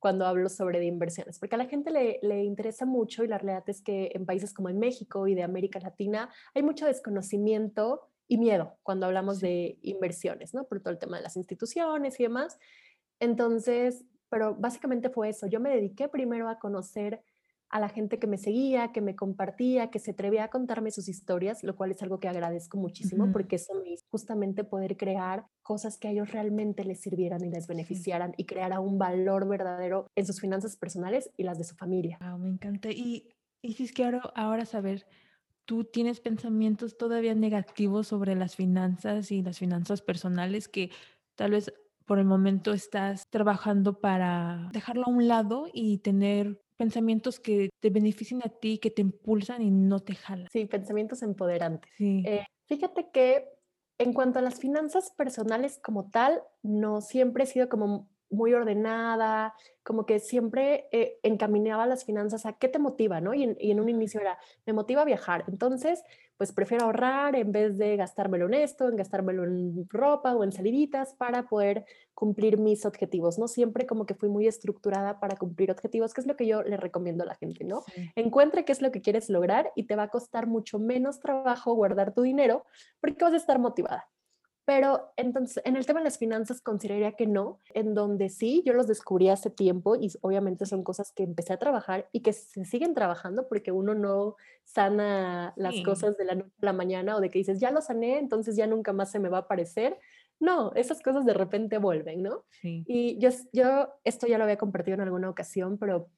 cuando 0.00 0.26
hablo 0.26 0.48
sobre 0.48 0.78
de 0.78 0.86
inversiones, 0.86 1.38
porque 1.38 1.54
a 1.54 1.58
la 1.58 1.66
gente 1.66 1.90
le, 1.90 2.18
le, 2.22 2.42
interesa 2.42 2.86
mucho 2.86 3.22
y 3.22 3.28
la 3.28 3.38
realidad 3.38 3.64
es 3.68 3.82
que 3.82 4.10
en 4.14 4.24
países 4.24 4.54
como 4.54 4.70
en 4.70 4.78
México 4.78 5.28
y 5.28 5.34
de 5.34 5.42
América 5.42 5.78
Latina 5.78 6.30
hay 6.54 6.62
mucho 6.62 6.86
desconocimiento 6.86 8.08
y 8.26 8.38
miedo 8.38 8.78
cuando 8.82 9.06
hablamos 9.06 9.40
de 9.40 9.78
inversiones, 9.82 10.54
¿no? 10.54 10.64
Por 10.64 10.80
todo 10.80 10.92
el 10.92 10.98
tema 10.98 11.18
de 11.18 11.24
las 11.24 11.36
instituciones 11.36 12.18
y 12.18 12.22
demás. 12.22 12.58
Entonces, 13.18 14.04
pero 14.30 14.54
básicamente 14.54 15.10
fue 15.10 15.28
eso. 15.28 15.46
Yo 15.48 15.60
me 15.60 15.70
dediqué 15.70 16.08
primero 16.08 16.48
a 16.48 16.58
conocer 16.58 17.22
a 17.70 17.78
la 17.78 17.88
gente 17.88 18.18
que 18.18 18.26
me 18.26 18.36
seguía, 18.36 18.92
que 18.92 19.00
me 19.00 19.14
compartía, 19.14 19.90
que 19.90 20.00
se 20.00 20.10
atrevía 20.10 20.44
a 20.44 20.50
contarme 20.50 20.90
sus 20.90 21.08
historias, 21.08 21.62
lo 21.62 21.76
cual 21.76 21.92
es 21.92 22.02
algo 22.02 22.18
que 22.18 22.28
agradezco 22.28 22.76
muchísimo 22.78 23.30
porque 23.32 23.56
eso 23.56 23.74
me 23.82 23.92
hizo 23.92 24.04
justamente 24.10 24.64
poder 24.64 24.96
crear 24.96 25.46
cosas 25.62 25.96
que 25.96 26.08
a 26.08 26.10
ellos 26.10 26.32
realmente 26.32 26.84
les 26.84 27.00
sirvieran 27.00 27.44
y 27.44 27.50
les 27.50 27.68
beneficiaran 27.68 28.32
y 28.36 28.44
creara 28.44 28.80
un 28.80 28.98
valor 28.98 29.48
verdadero 29.48 30.08
en 30.16 30.26
sus 30.26 30.40
finanzas 30.40 30.76
personales 30.76 31.30
y 31.36 31.44
las 31.44 31.58
de 31.58 31.64
su 31.64 31.76
familia. 31.76 32.18
Wow, 32.20 32.38
me 32.38 32.48
encanta. 32.48 32.90
Y, 32.90 33.36
y 33.62 33.74
si 33.74 33.84
es 33.84 33.92
que 33.92 34.04
ahora, 34.04 34.20
ahora 34.34 34.64
saber 34.64 35.06
tú 35.64 35.84
tienes 35.84 36.20
pensamientos 36.20 36.98
todavía 36.98 37.36
negativos 37.36 38.08
sobre 38.08 38.34
las 38.34 38.56
finanzas 38.56 39.30
y 39.30 39.42
las 39.42 39.60
finanzas 39.60 40.02
personales 40.02 40.66
que 40.66 40.90
tal 41.36 41.52
vez 41.52 41.72
por 42.04 42.18
el 42.18 42.24
momento 42.24 42.72
estás 42.72 43.22
trabajando 43.30 44.00
para 44.00 44.68
dejarlo 44.72 45.04
a 45.06 45.10
un 45.10 45.28
lado 45.28 45.68
y 45.72 45.98
tener 45.98 46.60
pensamientos 46.80 47.40
que 47.40 47.68
te 47.78 47.90
beneficien 47.90 48.40
a 48.42 48.48
ti, 48.48 48.78
que 48.78 48.90
te 48.90 49.02
impulsan 49.02 49.60
y 49.60 49.70
no 49.70 50.00
te 50.00 50.14
jalan. 50.14 50.48
Sí, 50.50 50.64
pensamientos 50.64 51.22
empoderantes. 51.22 51.92
Eh, 52.00 52.46
fíjate 52.64 53.10
que 53.12 53.50
en 53.98 54.14
cuanto 54.14 54.38
a 54.38 54.42
las 54.42 54.58
finanzas 54.60 55.10
personales 55.14 55.78
como 55.84 56.08
tal, 56.08 56.42
no 56.62 57.02
siempre 57.02 57.44
he 57.44 57.46
sido 57.46 57.68
como 57.68 58.08
muy 58.30 58.54
ordenada, 58.54 59.54
como 59.82 60.06
que 60.06 60.20
siempre 60.20 60.88
eh, 60.92 61.18
encaminaba 61.22 61.86
las 61.86 62.04
finanzas 62.04 62.46
a 62.46 62.52
qué 62.54 62.68
te 62.68 62.78
motiva, 62.78 63.20
¿no? 63.20 63.34
Y 63.34 63.42
en, 63.42 63.56
y 63.60 63.70
en, 63.70 63.80
un 63.80 63.88
inicio 63.88 64.20
era, 64.20 64.38
me 64.66 64.72
motiva 64.72 65.02
a 65.02 65.04
viajar, 65.04 65.44
entonces, 65.48 66.02
pues 66.36 66.52
prefiero 66.52 66.86
ahorrar 66.86 67.36
en 67.36 67.52
vez 67.52 67.76
de 67.76 67.96
gastármelo 67.96 68.46
en 68.46 68.54
esto, 68.54 68.88
en 68.88 68.96
gastármelo 68.96 69.44
en 69.44 69.86
ropa 69.90 70.34
o 70.34 70.44
en 70.44 70.52
saliditas 70.52 71.12
para 71.14 71.42
poder 71.48 71.84
cumplir 72.14 72.56
mis 72.56 72.86
objetivos, 72.86 73.38
¿no? 73.38 73.48
Siempre 73.48 73.86
como 73.86 74.06
que 74.06 74.14
fui 74.14 74.28
muy 74.28 74.46
estructurada 74.46 75.20
para 75.20 75.36
cumplir 75.36 75.70
objetivos, 75.70 76.14
que 76.14 76.20
es 76.20 76.26
lo 76.26 76.36
que 76.36 76.46
yo 76.46 76.62
le 76.62 76.76
recomiendo 76.76 77.24
a 77.24 77.26
la 77.26 77.34
gente, 77.34 77.64
¿no? 77.64 77.82
Encuentre 78.14 78.64
qué 78.64 78.72
es 78.72 78.80
lo 78.80 78.90
que 78.90 79.02
quieres 79.02 79.28
lograr 79.28 79.70
y 79.74 79.84
te 79.84 79.96
va 79.96 80.04
a 80.04 80.08
costar 80.08 80.46
mucho 80.46 80.78
menos 80.78 81.20
trabajo 81.20 81.74
guardar 81.74 82.14
tu 82.14 82.22
dinero 82.22 82.64
porque 83.00 83.24
vas 83.24 83.34
a 83.34 83.36
estar 83.36 83.58
motivada. 83.58 84.08
Pero 84.70 85.12
entonces, 85.16 85.60
en 85.66 85.74
el 85.74 85.84
tema 85.84 85.98
de 85.98 86.04
las 86.04 86.18
finanzas 86.18 86.60
consideraría 86.60 87.10
que 87.10 87.26
no, 87.26 87.58
en 87.74 87.92
donde 87.92 88.28
sí, 88.28 88.62
yo 88.64 88.72
los 88.72 88.86
descubrí 88.86 89.28
hace 89.28 89.50
tiempo 89.50 89.96
y 89.96 90.12
obviamente 90.20 90.64
son 90.64 90.84
cosas 90.84 91.10
que 91.10 91.24
empecé 91.24 91.52
a 91.52 91.58
trabajar 91.58 92.08
y 92.12 92.20
que 92.20 92.32
se 92.32 92.64
siguen 92.64 92.94
trabajando 92.94 93.48
porque 93.48 93.72
uno 93.72 93.96
no 93.96 94.36
sana 94.62 95.54
las 95.56 95.74
cosas 95.84 96.16
de 96.16 96.24
la 96.24 96.36
noche 96.36 96.52
a 96.62 96.66
la 96.66 96.72
mañana 96.72 97.16
o 97.16 97.20
de 97.20 97.30
que 97.30 97.40
dices, 97.40 97.58
ya 97.58 97.72
lo 97.72 97.80
sané, 97.80 98.20
entonces 98.20 98.54
ya 98.54 98.68
nunca 98.68 98.92
más 98.92 99.10
se 99.10 99.18
me 99.18 99.28
va 99.28 99.38
a 99.38 99.40
aparecer. 99.40 99.98
No, 100.38 100.72
esas 100.76 101.02
cosas 101.02 101.24
de 101.24 101.34
repente 101.34 101.78
vuelven, 101.78 102.22
¿no? 102.22 102.44
Y 102.62 103.18
yo, 103.18 103.30
yo, 103.52 103.88
esto 104.04 104.28
ya 104.28 104.38
lo 104.38 104.44
había 104.44 104.56
compartido 104.56 104.94
en 104.94 105.00
alguna 105.00 105.30
ocasión, 105.30 105.78
pero 105.78 106.10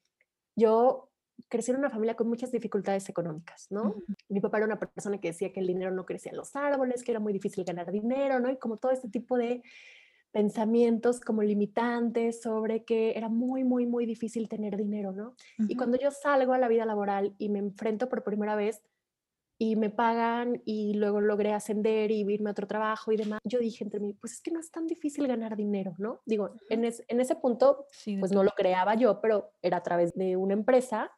yo 0.55 1.09
crecí 1.47 1.71
en 1.71 1.77
una 1.77 1.89
familia 1.89 2.15
con 2.15 2.27
muchas 2.27 2.51
dificultades 2.51 3.07
económicas, 3.09 3.67
¿no? 3.69 3.95
Mi 4.29 4.39
papá 4.39 4.57
era 4.57 4.65
una 4.65 4.79
persona 4.79 5.19
que 5.19 5.29
decía 5.29 5.51
que 5.53 5.59
el 5.59 5.67
dinero 5.67 5.91
no 5.91 6.05
crecía 6.05 6.31
en 6.31 6.37
los 6.37 6.55
árboles, 6.55 7.03
que 7.03 7.11
era 7.11 7.19
muy 7.19 7.33
difícil 7.33 7.63
ganar 7.63 7.91
dinero, 7.91 8.39
¿no? 8.39 8.49
Y 8.49 8.57
como 8.57 8.77
todo 8.77 8.91
este 8.91 9.09
tipo 9.09 9.37
de 9.37 9.61
pensamientos 10.31 11.19
como 11.19 11.43
limitantes 11.43 12.41
sobre 12.41 12.83
que 12.83 13.15
era 13.15 13.29
muy, 13.29 13.63
muy, 13.63 13.85
muy 13.85 14.05
difícil 14.05 14.49
tener 14.49 14.75
dinero, 14.75 15.11
¿no? 15.11 15.35
Y 15.69 15.75
cuando 15.75 15.97
yo 15.97 16.09
salgo 16.09 16.53
a 16.53 16.57
la 16.57 16.67
vida 16.67 16.85
laboral 16.85 17.35
y 17.37 17.49
me 17.49 17.59
enfrento 17.59 18.09
por 18.09 18.23
primera 18.23 18.55
vez 18.55 18.81
y 19.63 19.77
me 19.77 19.89
pagan 19.89 20.61
y 20.65 20.93
luego 20.95 21.21
logré 21.21 21.53
ascender 21.53 22.11
y 22.11 22.19
irme 22.29 22.49
a 22.49 22.51
otro 22.51 22.67
trabajo 22.67 23.13
y 23.13 23.15
demás, 23.15 23.39
yo 23.45 23.59
dije 23.59 23.85
entre 23.85 24.01
mí, 24.01 24.13
pues 24.13 24.33
es 24.33 24.41
que 24.41 24.51
no 24.51 24.59
es 24.59 24.69
tan 24.69 24.87
difícil 24.87 25.25
ganar 25.25 25.55
dinero, 25.55 25.95
¿no? 25.99 26.19
Digo, 26.25 26.53
en, 26.69 26.83
en, 26.83 27.21
ese 27.21 27.35
punto, 27.37 27.85
pues 28.19 28.33
no 28.33 28.43
lo 28.43 28.51
creaba 28.51 28.95
yo, 28.95 29.21
pero 29.21 29.53
era 29.61 29.77
a 29.77 29.81
través 29.83 30.13
de 30.15 30.35
una 30.35 30.51
empresa. 30.51 31.11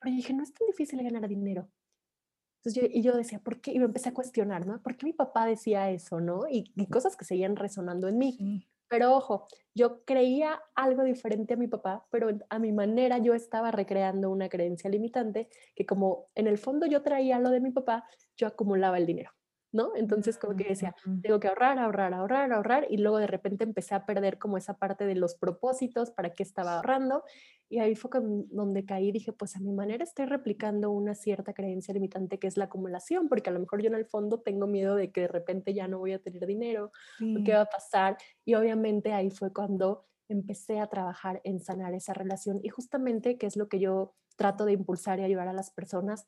Pero 0.00 0.16
dije, 0.16 0.32
no 0.32 0.42
es 0.42 0.52
tan 0.52 0.66
difícil 0.66 1.00
ganar 1.00 1.28
dinero. 1.28 1.70
Entonces 2.56 2.82
yo, 2.82 2.88
y 2.90 3.02
yo 3.02 3.16
decía, 3.16 3.38
¿por 3.38 3.60
qué? 3.60 3.72
Y 3.72 3.78
me 3.78 3.84
empecé 3.84 4.08
a 4.08 4.14
cuestionar, 4.14 4.66
¿no? 4.66 4.82
¿Por 4.82 4.96
qué 4.96 5.06
mi 5.06 5.12
papá 5.12 5.46
decía 5.46 5.92
eso, 5.92 6.20
no? 6.20 6.48
Y, 6.50 6.72
y 6.74 6.86
cosas 6.88 7.16
que 7.16 7.24
seguían 7.24 7.54
resonando 7.54 8.08
en 8.08 8.18
mí. 8.18 8.66
Pero 8.90 9.14
ojo, 9.14 9.46
yo 9.72 10.04
creía 10.04 10.60
algo 10.74 11.04
diferente 11.04 11.54
a 11.54 11.56
mi 11.56 11.68
papá, 11.68 12.06
pero 12.10 12.28
a 12.50 12.58
mi 12.58 12.72
manera 12.72 13.18
yo 13.18 13.34
estaba 13.34 13.70
recreando 13.70 14.30
una 14.30 14.48
creencia 14.48 14.90
limitante 14.90 15.48
que 15.76 15.86
como 15.86 16.28
en 16.34 16.48
el 16.48 16.58
fondo 16.58 16.86
yo 16.86 17.00
traía 17.00 17.38
lo 17.38 17.50
de 17.50 17.60
mi 17.60 17.70
papá, 17.70 18.04
yo 18.36 18.48
acumulaba 18.48 18.98
el 18.98 19.06
dinero. 19.06 19.30
¿no? 19.72 19.92
Entonces 19.94 20.36
como 20.36 20.56
que 20.56 20.64
decía, 20.64 20.96
tengo 21.22 21.38
que 21.38 21.46
ahorrar, 21.46 21.78
ahorrar, 21.78 22.12
ahorrar, 22.12 22.52
ahorrar 22.52 22.86
y 22.90 22.96
luego 22.96 23.18
de 23.18 23.28
repente 23.28 23.62
empecé 23.62 23.94
a 23.94 24.04
perder 24.04 24.38
como 24.38 24.56
esa 24.58 24.78
parte 24.78 25.06
de 25.06 25.14
los 25.14 25.36
propósitos, 25.36 26.10
para 26.10 26.32
qué 26.32 26.42
estaba 26.42 26.74
ahorrando 26.74 27.22
y 27.70 27.78
ahí 27.78 27.94
fue 27.94 28.10
donde 28.50 28.84
caí, 28.84 29.12
dije, 29.12 29.32
pues 29.32 29.54
a 29.54 29.60
mi 29.60 29.72
manera 29.72 30.02
estoy 30.02 30.26
replicando 30.26 30.90
una 30.90 31.14
cierta 31.14 31.54
creencia 31.54 31.94
limitante 31.94 32.40
que 32.40 32.48
es 32.48 32.56
la 32.56 32.64
acumulación, 32.64 33.28
porque 33.28 33.48
a 33.48 33.52
lo 33.52 33.60
mejor 33.60 33.80
yo 33.80 33.88
en 33.88 33.94
el 33.94 34.06
fondo 34.06 34.40
tengo 34.40 34.66
miedo 34.66 34.96
de 34.96 35.12
que 35.12 35.22
de 35.22 35.28
repente 35.28 35.72
ya 35.72 35.86
no 35.86 36.00
voy 36.00 36.12
a 36.12 36.18
tener 36.18 36.46
dinero, 36.46 36.90
qué 37.44 37.54
va 37.54 37.62
a 37.62 37.66
pasar 37.66 38.18
y 38.44 38.54
obviamente 38.54 39.12
ahí 39.12 39.30
fue 39.30 39.52
cuando 39.52 40.04
empecé 40.28 40.80
a 40.80 40.88
trabajar 40.88 41.40
en 41.44 41.60
sanar 41.60 41.94
esa 41.94 42.12
relación 42.12 42.58
y 42.62 42.70
justamente 42.70 43.38
que 43.38 43.46
es 43.46 43.56
lo 43.56 43.68
que 43.68 43.78
yo 43.78 44.14
trato 44.36 44.64
de 44.64 44.72
impulsar 44.72 45.20
y 45.20 45.22
ayudar 45.22 45.46
a 45.46 45.52
las 45.52 45.70
personas 45.70 46.26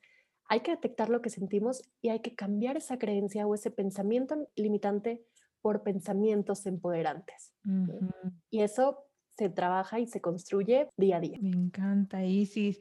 hay 0.49 0.61
que 0.61 0.73
detectar 0.73 1.09
lo 1.09 1.23
que 1.23 1.31
sentimos 1.31 1.83
y 2.01 2.11
hay 2.11 2.21
que 2.21 2.35
cambiar 2.35 2.77
esa 2.77 2.99
creencia 2.99 3.47
o 3.47 3.55
ese 3.55 3.71
pensamiento 3.71 4.49
limitante 4.55 5.25
por 5.61 5.83
pensamientos 5.83 6.67
empoderantes. 6.67 7.55
Y 8.51 8.61
eso 8.61 9.07
se 9.37 9.49
trabaja 9.49 10.01
y 10.01 10.07
se 10.07 10.21
construye 10.21 10.89
día 10.97 11.17
a 11.17 11.21
día. 11.21 11.39
Me 11.41 11.51
encanta, 11.51 12.25
Isis. 12.25 12.79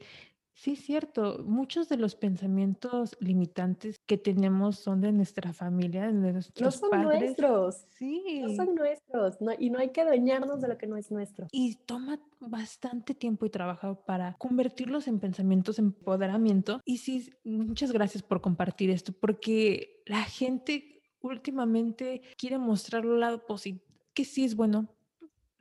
Sí, 0.54 0.76
cierto. 0.76 1.42
Muchos 1.44 1.88
de 1.88 1.96
los 1.96 2.14
pensamientos 2.14 3.16
limitantes 3.20 3.96
que 4.06 4.18
tenemos 4.18 4.78
son 4.78 5.00
de 5.00 5.10
nuestra 5.10 5.52
familia, 5.52 6.06
de 6.06 6.12
nuestros 6.12 6.60
no 6.60 6.88
son 6.88 7.02
nuestros. 7.02 7.86
Sí. 7.90 8.42
No 8.42 8.54
son 8.54 8.74
nuestros. 8.74 9.38
y 9.58 9.70
no 9.70 9.78
hay 9.78 9.90
que 9.90 10.04
dañarnos 10.04 10.60
de 10.60 10.68
lo 10.68 10.78
que 10.78 10.86
no 10.86 10.96
es 10.96 11.10
nuestro. 11.10 11.48
Y 11.50 11.76
toma 11.86 12.20
bastante 12.38 13.14
tiempo 13.14 13.46
y 13.46 13.50
trabajo 13.50 14.04
para 14.04 14.34
convertirlos 14.34 15.08
en 15.08 15.20
pensamientos 15.20 15.76
de 15.76 15.82
empoderamiento. 15.82 16.80
Y 16.84 16.98
sí, 16.98 17.32
muchas 17.44 17.90
gracias 17.90 18.22
por 18.22 18.40
compartir 18.40 18.90
esto, 18.90 19.12
porque 19.12 20.02
la 20.06 20.22
gente 20.22 21.02
últimamente 21.22 22.22
quiere 22.36 22.58
mostrar 22.58 23.04
lo 23.04 23.16
lado 23.16 23.46
positivo, 23.46 23.84
que 24.12 24.24
sí 24.24 24.44
es 24.44 24.54
bueno, 24.54 24.88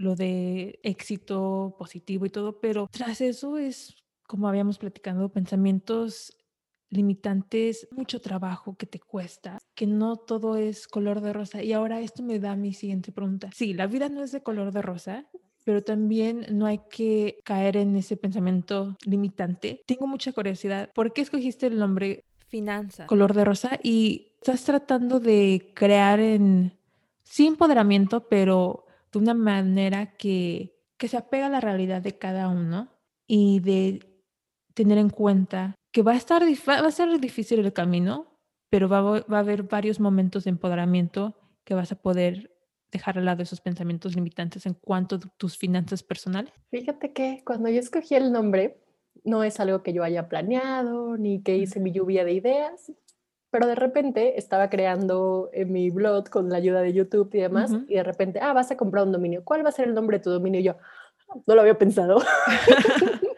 lo 0.02 0.16
de 0.16 0.80
éxito 0.84 1.76
positivo 1.78 2.26
y 2.26 2.30
todo, 2.30 2.60
pero 2.60 2.88
tras 2.92 3.22
eso 3.22 3.58
es 3.58 3.96
como 4.32 4.48
habíamos 4.48 4.78
platicado, 4.78 5.28
pensamientos 5.28 6.38
limitantes, 6.90 7.88
mucho 7.92 8.22
trabajo 8.22 8.78
que 8.78 8.86
te 8.86 8.98
cuesta, 8.98 9.58
que 9.76 9.88
no 9.88 10.16
todo 10.16 10.56
es 10.56 10.88
color 10.88 11.20
de 11.20 11.34
rosa. 11.34 11.62
Y 11.64 11.74
ahora 11.74 12.00
esto 12.00 12.24
me 12.24 12.40
da 12.40 12.56
mi 12.56 12.74
siguiente 12.74 13.12
pregunta. 13.12 13.50
Sí, 13.54 13.74
la 13.74 13.88
vida 13.88 14.08
no 14.08 14.24
es 14.24 14.32
de 14.32 14.42
color 14.42 14.72
de 14.72 14.82
rosa, 14.82 15.26
pero 15.66 15.84
también 15.84 16.46
no 16.52 16.66
hay 16.66 16.80
que 16.90 17.40
caer 17.44 17.76
en 17.76 17.96
ese 17.98 18.16
pensamiento 18.16 18.98
limitante. 19.06 19.82
Tengo 19.86 20.08
mucha 20.08 20.32
curiosidad, 20.32 20.92
¿por 20.94 21.12
qué 21.12 21.22
escogiste 21.22 21.68
el 21.68 21.78
nombre 21.78 22.24
Finanza? 22.48 23.08
Color 23.08 23.34
de 23.34 23.46
rosa 23.46 23.80
y 23.82 24.34
estás 24.38 24.64
tratando 24.64 25.20
de 25.20 25.72
crear 25.74 26.20
en, 26.20 26.78
sí, 27.24 27.48
empoderamiento, 27.48 28.28
pero 28.28 28.86
de 29.12 29.20
una 29.20 29.34
manera 29.34 30.14
que, 30.18 30.76
que 30.98 31.08
se 31.08 31.18
apega 31.18 31.48
a 31.48 31.50
la 31.50 31.62
realidad 31.62 32.02
de 32.02 32.18
cada 32.18 32.48
uno 32.50 32.90
y 33.28 33.60
de 33.60 34.24
tener 34.74 34.98
en 34.98 35.10
cuenta 35.10 35.76
que 35.92 36.02
va 36.02 36.14
a, 36.14 36.16
estar, 36.16 36.44
va 36.44 36.88
a 36.88 36.92
ser 36.92 37.20
difícil 37.20 37.60
el 37.60 37.74
camino, 37.74 38.40
pero 38.70 38.88
va, 38.88 39.02
va, 39.02 39.38
a 39.38 39.40
haber 39.40 39.64
varios 39.64 40.00
momentos 40.00 40.46
de 40.46 40.52
empoderamiento 40.52 41.36
que 41.66 41.74
vas 41.74 41.92
a 41.92 42.02
poder 42.02 42.52
dejar 42.92 43.18
al 43.18 43.26
lado 43.26 43.44
esos 43.44 43.62
pensamientos 43.62 44.16
limitantes 44.16 44.66
en 44.66 44.74
cuanto 44.74 45.16
a 45.16 45.20
tus 45.38 45.58
finanzas 45.58 46.04
personales. 46.04 46.54
Fíjate 46.70 47.14
que 47.14 47.42
cuando 47.46 47.70
yo 47.70 47.80
escogí 47.80 48.16
el 48.16 48.32
nombre, 48.32 48.82
no 49.24 49.44
es 49.44 49.60
algo 49.60 49.84
que 49.84 49.94
yo 49.94 50.04
haya 50.04 50.28
planeado 50.28 51.18
ni 51.18 51.42
que 51.42 51.58
hice 51.58 51.80
mi 51.80 51.92
lluvia 51.92 52.24
de 52.24 52.34
ideas, 52.34 52.92
pero 53.52 53.68
de 53.68 53.76
repente 53.76 54.40
estaba 54.40 54.70
creando 54.70 55.50
en 55.54 55.72
mi 55.72 55.90
blog 55.90 56.30
con 56.30 56.50
la 56.50 56.58
ayuda 56.58 56.82
de 56.82 56.94
YouTube 56.94 57.30
y 57.34 57.42
demás, 57.42 57.72
y 57.88 57.96
de 57.96 58.04
repente, 58.04 58.40
ah, 58.42 58.54
vas 58.54 58.72
a 58.72 58.78
comprar 58.78 59.06
un 59.06 59.12
dominio, 59.12 59.44
¿cuál 59.44 59.64
va 59.64 59.70
a 59.70 59.74
ser 59.74 59.88
el 59.88 59.94
nombre 59.94 60.18
de 60.18 60.24
tu 60.24 60.32
dominio? 60.32 60.60
Y 60.60 60.64
yo, 60.64 60.78
no 61.46 61.56
lo 61.56 61.62
había 61.62 61.78
pensado. 61.78 62.22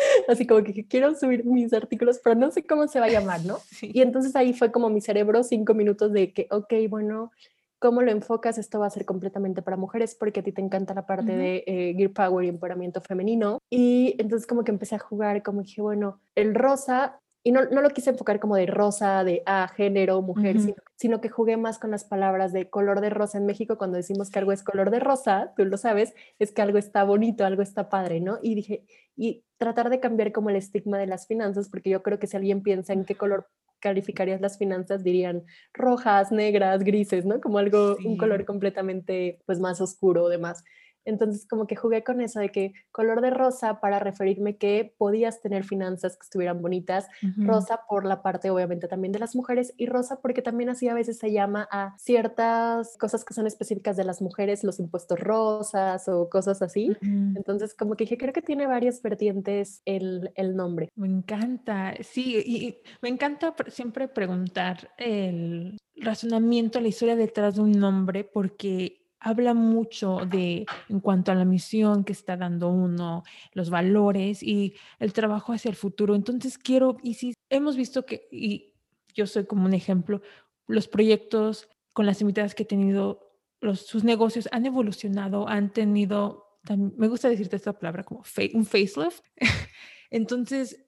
así 0.28 0.46
como 0.46 0.62
que 0.62 0.86
quiero 0.86 1.14
subir 1.14 1.44
mis 1.44 1.72
artículos, 1.72 2.20
pero 2.22 2.34
no 2.34 2.50
sé 2.50 2.64
cómo 2.64 2.86
se 2.88 3.00
va 3.00 3.06
a 3.06 3.10
llamar, 3.10 3.44
¿no? 3.44 3.58
Y 3.82 4.02
entonces 4.02 4.34
ahí 4.36 4.52
fue 4.52 4.70
como 4.70 4.88
mi 4.90 5.00
cerebro 5.00 5.42
cinco 5.42 5.74
minutos 5.74 6.12
de 6.12 6.32
que, 6.32 6.46
ok, 6.50 6.72
bueno, 6.88 7.32
¿cómo 7.78 8.02
lo 8.02 8.10
enfocas? 8.10 8.58
Esto 8.58 8.78
va 8.78 8.86
a 8.86 8.90
ser 8.90 9.04
completamente 9.04 9.62
para 9.62 9.76
mujeres 9.76 10.14
porque 10.14 10.40
a 10.40 10.42
ti 10.42 10.52
te 10.52 10.60
encanta 10.60 10.94
la 10.94 11.06
parte 11.06 11.34
de 11.34 11.64
eh, 11.66 11.94
Gear 11.96 12.10
Power 12.10 12.44
y 12.44 12.48
empoderamiento 12.48 13.00
femenino. 13.00 13.58
Y 13.70 14.16
entonces 14.18 14.46
como 14.46 14.64
que 14.64 14.70
empecé 14.70 14.96
a 14.96 14.98
jugar, 14.98 15.42
como 15.42 15.62
dije, 15.62 15.80
bueno, 15.80 16.20
el 16.34 16.54
rosa 16.54 17.20
y 17.42 17.52
no, 17.52 17.64
no, 17.64 17.80
lo 17.80 17.90
quise 17.90 18.10
enfocar 18.10 18.38
como 18.38 18.54
de 18.56 18.66
rosa, 18.66 19.24
de 19.24 19.42
ah, 19.46 19.70
género, 19.74 20.20
mujer, 20.20 20.56
sino, 20.96 21.20
que 21.22 21.30
jugué 21.30 21.56
más 21.56 21.78
con 21.78 21.90
las 21.90 22.04
palabras 22.04 22.52
de 22.52 22.68
color 22.68 23.00
de 23.00 23.08
rosa. 23.08 23.38
En 23.38 23.46
México, 23.46 23.78
cuando 23.78 23.96
decimos 23.96 24.30
que 24.30 24.38
algo 24.38 24.52
es 24.52 24.62
color 24.62 24.90
de 24.90 25.00
rosa, 25.00 25.54
tú 25.56 25.64
lo 25.64 25.78
sabes, 25.78 26.14
es 26.38 26.52
que 26.52 26.60
algo 26.60 26.76
está 26.76 27.02
bonito, 27.02 27.46
algo 27.46 27.62
está 27.62 27.88
padre, 27.88 28.20
¿no? 28.20 28.38
Y 28.42 28.54
dije, 28.54 28.84
y 29.16 29.44
tratar 29.56 29.88
de 29.88 30.00
cambiar 30.00 30.32
como 30.32 30.50
el 30.50 30.56
estigma 30.56 30.98
de 30.98 31.06
las 31.06 31.26
finanzas, 31.26 31.70
porque 31.70 31.88
yo 31.88 32.02
creo 32.02 32.18
que 32.18 32.26
si 32.26 32.36
alguien 32.36 32.62
piensa 32.62 32.92
en 32.92 33.06
qué 33.06 33.14
color 33.14 33.48
calificarías 33.80 34.42
las 34.42 34.58
finanzas, 34.58 35.02
dirían 35.02 35.44
rojas, 35.72 36.30
negras, 36.30 36.84
grises, 36.84 37.24
¿no? 37.24 37.40
Como 37.40 37.56
algo, 37.56 37.96
un 38.04 38.18
color 38.18 38.44
completamente, 38.44 39.40
pues, 39.46 39.58
más 39.58 39.80
oscuro 39.80 40.24
o 40.24 40.28
demás. 40.28 40.62
Entonces, 41.04 41.46
como 41.46 41.66
que 41.66 41.76
jugué 41.76 42.04
con 42.04 42.20
eso 42.20 42.40
de 42.40 42.50
que 42.50 42.72
color 42.92 43.20
de 43.20 43.30
rosa 43.30 43.80
para 43.80 43.98
referirme 43.98 44.56
que 44.56 44.94
podías 44.98 45.40
tener 45.40 45.64
finanzas 45.64 46.16
que 46.16 46.24
estuvieran 46.24 46.60
bonitas, 46.62 47.08
rosa 47.36 47.82
por 47.88 48.04
la 48.04 48.22
parte 48.22 48.50
obviamente 48.50 48.88
también 48.88 49.12
de 49.12 49.18
las 49.18 49.34
mujeres 49.34 49.74
y 49.76 49.86
rosa 49.86 50.20
porque 50.20 50.42
también 50.42 50.70
así 50.70 50.88
a 50.88 50.94
veces 50.94 51.18
se 51.18 51.32
llama 51.32 51.68
a 51.70 51.94
ciertas 51.98 52.96
cosas 52.98 53.24
que 53.24 53.34
son 53.34 53.46
específicas 53.46 53.96
de 53.96 54.04
las 54.04 54.22
mujeres, 54.22 54.64
los 54.64 54.78
impuestos 54.78 55.18
rosas 55.18 56.08
o 56.08 56.28
cosas 56.28 56.62
así. 56.62 56.96
Entonces, 57.00 57.74
como 57.74 57.94
que 57.94 58.04
dije, 58.04 58.18
creo 58.18 58.32
que 58.32 58.42
tiene 58.42 58.66
varias 58.66 59.02
vertientes 59.02 59.82
el, 59.84 60.32
el 60.34 60.56
nombre. 60.56 60.88
Me 60.96 61.08
encanta, 61.08 61.94
sí, 62.00 62.36
y 62.44 62.78
me 63.02 63.08
encanta 63.08 63.54
siempre 63.68 64.08
preguntar 64.08 64.90
el 64.98 65.78
razonamiento, 65.96 66.80
la 66.80 66.88
historia 66.88 67.16
detrás 67.16 67.56
de 67.56 67.62
un 67.62 67.72
nombre 67.72 68.24
porque 68.24 68.99
habla 69.20 69.54
mucho 69.54 70.26
de 70.26 70.66
en 70.88 71.00
cuanto 71.00 71.30
a 71.30 71.34
la 71.34 71.44
misión 71.44 72.04
que 72.04 72.12
está 72.12 72.36
dando 72.36 72.68
uno, 72.70 73.22
los 73.52 73.68
valores 73.68 74.42
y 74.42 74.74
el 74.98 75.12
trabajo 75.12 75.52
hacia 75.52 75.68
el 75.68 75.76
futuro. 75.76 76.14
Entonces 76.14 76.56
quiero, 76.56 76.96
y 77.02 77.14
si 77.14 77.34
hemos 77.50 77.76
visto 77.76 78.06
que, 78.06 78.26
y 78.32 78.72
yo 79.14 79.26
soy 79.26 79.44
como 79.44 79.66
un 79.66 79.74
ejemplo, 79.74 80.22
los 80.66 80.88
proyectos 80.88 81.68
con 81.92 82.06
las 82.06 82.20
invitadas 82.22 82.54
que 82.54 82.62
he 82.62 82.66
tenido, 82.66 83.36
sus 83.74 84.04
negocios 84.04 84.48
han 84.52 84.64
evolucionado, 84.64 85.46
han 85.48 85.70
tenido, 85.72 86.58
me 86.96 87.08
gusta 87.08 87.28
decirte 87.28 87.56
esta 87.56 87.78
palabra 87.78 88.04
como 88.04 88.22
un 88.54 88.64
facelift. 88.64 89.22
Entonces, 90.10 90.86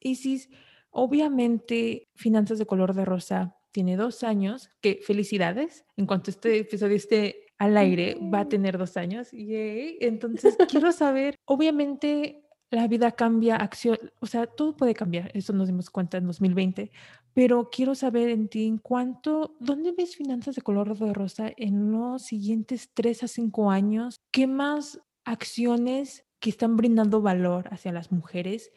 Isis, 0.00 0.50
obviamente, 0.90 2.08
Finanzas 2.14 2.58
de 2.58 2.66
Color 2.66 2.94
de 2.94 3.04
Rosa 3.06 3.56
tiene 3.72 3.96
dos 3.96 4.22
años, 4.22 4.68
que 4.80 5.00
felicidades, 5.02 5.84
en 5.96 6.06
cuanto 6.06 6.30
este 6.30 6.58
episodio 6.58 6.96
esté 6.96 7.49
al 7.60 7.76
aire, 7.76 8.16
va 8.18 8.40
a 8.40 8.48
tener 8.48 8.78
dos 8.78 8.96
años. 8.96 9.30
Yay. 9.32 9.98
Entonces, 10.00 10.56
quiero 10.68 10.90
saber, 10.92 11.36
obviamente 11.44 12.42
la 12.70 12.88
vida 12.88 13.12
cambia, 13.12 13.56
acción, 13.56 13.98
o 14.20 14.26
sea, 14.26 14.46
todo 14.46 14.76
puede 14.76 14.94
cambiar, 14.94 15.30
eso 15.34 15.52
nos 15.52 15.66
dimos 15.66 15.90
cuenta 15.90 16.16
en 16.16 16.26
2020, 16.26 16.90
pero 17.34 17.68
quiero 17.68 17.94
saber 17.94 18.30
en 18.30 18.48
ti, 18.48 18.66
en 18.66 18.78
cuánto, 18.78 19.56
¿dónde 19.60 19.92
ves 19.92 20.16
finanzas 20.16 20.54
de 20.54 20.62
color 20.62 20.96
de 20.96 21.12
rosa 21.12 21.52
en 21.56 21.92
los 21.92 22.22
siguientes 22.22 22.90
tres 22.94 23.22
a 23.24 23.28
cinco 23.28 23.70
años? 23.70 24.20
¿Qué 24.30 24.46
más 24.46 25.00
acciones 25.24 26.24
que 26.38 26.48
están 26.48 26.76
brindando 26.76 27.20
valor 27.20 27.68
hacia 27.72 27.92
las 27.92 28.10
mujeres 28.10 28.70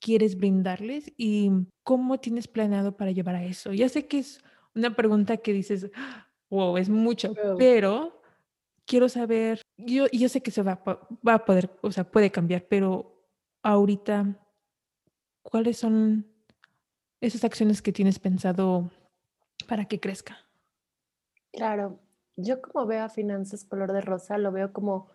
quieres 0.00 0.38
brindarles 0.38 1.12
y 1.18 1.50
cómo 1.82 2.20
tienes 2.20 2.48
planeado 2.48 2.96
para 2.96 3.10
llevar 3.10 3.34
a 3.34 3.44
eso? 3.44 3.74
Ya 3.74 3.88
sé 3.88 4.06
que 4.06 4.20
es 4.20 4.40
una 4.74 4.94
pregunta 4.94 5.36
que 5.38 5.52
dices, 5.52 5.90
wow, 6.48 6.78
es 6.78 6.88
mucho, 6.88 7.34
pero 7.58 8.19
quiero 8.90 9.08
saber, 9.08 9.62
yo, 9.76 10.06
yo 10.10 10.28
sé 10.28 10.42
que 10.42 10.50
se 10.50 10.62
va, 10.62 10.82
va 10.84 11.34
a 11.34 11.44
poder, 11.44 11.70
o 11.80 11.92
sea, 11.92 12.02
puede 12.02 12.32
cambiar, 12.32 12.64
pero 12.64 13.24
ahorita, 13.62 14.36
¿cuáles 15.42 15.76
son 15.76 16.26
esas 17.20 17.44
acciones 17.44 17.82
que 17.82 17.92
tienes 17.92 18.18
pensado 18.18 18.90
para 19.68 19.84
que 19.84 20.00
crezca? 20.00 20.38
Claro, 21.52 22.00
yo 22.34 22.60
como 22.60 22.84
veo 22.86 23.04
a 23.04 23.08
Finanzas 23.08 23.64
Color 23.64 23.92
de 23.92 24.00
Rosa, 24.00 24.38
lo 24.38 24.50
veo 24.50 24.72
como 24.72 25.08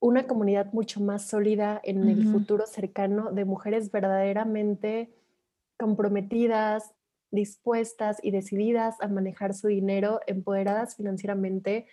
una 0.00 0.26
comunidad 0.26 0.72
mucho 0.72 1.00
más 1.00 1.26
sólida 1.26 1.82
en 1.84 2.08
el 2.08 2.26
futuro 2.32 2.64
cercano 2.66 3.32
de 3.32 3.44
mujeres 3.44 3.90
verdaderamente 3.90 5.14
comprometidas, 5.78 6.94
dispuestas 7.30 8.16
y 8.22 8.30
decididas 8.30 8.98
a 9.02 9.08
manejar 9.08 9.52
su 9.52 9.68
dinero, 9.68 10.20
empoderadas 10.26 10.96
financieramente, 10.96 11.86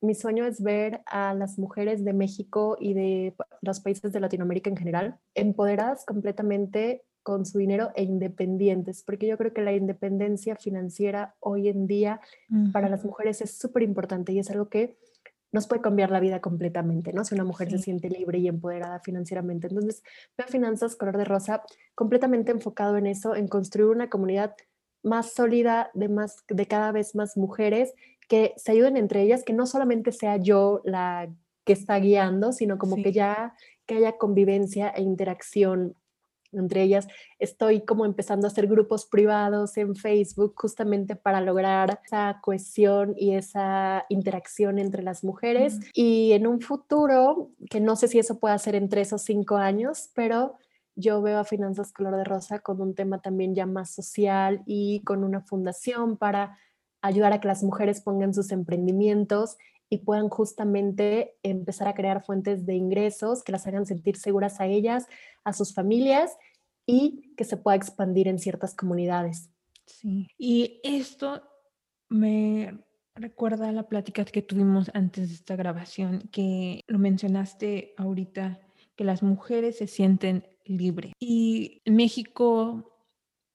mi 0.00 0.14
sueño 0.14 0.46
es 0.46 0.62
ver 0.62 1.02
a 1.06 1.34
las 1.34 1.58
mujeres 1.58 2.04
de 2.04 2.12
México 2.12 2.76
y 2.78 2.94
de 2.94 3.34
los 3.62 3.80
países 3.80 4.12
de 4.12 4.20
Latinoamérica 4.20 4.70
en 4.70 4.76
general 4.76 5.18
empoderadas 5.34 6.04
completamente 6.04 7.04
con 7.22 7.44
su 7.44 7.58
dinero 7.58 7.90
e 7.96 8.04
independientes, 8.04 9.02
porque 9.02 9.26
yo 9.26 9.36
creo 9.36 9.52
que 9.52 9.62
la 9.62 9.72
independencia 9.72 10.54
financiera 10.54 11.34
hoy 11.40 11.68
en 11.68 11.88
día 11.88 12.20
para 12.72 12.88
las 12.88 13.04
mujeres 13.04 13.40
es 13.40 13.58
súper 13.58 13.82
importante 13.82 14.32
y 14.32 14.38
es 14.38 14.48
algo 14.50 14.68
que 14.68 14.96
nos 15.50 15.66
puede 15.66 15.82
cambiar 15.82 16.10
la 16.10 16.20
vida 16.20 16.40
completamente, 16.40 17.12
¿no? 17.12 17.24
Si 17.24 17.34
una 17.34 17.42
mujer 17.42 17.70
se 17.70 17.78
siente 17.78 18.10
libre 18.10 18.38
y 18.38 18.46
empoderada 18.46 19.00
financieramente. 19.00 19.66
Entonces, 19.68 20.04
veo 20.36 20.46
finanzas 20.46 20.94
color 20.96 21.16
de 21.16 21.24
rosa 21.24 21.62
completamente 21.94 22.52
enfocado 22.52 22.96
en 22.96 23.06
eso, 23.06 23.34
en 23.34 23.48
construir 23.48 23.88
una 23.90 24.08
comunidad 24.08 24.54
más 25.02 25.32
sólida 25.32 25.90
de, 25.94 26.08
más, 26.08 26.44
de 26.48 26.66
cada 26.66 26.92
vez 26.92 27.14
más 27.14 27.36
mujeres 27.36 27.94
que 28.28 28.54
se 28.56 28.72
ayuden 28.72 28.96
entre 28.96 29.22
ellas, 29.22 29.44
que 29.44 29.52
no 29.52 29.66
solamente 29.66 30.12
sea 30.12 30.36
yo 30.36 30.80
la 30.84 31.28
que 31.64 31.72
está 31.72 31.98
guiando, 31.98 32.52
sino 32.52 32.78
como 32.78 32.96
que 32.96 33.12
ya 33.12 33.54
que 33.86 33.96
haya 33.96 34.16
convivencia 34.18 34.88
e 34.88 35.02
interacción 35.02 35.94
Entre 36.52 36.82
ellas, 36.82 37.06
estoy 37.38 37.84
como 37.84 38.06
empezando 38.06 38.46
a 38.46 38.50
hacer 38.50 38.66
grupos 38.66 39.04
privados 39.06 39.76
en 39.76 39.94
Facebook 39.94 40.54
justamente 40.56 41.16
para 41.16 41.40
lograr 41.40 42.00
esa 42.04 42.38
cohesión 42.40 43.14
y 43.16 43.34
esa 43.34 44.06
interacción 44.08 44.78
entre 44.78 45.02
las 45.02 45.24
mujeres. 45.24 45.80
Y 45.92 46.32
en 46.32 46.46
un 46.46 46.60
futuro, 46.60 47.50
que 47.68 47.80
no 47.80 47.96
sé 47.96 48.08
si 48.08 48.18
eso 48.18 48.38
puede 48.38 48.58
ser 48.58 48.74
en 48.74 48.88
tres 48.88 49.12
o 49.12 49.18
cinco 49.18 49.56
años, 49.56 50.10
pero 50.14 50.54
yo 50.94 51.20
veo 51.20 51.38
a 51.38 51.44
Finanzas 51.44 51.92
Color 51.92 52.16
de 52.16 52.24
Rosa 52.24 52.60
con 52.60 52.80
un 52.80 52.94
tema 52.94 53.20
también 53.20 53.54
ya 53.54 53.66
más 53.66 53.90
social 53.90 54.62
y 54.66 55.02
con 55.04 55.24
una 55.24 55.42
fundación 55.42 56.16
para 56.16 56.56
ayudar 57.06 57.32
a 57.32 57.40
que 57.40 57.48
las 57.48 57.62
mujeres 57.62 58.00
pongan 58.00 58.34
sus 58.34 58.52
emprendimientos 58.52 59.56
y 59.88 59.98
puedan 59.98 60.28
justamente 60.28 61.36
empezar 61.42 61.88
a 61.88 61.94
crear 61.94 62.24
fuentes 62.24 62.66
de 62.66 62.74
ingresos 62.74 63.44
que 63.44 63.52
las 63.52 63.66
hagan 63.66 63.86
sentir 63.86 64.16
seguras 64.16 64.60
a 64.60 64.66
ellas, 64.66 65.06
a 65.44 65.52
sus 65.52 65.74
familias 65.74 66.36
y 66.86 67.34
que 67.36 67.44
se 67.44 67.56
pueda 67.56 67.76
expandir 67.76 68.28
en 68.28 68.38
ciertas 68.38 68.74
comunidades. 68.74 69.50
Sí, 69.86 70.28
y 70.36 70.80
esto 70.82 71.42
me 72.08 72.84
recuerda 73.14 73.70
la 73.72 73.88
plática 73.88 74.24
que 74.24 74.42
tuvimos 74.42 74.90
antes 74.94 75.28
de 75.28 75.34
esta 75.34 75.56
grabación, 75.56 76.28
que 76.32 76.82
lo 76.86 76.98
mencionaste 76.98 77.94
ahorita, 77.96 78.60
que 78.96 79.04
las 79.04 79.22
mujeres 79.22 79.78
se 79.78 79.86
sienten 79.86 80.46
libres. 80.64 81.12
Y 81.20 81.82
México 81.86 82.92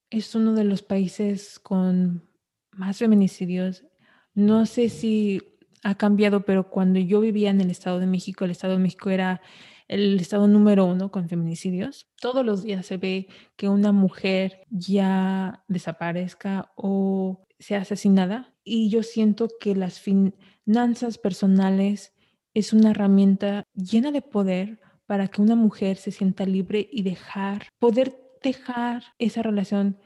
es 0.09 0.35
uno 0.35 0.53
de 0.53 0.63
los 0.63 0.81
países 0.81 1.59
con 1.59 2.30
más 2.73 2.97
feminicidios. 2.97 3.85
No 4.33 4.65
sé 4.65 4.89
si 4.89 5.41
ha 5.83 5.95
cambiado, 5.95 6.45
pero 6.45 6.69
cuando 6.69 6.99
yo 6.99 7.19
vivía 7.21 7.49
en 7.49 7.61
el 7.61 7.71
Estado 7.71 7.99
de 7.99 8.07
México, 8.07 8.45
el 8.45 8.51
Estado 8.51 8.73
de 8.73 8.79
México 8.79 9.09
era 9.09 9.41
el 9.87 10.21
estado 10.21 10.47
número 10.47 10.85
uno 10.85 11.11
con 11.11 11.27
feminicidios. 11.27 12.07
Todos 12.21 12.45
los 12.45 12.63
días 12.63 12.85
se 12.85 12.95
ve 12.95 13.27
que 13.57 13.67
una 13.67 13.91
mujer 13.91 14.61
ya 14.69 15.65
desaparezca 15.67 16.71
o 16.77 17.45
sea 17.59 17.81
asesinada. 17.81 18.55
Y 18.63 18.89
yo 18.89 19.03
siento 19.03 19.49
que 19.59 19.75
las 19.75 19.99
finanzas 19.99 21.17
personales 21.17 22.13
es 22.53 22.71
una 22.71 22.91
herramienta 22.91 23.65
llena 23.73 24.11
de 24.11 24.21
poder 24.21 24.79
para 25.07 25.27
que 25.27 25.41
una 25.41 25.55
mujer 25.55 25.97
se 25.97 26.11
sienta 26.11 26.45
libre 26.45 26.87
y 26.89 27.03
dejar, 27.03 27.67
poder 27.77 28.17
dejar 28.41 29.03
esa 29.19 29.41
relación 29.41 29.99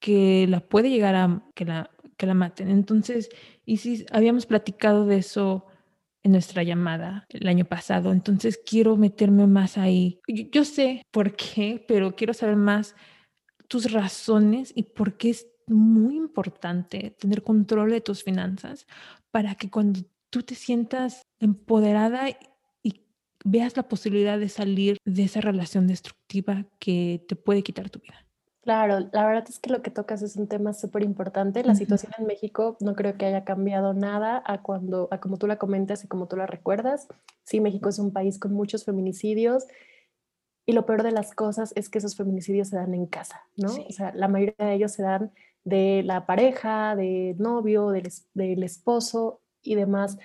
que 0.00 0.46
la 0.48 0.60
puede 0.60 0.90
llegar 0.90 1.14
a 1.14 1.44
que 1.54 1.64
la, 1.64 1.90
que 2.18 2.26
la 2.26 2.34
maten. 2.34 2.68
Entonces, 2.68 3.30
y 3.64 3.78
si 3.78 4.04
habíamos 4.12 4.44
platicado 4.44 5.06
de 5.06 5.18
eso 5.18 5.66
en 6.22 6.32
nuestra 6.32 6.62
llamada 6.62 7.24
el 7.30 7.48
año 7.48 7.64
pasado, 7.64 8.12
entonces 8.12 8.60
quiero 8.62 8.96
meterme 8.96 9.46
más 9.46 9.78
ahí. 9.78 10.20
Yo, 10.26 10.64
sé 10.64 11.02
por 11.10 11.36
qué, 11.36 11.82
pero 11.88 12.14
quiero 12.14 12.34
saber 12.34 12.56
más 12.56 12.94
tus 13.68 13.92
razones 13.92 14.72
y 14.74 14.82
por 14.82 15.16
qué 15.16 15.30
es 15.30 15.46
muy 15.68 16.16
importante 16.16 17.14
tener 17.18 17.42
control 17.42 17.90
de 17.90 18.00
tus 18.00 18.24
finanzas 18.24 18.86
para 19.30 19.54
que 19.54 19.70
cuando 19.70 20.00
tú 20.30 20.42
te 20.42 20.54
sientas 20.54 21.22
empoderada 21.38 22.28
y 22.82 23.04
veas 23.44 23.76
la 23.76 23.88
posibilidad 23.88 24.38
de 24.38 24.48
salir 24.48 24.96
de 25.04 25.22
esa 25.22 25.40
relación 25.40 25.86
destructiva 25.86 26.66
que 26.80 27.24
te 27.28 27.36
puede 27.36 27.62
quitar 27.62 27.90
tu 27.90 28.00
vida. 28.00 28.27
Claro, 28.68 29.08
la 29.12 29.26
verdad 29.26 29.46
es 29.48 29.58
que 29.58 29.70
lo 29.70 29.80
que 29.80 29.90
tocas 29.90 30.20
es 30.20 30.36
un 30.36 30.46
tema 30.46 30.74
súper 30.74 31.02
importante. 31.02 31.64
La 31.64 31.74
situación 31.74 32.12
en 32.18 32.26
México 32.26 32.76
no 32.80 32.94
creo 32.94 33.16
que 33.16 33.24
haya 33.24 33.42
cambiado 33.42 33.94
nada 33.94 34.42
a 34.44 34.60
cuando, 34.60 35.08
a 35.10 35.20
como 35.20 35.38
tú 35.38 35.46
la 35.46 35.56
comentas 35.56 36.04
y 36.04 36.06
como 36.06 36.28
tú 36.28 36.36
la 36.36 36.46
recuerdas. 36.46 37.08
Sí, 37.44 37.62
México 37.62 37.88
es 37.88 37.98
un 37.98 38.12
país 38.12 38.38
con 38.38 38.52
muchos 38.52 38.84
feminicidios 38.84 39.64
y 40.66 40.72
lo 40.72 40.84
peor 40.84 41.02
de 41.02 41.12
las 41.12 41.34
cosas 41.34 41.72
es 41.76 41.88
que 41.88 41.96
esos 41.96 42.14
feminicidios 42.14 42.68
se 42.68 42.76
dan 42.76 42.92
en 42.92 43.06
casa, 43.06 43.40
¿no? 43.56 43.72
O 43.72 43.90
sea, 43.90 44.12
la 44.14 44.28
mayoría 44.28 44.54
de 44.58 44.74
ellos 44.74 44.92
se 44.92 45.02
dan 45.02 45.32
de 45.64 46.02
la 46.04 46.26
pareja, 46.26 46.94
del 46.94 47.38
novio, 47.38 47.88
del, 47.88 48.12
del 48.34 48.62
esposo 48.64 49.40
y 49.62 49.76
demás. 49.76 50.18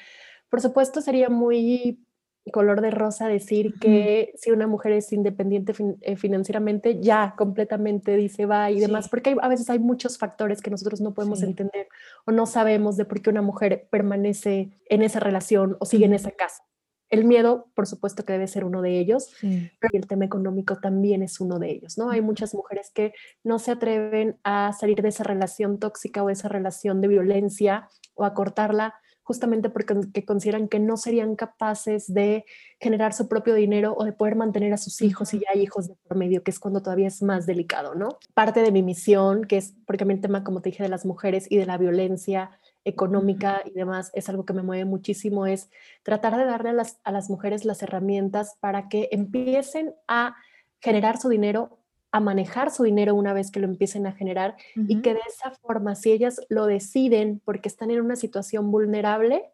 Por 0.49 0.59
supuesto, 0.59 0.99
sería 0.99 1.29
muy 1.29 2.05
color 2.51 2.81
de 2.81 2.91
rosa 2.91 3.27
decir 3.27 3.75
que 3.79 4.33
si 4.35 4.51
una 4.51 4.67
mujer 4.67 4.91
es 4.91 5.13
independiente 5.13 5.73
eh, 6.01 6.15
financieramente, 6.17 6.99
ya 7.01 7.35
completamente 7.37 8.17
dice 8.17 8.45
va 8.45 8.69
y 8.69 8.79
demás, 8.79 9.07
porque 9.07 9.35
a 9.41 9.47
veces 9.47 9.69
hay 9.69 9.79
muchos 9.79 10.17
factores 10.17 10.61
que 10.61 10.69
nosotros 10.69 10.99
no 10.99 11.13
podemos 11.13 11.41
entender 11.41 11.87
o 12.25 12.31
no 12.31 12.45
sabemos 12.45 12.97
de 12.97 13.05
por 13.05 13.21
qué 13.21 13.29
una 13.29 13.41
mujer 13.41 13.87
permanece 13.89 14.71
en 14.89 15.01
esa 15.03 15.19
relación 15.19 15.77
o 15.79 15.85
sigue 15.85 16.05
en 16.05 16.13
esa 16.13 16.31
casa. 16.31 16.63
El 17.09 17.25
miedo, 17.25 17.67
por 17.75 17.85
supuesto 17.85 18.25
que 18.25 18.33
debe 18.33 18.47
ser 18.47 18.65
uno 18.65 18.81
de 18.81 18.97
ellos, 18.97 19.29
pero 19.39 19.91
el 19.93 20.07
tema 20.07 20.25
económico 20.25 20.77
también 20.77 21.21
es 21.21 21.39
uno 21.39 21.59
de 21.59 21.69
ellos, 21.69 21.97
¿no? 21.97 22.09
Hay 22.09 22.21
muchas 22.21 22.55
mujeres 22.55 22.89
que 22.91 23.13
no 23.43 23.59
se 23.59 23.69
atreven 23.71 24.39
a 24.43 24.73
salir 24.73 25.01
de 25.03 25.09
esa 25.09 25.23
relación 25.23 25.77
tóxica 25.77 26.23
o 26.23 26.31
esa 26.31 26.49
relación 26.49 27.01
de 27.01 27.09
violencia 27.09 27.87
o 28.15 28.25
a 28.25 28.33
cortarla 28.33 28.95
justamente 29.23 29.69
porque 29.69 29.95
consideran 30.25 30.67
que 30.67 30.79
no 30.79 30.97
serían 30.97 31.35
capaces 31.35 32.13
de 32.13 32.45
generar 32.79 33.13
su 33.13 33.27
propio 33.27 33.55
dinero 33.55 33.95
o 33.97 34.03
de 34.03 34.13
poder 34.13 34.35
mantener 34.35 34.73
a 34.73 34.77
sus 34.77 35.01
hijos 35.01 35.33
y 35.33 35.39
ya 35.39 35.47
hay 35.53 35.61
hijos 35.61 35.87
de 35.87 35.95
por 36.07 36.17
medio, 36.17 36.43
que 36.43 36.51
es 36.51 36.59
cuando 36.59 36.81
todavía 36.81 37.07
es 37.07 37.21
más 37.21 37.45
delicado, 37.45 37.95
¿no? 37.95 38.09
Parte 38.33 38.61
de 38.61 38.71
mi 38.71 38.83
misión, 38.83 39.45
que 39.45 39.57
es 39.57 39.73
porque 39.85 40.03
el 40.03 40.21
tema, 40.21 40.43
como 40.43 40.61
te 40.61 40.69
dije, 40.69 40.83
de 40.83 40.89
las 40.89 41.05
mujeres 41.05 41.47
y 41.49 41.57
de 41.57 41.65
la 41.65 41.77
violencia 41.77 42.51
económica 42.85 43.61
y 43.65 43.71
demás 43.71 44.11
es 44.13 44.27
algo 44.27 44.45
que 44.45 44.53
me 44.53 44.61
mueve 44.61 44.85
muchísimo, 44.85 45.45
es 45.45 45.69
tratar 46.03 46.35
de 46.37 46.45
darle 46.45 46.69
a 46.69 46.73
las, 46.73 46.99
a 47.03 47.11
las 47.11 47.29
mujeres 47.29 47.63
las 47.63 47.81
herramientas 47.81 48.57
para 48.59 48.89
que 48.89 49.07
empiecen 49.11 49.95
a 50.07 50.35
generar 50.81 51.17
su 51.17 51.29
dinero 51.29 51.79
a 52.13 52.19
manejar 52.19 52.69
su 52.69 52.83
dinero 52.83 53.15
una 53.15 53.33
vez 53.33 53.49
que 53.49 53.59
lo 53.59 53.65
empiecen 53.65 54.05
a 54.05 54.11
generar 54.11 54.55
y 54.75 55.01
que 55.01 55.15
de 55.15 55.19
esa 55.27 55.49
forma, 55.49 55.95
si 55.95 56.11
ellas 56.11 56.39
lo 56.47 56.67
deciden 56.67 57.41
porque 57.43 57.67
están 57.67 57.89
en 57.89 58.01
una 58.01 58.15
situación 58.15 58.69
vulnerable, 58.69 59.51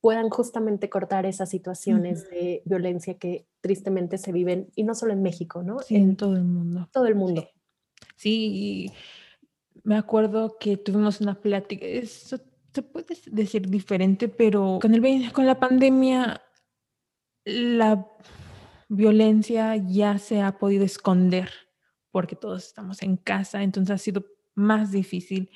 puedan 0.00 0.28
justamente 0.28 0.90
cortar 0.90 1.24
esas 1.24 1.48
situaciones 1.48 2.28
de 2.28 2.62
violencia 2.64 3.14
que 3.14 3.46
tristemente 3.60 4.18
se 4.18 4.32
viven, 4.32 4.70
y 4.74 4.82
no 4.82 4.96
solo 4.96 5.12
en 5.12 5.22
México, 5.22 5.62
¿no? 5.62 5.76
en, 5.88 6.16
todo 6.16 6.34
el 6.34 6.42
mundo. 6.42 6.88
Todo 6.90 7.06
el 7.06 7.14
mundo. 7.14 7.48
Sí, 8.16 8.90
me 9.84 9.96
acuerdo 9.96 10.56
que 10.58 10.76
tuvimos 10.76 11.20
una 11.20 11.40
plática, 11.40 11.86
eso 11.86 12.40
se 12.74 12.82
puede 12.82 13.14
decir 13.30 13.68
diferente, 13.68 14.26
pero 14.26 14.80
con, 14.82 14.94
el, 14.94 15.32
con 15.32 15.46
la 15.46 15.60
pandemia, 15.60 16.42
la 17.44 18.08
violencia 18.88 19.76
ya 19.76 20.18
se 20.18 20.42
ha 20.42 20.58
podido 20.58 20.84
esconder 20.84 21.50
porque 22.10 22.36
todos 22.36 22.66
estamos 22.66 23.02
en 23.02 23.16
casa, 23.16 23.62
entonces 23.62 23.94
ha 23.94 23.98
sido 23.98 24.24
más 24.54 24.92
difícil. 24.92 25.50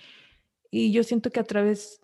Y 0.70 0.92
yo 0.92 1.02
siento 1.02 1.30
que 1.30 1.40
a 1.40 1.44
través 1.44 2.00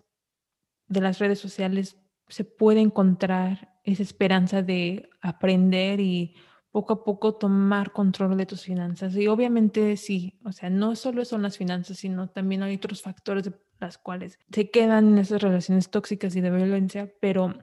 de 0.87 1.01
las 1.01 1.19
redes 1.19 1.39
sociales 1.39 1.97
se 2.27 2.45
puede 2.45 2.79
encontrar 2.81 3.79
esa 3.83 4.03
esperanza 4.03 4.61
de 4.61 5.09
aprender 5.21 5.99
y 5.99 6.35
poco 6.71 6.93
a 6.93 7.03
poco 7.03 7.35
tomar 7.35 7.91
control 7.91 8.37
de 8.37 8.45
tus 8.45 8.63
finanzas. 8.63 9.15
Y 9.15 9.27
obviamente 9.27 9.97
sí, 9.97 10.39
o 10.45 10.51
sea, 10.51 10.69
no 10.69 10.95
solo 10.95 11.25
son 11.25 11.41
las 11.41 11.57
finanzas, 11.57 11.97
sino 11.97 12.29
también 12.29 12.63
hay 12.63 12.75
otros 12.75 13.01
factores 13.01 13.43
de 13.43 13.53
las 13.79 13.97
cuales 13.97 14.39
se 14.51 14.69
quedan 14.69 15.09
en 15.09 15.17
esas 15.17 15.41
relaciones 15.41 15.89
tóxicas 15.89 16.35
y 16.35 16.41
de 16.41 16.51
violencia. 16.51 17.13
Pero, 17.19 17.57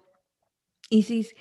Isis, 0.90 1.34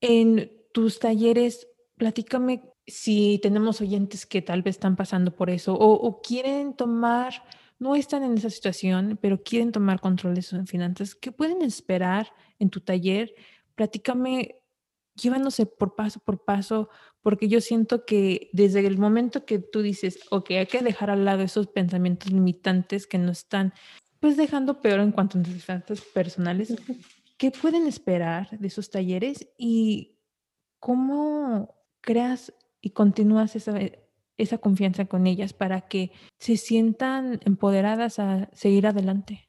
en 0.00 0.50
tus 0.72 0.98
talleres, 0.98 1.68
platícame 1.96 2.73
si 2.86 3.38
tenemos 3.42 3.80
oyentes 3.80 4.26
que 4.26 4.42
tal 4.42 4.62
vez 4.62 4.76
están 4.76 4.96
pasando 4.96 5.34
por 5.34 5.50
eso 5.50 5.74
o, 5.74 6.20
quieren 6.20 6.74
tomar, 6.74 7.44
no 7.78 7.96
están 7.96 8.22
en 8.22 8.36
esa 8.36 8.50
situación, 8.50 9.18
pero 9.20 9.42
quieren 9.42 9.72
tomar 9.72 10.00
control 10.00 10.34
de 10.34 10.42
sus 10.42 10.68
finanzas, 10.68 11.14
¿qué 11.14 11.32
pueden 11.32 11.62
esperar 11.62 12.32
en 12.58 12.70
tu 12.70 12.80
taller? 12.80 13.34
Platícame, 13.74 14.56
llévanos 15.14 15.60
por 15.78 15.94
paso 15.94 16.20
por 16.20 16.44
paso, 16.44 16.90
porque 17.22 17.48
yo 17.48 17.60
siento 17.60 18.04
que 18.04 18.50
desde 18.52 18.86
el 18.86 18.98
momento 18.98 19.46
que 19.46 19.58
tú 19.58 19.80
dices, 19.80 20.20
ok, 20.30 20.50
hay 20.50 20.66
que 20.66 20.82
dejar 20.82 21.10
al 21.10 21.24
lado 21.24 21.42
esos 21.42 21.68
pensamientos 21.68 22.30
limitantes 22.30 23.06
que 23.06 23.18
nos 23.18 23.38
están 23.38 23.72
pues 24.20 24.36
dejando 24.36 24.80
peor 24.80 25.00
en 25.00 25.12
cuanto 25.12 25.36
a 25.36 25.42
nuestras 25.42 25.64
finanzas 25.64 26.00
personales, 26.00 26.74
¿qué 27.36 27.50
pueden 27.50 27.86
esperar 27.86 28.58
de 28.58 28.68
esos 28.68 28.90
talleres 28.90 29.48
y 29.58 30.16
cómo 30.80 31.74
creas 32.00 32.52
y 32.84 32.90
continúas 32.90 33.56
esa, 33.56 33.78
esa 34.36 34.58
confianza 34.58 35.06
con 35.06 35.26
ellas 35.26 35.54
para 35.54 35.82
que 35.82 36.12
se 36.38 36.58
sientan 36.58 37.40
empoderadas 37.44 38.18
a 38.18 38.50
seguir 38.52 38.86
adelante. 38.86 39.48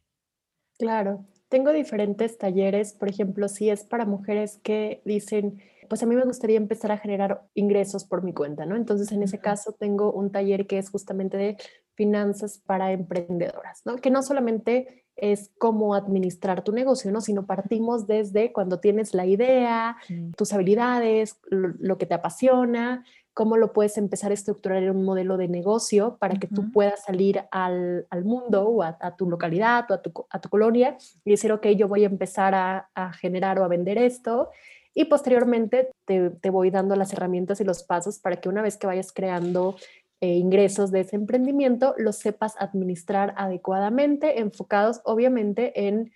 Claro, 0.79 1.25
tengo 1.49 1.73
diferentes 1.73 2.37
talleres, 2.37 2.93
por 2.93 3.09
ejemplo, 3.09 3.49
si 3.49 3.69
es 3.69 3.83
para 3.83 4.05
mujeres 4.05 4.57
que 4.63 5.01
dicen, 5.03 5.61
pues 5.89 6.01
a 6.01 6.05
mí 6.05 6.15
me 6.15 6.23
gustaría 6.23 6.57
empezar 6.57 6.93
a 6.93 6.97
generar 6.97 7.45
ingresos 7.53 8.05
por 8.05 8.23
mi 8.23 8.33
cuenta, 8.33 8.65
¿no? 8.65 8.77
Entonces, 8.77 9.11
en 9.11 9.21
ese 9.21 9.39
caso, 9.39 9.75
tengo 9.77 10.13
un 10.13 10.31
taller 10.31 10.65
que 10.65 10.77
es 10.77 10.89
justamente 10.89 11.35
de 11.35 11.57
finanzas 11.93 12.61
para 12.65 12.93
emprendedoras, 12.93 13.81
¿no? 13.85 13.97
Que 13.97 14.11
no 14.11 14.23
solamente 14.23 15.05
es 15.15 15.51
cómo 15.57 15.95
administrar 15.95 16.63
tu 16.63 16.71
negocio, 16.71 17.11
¿no? 17.11 17.21
Sino 17.21 17.45
partimos 17.45 18.05
desde 18.07 18.51
cuando 18.51 18.79
tienes 18.79 19.13
la 19.13 19.25
idea, 19.25 19.97
tus 20.35 20.51
habilidades, 20.53 21.39
lo, 21.49 21.97
que 21.97 22.05
te 22.05 22.13
apasiona, 22.13 23.05
cómo 23.35 23.57
lo 23.57 23.73
puedes 23.73 23.97
empezar 23.97 24.31
a 24.31 24.33
estructurar 24.33 24.81
en 24.81 24.91
un 24.91 25.03
modelo 25.03 25.35
de 25.35 25.49
negocio 25.49 26.15
para 26.19 26.35
que 26.35 26.47
tú 26.47 26.71
puedas 26.71 27.03
salir 27.03 27.43
al, 27.51 28.07
mundo 28.23 28.69
o 28.69 28.81
a, 28.81 29.15
tu 29.17 29.29
localidad 29.29 29.85
o 29.91 29.93
a 29.93 30.01
tu, 30.01 30.25
a 30.29 30.39
tu, 30.39 30.49
colonia 30.49 30.97
y 31.25 31.31
decir, 31.31 31.51
ok, 31.51 31.67
yo 31.77 31.89
voy 31.89 32.03
a 32.03 32.07
empezar 32.07 32.55
a, 32.55 33.11
generar 33.19 33.59
o 33.59 33.65
a 33.65 33.67
vender 33.67 33.97
esto. 33.97 34.51
Y 34.93 35.05
posteriormente 35.05 35.89
te, 36.05 36.29
te, 36.29 36.49
voy 36.49 36.71
dando 36.71 36.95
las 36.95 37.11
herramientas 37.11 37.59
y 37.59 37.65
los 37.65 37.83
pasos 37.83 38.19
para 38.19 38.37
que 38.37 38.47
una 38.47 38.61
vez 38.61 38.77
que 38.77 38.87
vayas 38.87 39.11
creando 39.11 39.75
eh, 40.21 40.35
ingresos 40.35 40.91
de 40.91 41.01
ese 41.01 41.17
emprendimiento, 41.17 41.93
los 41.97 42.15
sepas 42.15 42.55
administrar 42.57 43.33
adecuadamente, 43.35 44.39
enfocados 44.39 45.01
obviamente 45.03 45.87
en 45.87 46.13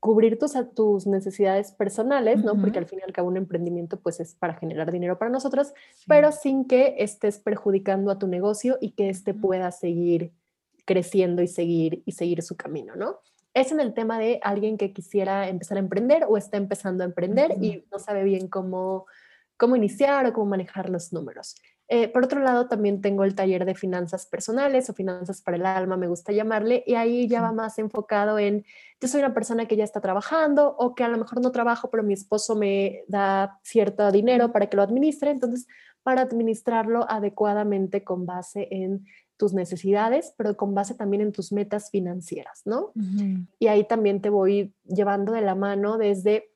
cubrir 0.00 0.38
tus, 0.38 0.52
tus 0.74 1.06
necesidades 1.06 1.72
personales, 1.72 2.42
¿no? 2.42 2.58
Porque 2.58 2.78
al 2.78 2.86
fin 2.86 3.00
y 3.00 3.02
al 3.02 3.12
cabo 3.12 3.28
un 3.28 3.36
emprendimiento 3.36 4.00
pues 4.00 4.18
es 4.18 4.34
para 4.34 4.54
generar 4.54 4.90
dinero 4.90 5.18
para 5.18 5.30
nosotros, 5.30 5.74
pero 6.08 6.32
sin 6.32 6.64
que 6.64 6.96
estés 6.98 7.38
perjudicando 7.38 8.10
a 8.10 8.18
tu 8.18 8.26
negocio 8.26 8.78
y 8.80 8.92
que 8.92 9.10
éste 9.10 9.34
pueda 9.34 9.70
seguir 9.70 10.32
creciendo 10.86 11.42
y 11.42 11.48
seguir, 11.48 12.02
y 12.06 12.12
seguir 12.12 12.42
su 12.42 12.56
camino, 12.56 12.96
¿no? 12.96 13.20
Es 13.52 13.72
en 13.72 13.80
el 13.80 13.92
tema 13.92 14.18
de 14.18 14.40
alguien 14.42 14.78
que 14.78 14.92
quisiera 14.92 15.48
empezar 15.48 15.76
a 15.76 15.80
emprender 15.80 16.24
o 16.28 16.38
está 16.38 16.56
empezando 16.56 17.04
a 17.04 17.06
emprender 17.06 17.56
y 17.60 17.84
no 17.92 17.98
sabe 17.98 18.24
bien 18.24 18.48
cómo, 18.48 19.06
cómo 19.56 19.76
iniciar 19.76 20.24
o 20.26 20.32
cómo 20.32 20.46
manejar 20.46 20.88
los 20.88 21.12
números. 21.12 21.56
Eh, 21.92 22.06
por 22.06 22.24
otro 22.24 22.40
lado, 22.40 22.68
también 22.68 23.00
tengo 23.00 23.24
el 23.24 23.34
taller 23.34 23.64
de 23.64 23.74
finanzas 23.74 24.24
personales 24.24 24.88
o 24.88 24.94
finanzas 24.94 25.42
para 25.42 25.56
el 25.56 25.66
alma, 25.66 25.96
me 25.96 26.06
gusta 26.06 26.30
llamarle, 26.30 26.84
y 26.86 26.94
ahí 26.94 27.26
ya 27.26 27.42
va 27.42 27.50
más 27.50 27.80
enfocado 27.80 28.38
en, 28.38 28.64
yo 29.00 29.08
soy 29.08 29.18
una 29.18 29.34
persona 29.34 29.66
que 29.66 29.74
ya 29.74 29.82
está 29.82 30.00
trabajando 30.00 30.76
o 30.78 30.94
que 30.94 31.02
a 31.02 31.08
lo 31.08 31.18
mejor 31.18 31.40
no 31.40 31.50
trabajo, 31.50 31.90
pero 31.90 32.04
mi 32.04 32.14
esposo 32.14 32.54
me 32.54 33.02
da 33.08 33.58
cierto 33.64 34.12
dinero 34.12 34.52
para 34.52 34.68
que 34.68 34.76
lo 34.76 34.84
administre, 34.84 35.32
entonces 35.32 35.66
para 36.04 36.22
administrarlo 36.22 37.10
adecuadamente 37.10 38.04
con 38.04 38.24
base 38.24 38.68
en 38.70 39.04
tus 39.36 39.52
necesidades, 39.52 40.32
pero 40.36 40.56
con 40.56 40.76
base 40.76 40.94
también 40.94 41.22
en 41.22 41.32
tus 41.32 41.50
metas 41.50 41.90
financieras, 41.90 42.62
¿no? 42.66 42.92
Y 43.58 43.66
ahí 43.66 43.82
también 43.82 44.20
te 44.20 44.30
voy 44.30 44.74
llevando 44.84 45.32
de 45.32 45.40
la 45.40 45.56
mano 45.56 45.98
desde 45.98 46.52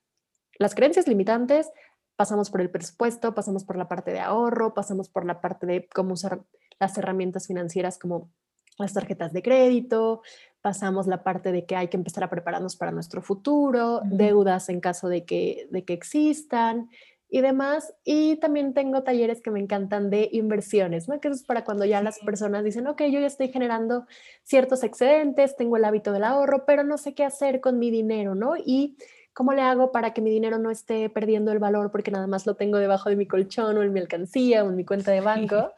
las 0.61 0.77
creencias 0.77 1.09
limitantes, 1.09 1.71
pasamos 2.17 2.51
por 2.51 2.61
el 2.61 2.71
presupuesto, 2.71 3.35
pasamos 3.35 3.65
por 3.65 3.77
la 3.77 3.89
parte 3.89 4.13
de 4.13 4.21
ahorro, 4.21 4.75
pasamos 4.75 5.09
por 5.09 5.25
la 5.25 5.41
parte 5.41 5.67
de 5.67 5.89
cómo 5.93 6.15
usar 6.15 6.43
las 6.79 6.97
herramientas 6.99 7.47
financieras 7.47 7.99
como 7.99 8.31
las 8.79 8.93
tarjetas 8.93 9.33
de 9.33 9.43
crédito, 9.43 10.23
pasamos 10.61 11.07
la 11.07 11.23
parte 11.23 11.53
de 11.53 11.65
que 11.67 11.77
hay 11.77 11.89
que 11.89 11.97
empezar 11.97 12.25
a 12.25 12.31
prepararnos 12.31 12.77
para 12.77 12.91
nuestro 12.91 13.23
futuro, 13.23 14.01
deudas 14.05 14.69
en 14.69 14.81
caso 14.81 15.09
de 15.09 15.25
que, 15.25 15.69
de 15.71 15.85
que 15.85 15.93
existan 15.93 16.89
y 17.29 17.41
demás. 17.41 17.95
Y 18.05 18.37
también 18.37 18.75
tengo 18.75 19.03
talleres 19.03 19.41
que 19.43 19.51
me 19.51 19.61
encantan 19.61 20.11
de 20.11 20.29
inversiones, 20.33 21.09
¿no? 21.09 21.21
Que 21.21 21.29
eso 21.29 21.37
es 21.37 21.45
para 21.45 21.65
cuando 21.65 21.85
ya 21.85 22.03
las 22.03 22.19
personas 22.21 22.65
dicen, 22.65 22.87
ok, 22.87 23.03
yo 23.03 23.21
ya 23.21 23.27
estoy 23.27 23.49
generando 23.49 24.07
ciertos 24.43 24.83
excedentes, 24.83 25.57
tengo 25.57 25.77
el 25.77 25.85
hábito 25.85 26.13
del 26.13 26.25
ahorro, 26.25 26.65
pero 26.65 26.83
no 26.83 26.99
sé 26.99 27.15
qué 27.15 27.25
hacer 27.25 27.61
con 27.61 27.79
mi 27.79 27.91
dinero, 27.91 28.35
¿no? 28.35 28.57
Y 28.57 28.97
¿cómo 29.35 29.53
le 29.53 29.63
hago 29.63 29.93
para 29.93 30.15
que 30.15 30.21
mi 30.21 30.31
dinero 30.31 30.59
no 30.59 30.71
esté 30.71 31.11
perdiendo 31.11 31.53
el 31.53 31.59
valor 31.59 31.91
porque 31.91 32.11
nada 32.11 32.27
más 32.27 32.47
lo 32.47 32.55
tengo 32.55 32.79
debajo 32.79 33.11
de 33.11 33.17
mi 33.17 33.27
colchón 33.27 33.77
o 33.77 33.83
en 33.83 33.93
mi 33.93 34.01
alcancía 34.01 34.65
o 34.65 34.71
en 34.71 34.77
mi 34.77 34.85
cuenta 34.85 35.11
de 35.11 35.21
banco? 35.21 35.73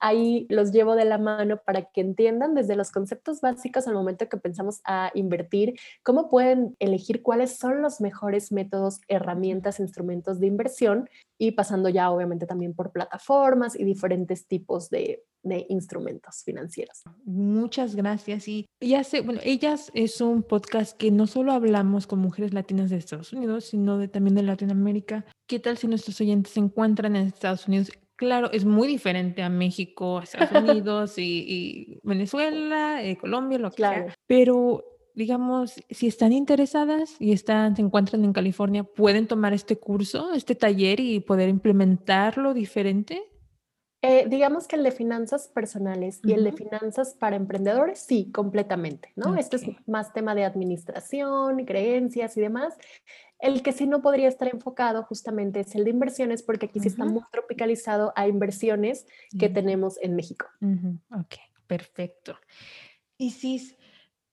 Ahí 0.00 0.46
los 0.48 0.72
llevo 0.72 0.94
de 0.96 1.04
la 1.04 1.18
mano 1.18 1.60
para 1.64 1.84
que 1.84 2.00
entiendan 2.00 2.54
desde 2.54 2.76
los 2.76 2.90
conceptos 2.90 3.40
básicos 3.40 3.86
al 3.86 3.94
momento 3.94 4.28
que 4.28 4.36
pensamos 4.36 4.80
a 4.84 5.10
invertir, 5.14 5.74
cómo 6.02 6.28
pueden 6.28 6.76
elegir 6.78 7.22
cuáles 7.22 7.56
son 7.56 7.82
los 7.82 8.00
mejores 8.00 8.52
métodos, 8.52 9.00
herramientas, 9.08 9.80
instrumentos 9.80 10.40
de 10.40 10.46
inversión 10.46 11.08
y 11.38 11.52
pasando 11.52 11.88
ya 11.88 12.10
obviamente 12.10 12.46
también 12.46 12.74
por 12.74 12.92
plataformas 12.92 13.78
y 13.78 13.84
diferentes 13.84 14.46
tipos 14.46 14.90
de, 14.90 15.24
de 15.44 15.66
instrumentos 15.68 16.42
financieros. 16.42 17.02
Muchas 17.24 17.94
gracias. 17.94 18.48
Y 18.48 18.66
ya 18.80 19.04
sé, 19.04 19.20
bueno, 19.20 19.40
ellas 19.44 19.90
es 19.94 20.20
un 20.20 20.42
podcast 20.42 20.96
que 20.96 21.10
no 21.10 21.26
solo 21.26 21.52
hablamos 21.52 22.06
con 22.06 22.18
mujeres 22.18 22.52
latinas 22.52 22.90
de 22.90 22.96
Estados 22.96 23.32
Unidos, 23.32 23.66
sino 23.66 23.98
de, 23.98 24.08
también 24.08 24.34
de 24.34 24.42
Latinoamérica. 24.42 25.24
¿Qué 25.46 25.60
tal 25.60 25.76
si 25.76 25.86
nuestros 25.86 26.20
oyentes 26.20 26.54
se 26.54 26.60
encuentran 26.60 27.14
en 27.14 27.26
Estados 27.26 27.68
Unidos? 27.68 27.90
Claro, 28.16 28.50
es 28.52 28.64
muy 28.64 28.86
diferente 28.86 29.42
a 29.42 29.48
México, 29.48 30.18
a 30.18 30.24
Estados 30.24 30.50
Unidos 30.62 31.18
y, 31.18 31.98
Venezuela, 32.02 33.02
eh, 33.02 33.16
Colombia, 33.16 33.58
lo 33.58 33.70
que 33.70 33.76
claro. 33.76 34.04
sea. 34.06 34.14
Pero 34.26 34.84
digamos, 35.14 35.74
si 35.90 36.08
están 36.08 36.32
interesadas 36.32 37.16
y 37.20 37.32
están, 37.32 37.76
se 37.76 37.82
encuentran 37.82 38.24
en 38.24 38.32
California, 38.32 38.84
¿pueden 38.84 39.26
tomar 39.26 39.52
este 39.52 39.76
curso, 39.76 40.32
este 40.34 40.54
taller 40.54 41.00
y 41.00 41.20
poder 41.20 41.48
implementarlo 41.48 42.52
diferente? 42.52 43.22
Eh, 44.06 44.26
digamos 44.28 44.68
que 44.68 44.76
el 44.76 44.82
de 44.82 44.90
finanzas 44.90 45.48
personales 45.48 46.20
y 46.22 46.34
el 46.34 46.44
de 46.44 46.52
finanzas 46.52 47.14
para 47.18 47.36
emprendedores, 47.36 48.00
sí, 48.00 48.30
completamente, 48.32 49.10
¿no? 49.16 49.34
Este 49.34 49.56
es 49.56 49.62
más 49.86 50.12
tema 50.12 50.34
de 50.34 50.44
administración, 50.44 51.64
creencias 51.64 52.36
y 52.36 52.42
demás. 52.42 52.74
El 53.38 53.62
que 53.62 53.72
sí 53.72 53.86
no 53.86 54.02
podría 54.02 54.28
estar 54.28 54.48
enfocado 54.48 55.04
justamente 55.04 55.60
es 55.60 55.74
el 55.74 55.84
de 55.84 55.90
inversiones, 55.90 56.42
porque 56.42 56.66
aquí 56.66 56.80
sí 56.80 56.88
está 56.88 57.06
muy 57.06 57.22
tropicalizado 57.32 58.12
a 58.14 58.28
inversiones 58.28 59.06
que 59.38 59.48
tenemos 59.48 59.98
en 60.02 60.16
México. 60.16 60.48
Ok, 61.10 61.36
perfecto. 61.66 62.36
Y 63.16 63.30
sí, 63.30 63.74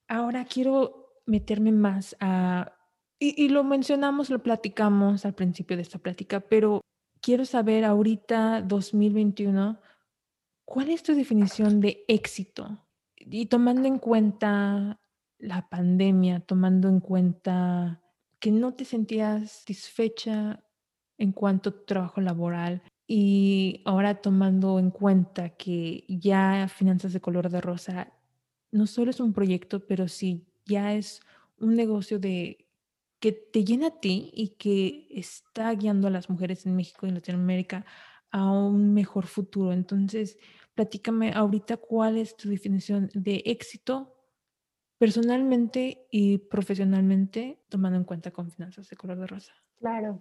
ahora 0.09 0.43
quiero 0.43 1.13
meterme 1.25 1.71
más 1.71 2.17
a... 2.19 2.73
Y, 3.19 3.41
y 3.41 3.47
lo 3.47 3.63
mencionamos, 3.63 4.29
lo 4.29 4.43
platicamos 4.43 5.25
al 5.25 5.33
principio 5.33 5.77
de 5.77 5.83
esta 5.83 5.97
plática, 5.97 6.41
pero 6.41 6.81
quiero 7.21 7.45
saber 7.45 7.85
ahorita, 7.85 8.61
2021, 8.61 9.79
¿cuál 10.65 10.89
es 10.89 11.03
tu 11.03 11.13
definición 11.13 11.79
de 11.79 12.03
éxito? 12.07 12.85
Y 13.15 13.45
tomando 13.45 13.87
en 13.87 13.99
cuenta 13.99 14.99
la 15.37 15.69
pandemia, 15.69 16.39
tomando 16.41 16.89
en 16.89 16.99
cuenta 16.99 18.01
que 18.39 18.51
no 18.51 18.73
te 18.73 18.85
sentías 18.85 19.51
satisfecha 19.51 20.63
en 21.17 21.31
cuanto 21.31 21.69
a 21.69 21.73
tu 21.73 21.85
trabajo 21.85 22.19
laboral 22.21 22.81
y 23.07 23.81
ahora 23.85 24.21
tomando 24.21 24.79
en 24.79 24.89
cuenta 24.89 25.49
que 25.49 26.05
ya 26.07 26.67
Finanzas 26.67 27.13
de 27.13 27.21
Color 27.21 27.49
de 27.49 27.61
Rosa 27.61 28.11
no 28.71 28.87
solo 28.87 29.11
es 29.11 29.19
un 29.19 29.33
proyecto, 29.33 29.85
pero 29.85 30.07
sí 30.07 30.47
ya 30.65 30.93
es 30.93 31.21
un 31.59 31.75
negocio 31.75 32.17
de 32.17 32.60
que 33.21 33.31
te 33.31 33.63
llena 33.63 33.87
a 33.87 33.99
ti 33.99 34.31
y 34.33 34.55
que 34.55 35.07
está 35.11 35.71
guiando 35.73 36.07
a 36.07 36.11
las 36.11 36.29
mujeres 36.29 36.65
en 36.65 36.75
México 36.75 37.05
y 37.05 37.09
en 37.09 37.15
Latinoamérica 37.15 37.85
a 38.31 38.51
un 38.51 38.93
mejor 38.93 39.27
futuro. 39.27 39.71
Entonces, 39.71 40.39
platícame 40.73 41.31
ahorita 41.31 41.77
cuál 41.77 42.17
es 42.17 42.35
tu 42.35 42.49
definición 42.49 43.11
de 43.13 43.43
éxito 43.45 44.17
personalmente 44.97 46.07
y 46.09 46.39
profesionalmente, 46.39 47.59
tomando 47.69 47.97
en 47.97 48.05
cuenta 48.05 48.31
con 48.31 48.49
finanzas 48.49 48.89
de 48.89 48.97
color 48.97 49.19
de 49.19 49.27
rosa. 49.27 49.53
Claro. 49.79 50.19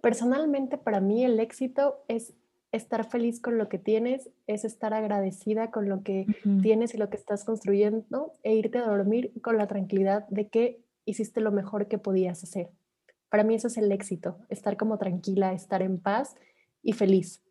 Personalmente, 0.00 0.78
para 0.78 1.00
mí 1.00 1.24
el 1.24 1.38
éxito 1.38 2.02
es 2.08 2.32
estar 2.72 3.08
feliz 3.10 3.40
con 3.40 3.58
lo 3.58 3.68
que 3.68 3.78
tienes, 3.78 4.30
es 4.46 4.64
estar 4.64 4.94
agradecida 4.94 5.70
con 5.70 5.90
lo 5.90 6.02
que 6.02 6.26
tienes 6.62 6.94
y 6.94 6.98
lo 6.98 7.10
que 7.10 7.18
estás 7.18 7.44
construyendo 7.44 8.32
e 8.42 8.54
irte 8.54 8.78
a 8.78 8.86
dormir 8.86 9.32
con 9.42 9.58
la 9.58 9.66
tranquilidad 9.66 10.26
de 10.28 10.48
que 10.48 10.82
hiciste 11.04 11.40
lo 11.40 11.52
mejor 11.52 11.88
que 11.88 11.98
podías 11.98 12.42
hacer. 12.42 12.70
Para 13.28 13.44
mí 13.44 13.54
eso 13.54 13.68
es 13.68 13.78
el 13.78 13.90
éxito, 13.92 14.38
estar 14.48 14.76
como 14.76 14.98
tranquila, 14.98 15.52
estar 15.52 15.82
en 15.82 15.98
paz 15.98 16.34
y 16.82 16.92
feliz. 16.92 17.42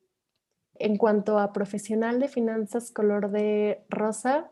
En 0.76 0.98
cuanto 0.98 1.40
a 1.40 1.54
profesional 1.54 2.20
de 2.20 2.28
finanzas 2.28 2.92
color 2.92 3.32
de 3.32 3.84
rosa, 3.90 4.52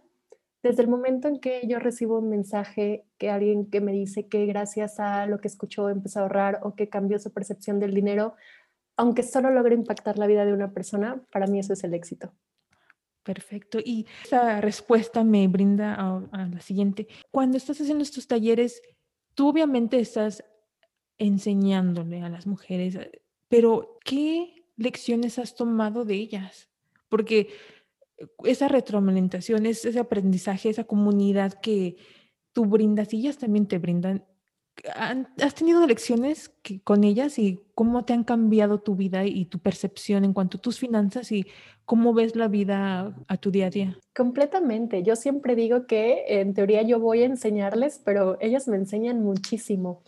desde 0.61 0.81
el 0.81 0.89
momento 0.89 1.27
en 1.27 1.39
que 1.39 1.61
yo 1.67 1.79
recibo 1.79 2.19
un 2.19 2.29
mensaje 2.29 3.05
que 3.17 3.29
alguien 3.29 3.69
que 3.69 3.79
me 3.79 3.93
dice 3.93 4.27
que 4.27 4.45
gracias 4.45 4.99
a 4.99 5.25
lo 5.25 5.39
que 5.39 5.47
escuchó 5.47 5.89
empezó 5.89 6.19
a 6.19 6.23
ahorrar 6.23 6.59
o 6.63 6.75
que 6.75 6.89
cambió 6.89 7.17
su 7.19 7.31
percepción 7.31 7.79
del 7.79 7.93
dinero, 7.93 8.35
aunque 8.97 9.23
solo 9.23 9.51
logre 9.51 9.75
impactar 9.75 10.17
la 10.17 10.27
vida 10.27 10.45
de 10.45 10.53
una 10.53 10.73
persona, 10.73 11.21
para 11.31 11.47
mí 11.47 11.59
eso 11.59 11.73
es 11.73 11.83
el 11.83 11.93
éxito. 11.93 12.33
Perfecto. 13.29 13.77
Y 13.77 14.07
esa 14.25 14.59
respuesta 14.59 15.23
me 15.23 15.47
brinda 15.47 15.93
a, 15.93 16.47
la 16.47 16.61
siguiente. 16.61 17.07
Cuando 17.29 17.57
estás 17.57 17.79
haciendo 17.79 18.01
estos 18.01 18.25
talleres, 18.25 18.81
tú 19.35 19.49
obviamente 19.49 19.99
estás 19.99 20.43
enseñándole 21.19 22.23
a 22.23 22.29
las 22.29 22.47
mujeres, 22.47 22.97
pero 23.47 23.99
¿qué 24.03 24.65
lecciones 24.77 25.37
has 25.37 25.53
tomado 25.53 26.05
de 26.05 26.15
ellas? 26.15 26.71
Porque 27.07 27.49
esa 28.45 28.67
retroalimentación, 28.67 29.67
ese 29.67 29.99
aprendizaje, 29.99 30.69
esa 30.69 30.85
comunidad 30.85 31.53
que 31.53 31.97
tú 32.51 32.65
brindas 32.65 33.13
y 33.13 33.17
ellas 33.17 33.37
también 33.37 33.67
te 33.67 33.77
brindan, 33.77 34.25
¿Has 35.41 35.55
tenido 35.55 35.85
lecciones 35.85 36.51
con 36.83 37.03
ellas 37.03 37.39
y 37.39 37.59
cómo 37.75 38.05
te 38.05 38.13
han 38.13 38.23
cambiado 38.23 38.79
tu 38.79 38.95
vida 38.95 39.25
y 39.25 39.45
tu 39.45 39.59
percepción 39.59 40.25
en 40.25 40.33
cuanto 40.33 40.57
a 40.57 40.61
tus 40.61 40.79
finanzas 40.79 41.31
y 41.31 41.45
cómo 41.85 42.13
ves 42.13 42.35
la 42.35 42.47
vida 42.47 43.15
a 43.27 43.37
tu 43.37 43.51
día 43.51 43.67
a 43.67 43.69
día? 43.69 43.97
Completamente. 44.15 45.01
Yo 45.03 45.15
siempre 45.15 45.55
digo 45.55 45.87
que 45.87 46.23
en 46.27 46.53
teoría 46.53 46.81
yo 46.81 46.99
voy 46.99 47.23
a 47.23 47.25
enseñarles, 47.25 48.01
pero 48.03 48.37
ellas 48.39 48.67
me 48.67 48.77
enseñan 48.77 49.23
muchísimo. 49.23 50.01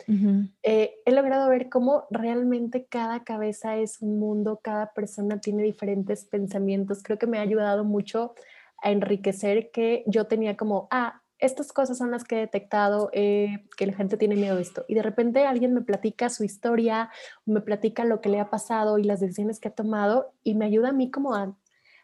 Eh, 0.64 0.96
he 1.06 1.12
logrado 1.12 1.50
ver 1.50 1.70
cómo 1.70 2.06
realmente 2.12 2.86
cada 2.86 3.24
cabeza 3.24 3.78
es 3.78 4.02
un 4.02 4.20
mundo, 4.20 4.60
cada 4.62 4.94
persona 4.94 5.40
tiene 5.40 5.64
diferentes 5.64 6.26
pensamientos. 6.26 7.02
Creo 7.04 7.18
que 7.18 7.28
me 7.28 7.40
ha 7.40 7.42
ayudado 7.42 7.84
mucho 7.84 8.34
a 8.82 8.92
enriquecer 8.92 9.72
que 9.72 10.04
yo 10.08 10.26
tenía 10.26 10.58
como, 10.58 10.88
ah, 10.92 11.21
estas 11.42 11.74
cosas 11.74 11.98
son 11.98 12.12
las 12.12 12.24
que 12.24 12.38
he 12.38 12.39
detectado 12.39 13.10
eh, 13.14 13.66
que 13.76 13.88
la 13.88 13.94
gente 13.94 14.16
tiene 14.16 14.36
miedo 14.36 14.56
de 14.56 14.62
esto. 14.62 14.86
Y 14.88 14.94
de 14.94 15.02
repente 15.02 15.46
alguien 15.46 15.74
me 15.74 15.82
platica 15.82 16.30
su 16.30 16.44
historia, 16.44 17.10
me 17.46 17.62
platica 17.62 18.06
lo 18.06 18.22
que 18.22 18.30
le 18.30 18.39
ha 18.39 18.50
pasado 18.50 19.00
y 19.00 19.04
las 19.04 19.20
decisiones 19.20 19.60
que 19.60 19.68
ha 19.68 19.76
tomado 19.76 20.32
y 20.44 20.56
me 20.56 20.66
ayuda 20.66 20.89
a 20.89 20.94
mí 20.94 21.12
como 21.12 21.36
a 21.36 21.56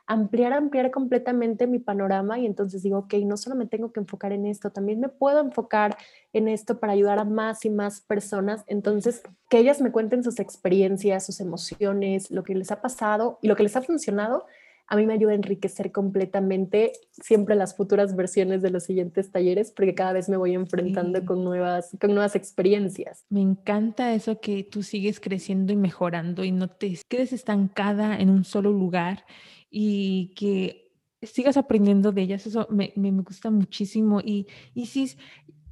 ampliar, 0.08 0.54
ampliar 0.54 0.90
completamente 0.90 1.68
mi 1.68 1.80
panorama 1.80 2.40
y 2.40 2.46
entonces 2.46 2.82
digo, 2.82 3.00
ok, 3.00 3.14
no 3.26 3.38
solo 3.38 3.56
me 3.56 3.68
tengo 3.68 3.92
que 3.92 4.00
enfocar 4.00 4.32
en 4.32 4.46
esto, 4.46 4.72
también 4.72 5.02
me 5.02 5.10
puedo 5.10 5.42
enfocar 5.42 5.98
en 6.34 6.48
esto 6.48 6.80
para 6.80 6.94
ayudar 6.94 7.20
a 7.20 7.26
más 7.26 7.66
y 7.66 7.70
más 7.70 8.02
personas. 8.02 8.64
Entonces, 8.68 9.22
que 9.50 9.60
ellas 9.60 9.82
me 9.82 9.92
cuenten 9.92 10.24
sus 10.24 10.40
experiencias, 10.40 11.26
sus 11.26 11.42
emociones, 11.42 12.32
lo 12.32 12.44
que 12.44 12.56
les 12.56 12.72
ha 12.72 12.82
pasado 12.82 13.38
y 13.42 13.48
lo 13.48 13.56
que 13.56 13.64
les 13.64 13.76
ha 13.76 13.82
funcionado 13.82 14.46
a 14.88 14.96
mí 14.96 15.06
me 15.06 15.14
ayuda 15.14 15.34
a 15.34 15.36
enriquecer 15.36 15.92
completamente 15.92 16.94
siempre 17.12 17.56
las 17.56 17.76
futuras 17.76 18.16
versiones 18.16 18.62
de 18.62 18.70
los 18.70 18.84
siguientes 18.84 19.32
talleres 19.32 19.72
porque 19.72 19.94
cada 19.94 20.14
vez 20.14 20.30
me 20.30 20.38
voy 20.38 20.54
enfrentando 20.54 21.26
con, 21.26 21.44
nuevas, 21.44 21.96
con 22.00 22.12
nuevas 22.12 22.36
experiencias. 22.36 23.26
Me 23.30 23.42
encanta 23.42 24.14
eso 24.14 24.40
que 24.40 24.64
tú 24.64 24.84
sigues 24.84 25.20
creciendo 25.20 25.74
y 25.74 25.76
mejorando 25.76 26.46
y 26.46 26.52
no 26.52 26.70
te 26.70 26.98
quedes 27.10 27.34
estancada 27.34 28.18
en 28.18 28.30
un 28.30 28.46
solo 28.46 28.72
lugar 28.72 29.26
y 29.70 30.34
que 30.36 30.94
sigas 31.22 31.58
aprendiendo 31.58 32.14
de 32.14 32.22
ellas. 32.22 32.48
Eso 32.48 32.68
me, 32.70 32.94
me, 32.96 33.12
gusta 33.12 33.52
muchísimo. 33.52 34.22
Y, 34.22 34.48
y 34.74 34.86
sí, 34.86 35.12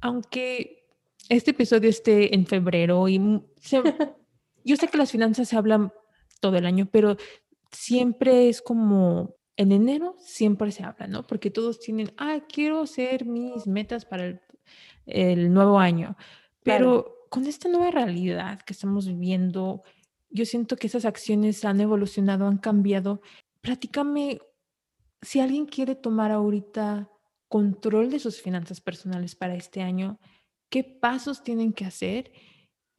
aunque 0.02 0.84
este 1.30 1.52
episodio 1.52 1.88
esté 1.88 2.34
en 2.34 2.46
febrero 2.46 3.08
y 3.08 3.18
yo 4.64 4.76
sé 4.76 4.88
que 4.88 4.98
las 4.98 5.10
finanzas 5.10 5.48
se 5.48 5.56
hablan 5.56 5.90
todo 6.40 6.56
el 6.56 6.66
año, 6.66 6.86
pero 6.90 7.16
siempre 7.76 8.48
es 8.48 8.62
como 8.62 9.36
en 9.56 9.72
enero 9.72 10.16
siempre 10.18 10.70
se 10.70 10.84
habla, 10.84 11.06
¿no? 11.06 11.26
Porque 11.26 11.50
todos 11.50 11.80
tienen, 11.80 12.12
ah, 12.18 12.40
quiero 12.48 12.82
hacer 12.82 13.24
mis 13.24 13.66
metas 13.66 14.04
para 14.04 14.40
el, 15.06 15.52
nuevo 15.52 15.78
año. 15.78 16.16
Pero 16.62 17.26
con 17.30 17.46
esta 17.46 17.68
nueva 17.68 17.90
realidad 17.90 18.60
que 18.62 18.72
estamos 18.72 19.06
viviendo, 19.06 19.82
yo 20.30 20.44
siento 20.44 20.76
que 20.76 20.88
esas 20.88 21.04
acciones 21.04 21.64
han 21.64 21.80
evolucionado, 21.80 22.46
han 22.46 22.58
cambiado. 22.58 23.22
Platícame, 23.60 24.40
si 25.22 25.40
alguien 25.40 25.66
quiere 25.66 25.94
tomar 25.94 26.32
ahorita 26.32 27.10
control 27.48 28.10
de 28.10 28.18
sus 28.18 28.42
finanzas 28.42 28.80
personales 28.80 29.36
para 29.36 29.54
este 29.54 29.80
año, 29.80 30.18
¿qué 30.68 30.84
pasos 30.84 31.42
tienen 31.42 31.72
que 31.72 31.86
hacer 31.86 32.32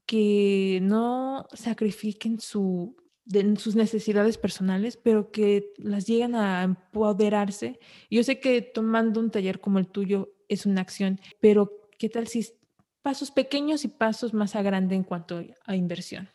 que 0.05 0.79
no 0.81 1.45
sacrifiquen 1.53 2.39
su 2.39 2.95
de 3.27 3.57
sus 3.57 3.75
necesidades 3.75 4.37
personales, 4.37 4.97
pero 4.97 5.31
que 5.31 5.73
las 5.77 6.05
llegan 6.05 6.35
a 6.35 6.63
empoderarse. 6.63 7.79
Yo 8.09 8.23
sé 8.23 8.39
que 8.39 8.61
tomando 8.61 9.19
un 9.19 9.31
taller 9.31 9.59
como 9.59 9.79
el 9.79 9.87
tuyo 9.87 10.33
es 10.47 10.65
una 10.65 10.81
acción, 10.81 11.19
pero 11.41 11.89
¿qué 11.97 12.09
tal 12.09 12.27
si 12.27 12.47
pasos 13.01 13.31
pequeños 13.31 13.83
y 13.83 13.89
pasos 13.89 14.33
más 14.33 14.55
a 14.55 14.61
grande 14.61 14.95
en 14.95 15.03
cuanto 15.03 15.43
a 15.65 15.75
inversión? 15.75 16.29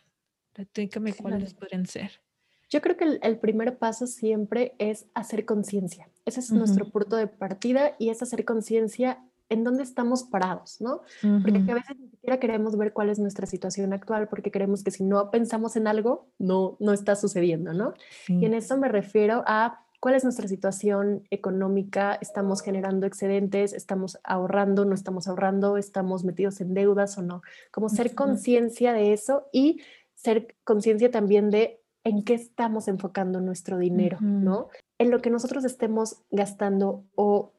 Platícame 0.53 1.13
cuáles 1.13 1.55
podrían 1.55 1.87
ser. 1.87 2.21
Yo 2.69 2.81
creo 2.81 2.95
que 2.95 3.19
el, 3.21 3.39
primer 3.39 3.77
paso 3.77 4.07
siempre 4.07 4.73
es 4.79 5.05
hacer 5.13 5.45
conciencia. 5.45 6.09
Ese 6.25 6.39
es 6.39 6.51
nuestro 6.51 6.89
punto 6.89 7.15
de 7.15 7.27
partida 7.27 7.95
y 7.99 8.09
es 8.09 8.21
hacer 8.21 8.45
conciencia 8.45 9.23
en 9.53 9.63
dónde 9.63 9.83
estamos 9.83 10.23
parados, 10.23 10.81
¿no? 10.81 11.01
Porque 11.21 11.71
a 11.71 11.75
veces 11.75 11.97
ni 11.99 12.09
siquiera 12.09 12.39
queremos 12.39 12.77
ver 12.77 12.93
cuál 12.93 13.09
es 13.09 13.19
nuestra 13.19 13.47
situación 13.47 13.93
actual 13.93 14.27
porque 14.27 14.51
creemos 14.51 14.83
que 14.83 14.91
si 14.91 15.03
no 15.03 15.31
pensamos 15.31 15.75
en 15.75 15.87
algo, 15.87 16.27
no, 16.39 16.75
no 16.79 16.93
está 16.93 17.15
sucediendo, 17.15 17.73
¿no? 17.73 17.93
Y 18.27 18.45
en 18.45 18.53
eso 18.53 18.77
me 18.77 18.89
refiero 18.89 19.43
a 19.47 19.83
cuál 19.99 20.15
es 20.15 20.25
nuestra 20.25 20.49
situación 20.49 21.25
económica, 21.29 22.17
estamos 22.19 22.61
generando 22.61 23.07
excedentes, 23.07 23.71
estamos 23.71 24.19
ahorrando, 24.25 24.83
no 24.83 24.95
estamos 24.95 25.29
ahorrando, 25.29 25.77
estamos 25.77 26.25
metidos 26.25 26.59
en 26.59 26.73
deudas 26.73 27.17
o 27.17 27.21
no. 27.21 27.41
Como 27.71 27.87
ser 27.87 28.13
conciencia 28.13 28.91
de 28.91 29.13
eso 29.13 29.47
y 29.53 29.79
ser 30.15 30.55
conciencia 30.65 31.09
también 31.09 31.49
de 31.49 31.79
en 32.03 32.23
qué 32.23 32.33
estamos 32.33 32.89
enfocando 32.89 33.39
nuestro 33.39 33.77
dinero, 33.77 34.17
¿no? 34.19 34.67
En 34.97 35.09
lo 35.09 35.21
que 35.21 35.29
nosotros 35.29 35.63
estemos 35.63 36.17
gastando 36.31 37.05
o 37.15 37.53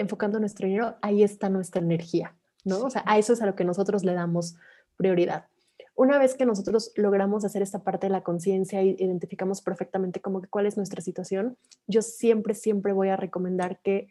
enfocando 0.00 0.40
nuestro 0.40 0.66
dinero, 0.66 0.96
ahí 1.02 1.22
está 1.22 1.48
nuestra 1.48 1.80
energía, 1.82 2.36
¿no? 2.64 2.80
O 2.80 2.90
sea, 2.90 3.02
a 3.06 3.18
eso 3.18 3.32
es 3.32 3.42
a 3.42 3.46
lo 3.46 3.54
que 3.54 3.64
nosotros 3.64 4.04
le 4.04 4.14
damos 4.14 4.56
prioridad. 4.96 5.46
Una 5.94 6.18
vez 6.18 6.34
que 6.34 6.46
nosotros 6.46 6.92
logramos 6.96 7.44
hacer 7.44 7.62
esta 7.62 7.84
parte 7.84 8.06
de 8.06 8.12
la 8.12 8.22
conciencia 8.22 8.82
y 8.82 8.96
identificamos 8.98 9.60
perfectamente 9.60 10.20
como 10.20 10.40
que 10.40 10.48
cuál 10.48 10.66
es 10.66 10.76
nuestra 10.76 11.02
situación, 11.02 11.58
yo 11.86 12.00
siempre, 12.00 12.54
siempre 12.54 12.92
voy 12.92 13.08
a 13.08 13.16
recomendar 13.16 13.80
que 13.82 14.08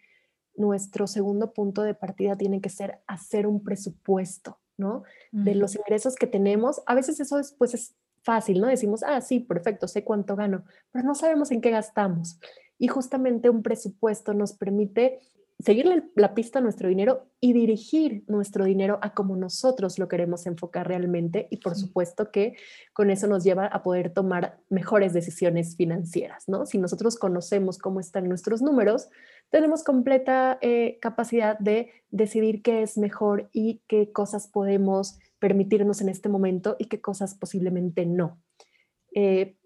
nuestro 0.56 1.08
segundo 1.08 1.54
punto 1.54 1.82
de 1.82 1.96
partida 1.96 2.36
tiene 2.36 2.62
que 2.62 2.70
ser 2.70 3.00
hacer 3.08 3.48
un 3.48 3.64
presupuesto, 3.64 4.60
¿no? 4.78 5.04
De 5.32 5.56
los 5.56 5.76
ingresos 5.76 6.16
que 6.16 6.28
tenemos. 6.28 6.82
A 6.86 6.94
veces 6.94 7.20
eso 7.20 7.38
después 7.38 7.74
es 7.74 7.96
fácil, 8.22 8.62
¿no? 8.62 8.68
Decimos, 8.68 9.02
ah, 9.04 9.22
sí, 9.22 9.40
perfecto, 9.40 9.88
sé 9.88 10.04
cuánto 10.04 10.36
gano, 10.36 10.66
pero 10.92 11.06
no 11.06 11.16
sabemos 11.16 11.50
en 11.52 11.62
qué 11.62 11.72
gastamos. 11.72 12.40
Y 12.78 12.88
justamente 12.88 13.50
un 13.50 13.64
presupuesto 13.64 14.34
nos 14.34 14.54
permite 14.54 15.20
seguirle 15.60 16.04
la 16.16 16.34
pista 16.34 16.60
a 16.60 16.62
nuestro 16.62 16.88
dinero 16.88 17.28
y 17.42 17.52
dirigir 17.52 18.24
nuestro 18.28 18.64
dinero 18.64 18.98
a 19.02 19.14
como 19.14 19.36
nosotros 19.36 20.00
lo 20.00 20.08
queremos 20.08 20.46
enfocar 20.46 20.88
realmente 20.88 21.48
y 21.52 21.58
por 21.58 21.76
supuesto 21.76 22.32
que 22.32 22.56
con 22.94 23.10
eso 23.10 23.28
nos 23.28 23.44
lleva 23.44 23.66
a 23.66 23.84
poder 23.84 24.14
tomar 24.14 24.60
mejores 24.70 25.14
decisiones 25.14 25.76
financieras, 25.76 26.48
¿no? 26.48 26.66
Si 26.66 26.78
nosotros 26.78 27.18
conocemos 27.18 27.78
cómo 27.78 28.00
están 28.00 28.30
nuestros 28.30 28.62
números, 28.62 29.10
tenemos 29.50 29.84
completa 29.84 30.58
eh, 30.62 30.98
capacidad 31.02 31.60
de 31.60 31.92
decidir 32.10 32.62
qué 32.62 32.82
es 32.82 32.98
mejor 32.98 33.50
y 33.52 33.82
qué 33.88 34.14
cosas 34.14 34.48
podemos 34.48 35.20
permitirnos 35.40 36.00
en 36.00 36.08
este 36.08 36.30
momento 36.30 36.78
y 36.80 36.86
qué 36.86 37.02
cosas 37.02 37.36
posiblemente 37.36 38.06
no. 38.06 38.42
Eh, 39.14 39.58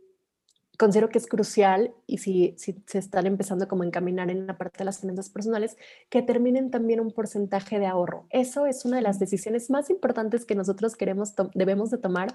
considero 0.84 1.08
que 1.08 1.18
es 1.18 1.28
crucial 1.28 1.94
y 2.08 2.18
si, 2.18 2.56
se 2.58 2.98
están 2.98 3.26
empezando 3.26 3.70
como 3.70 3.84
a 3.84 3.86
encaminar 3.86 4.30
en 4.30 4.46
la 4.46 4.58
parte 4.58 4.80
de 4.80 4.84
las 4.84 5.00
finanzas 5.00 5.30
personales, 5.30 5.78
que 6.10 6.22
terminen 6.22 6.72
también 6.72 7.00
un 7.00 7.12
porcentaje 7.12 7.80
de 7.80 7.86
ahorro. 7.86 8.28
Eso 8.32 8.66
es 8.66 8.84
una 8.84 8.98
de 8.98 9.04
las 9.04 9.18
decisiones 9.18 9.70
más 9.70 9.90
importantes 9.90 10.44
que 10.44 10.56
nosotros 10.56 10.98
queremos, 10.98 11.36
debemos 11.54 11.90
de 11.90 12.00
tomar 12.00 12.34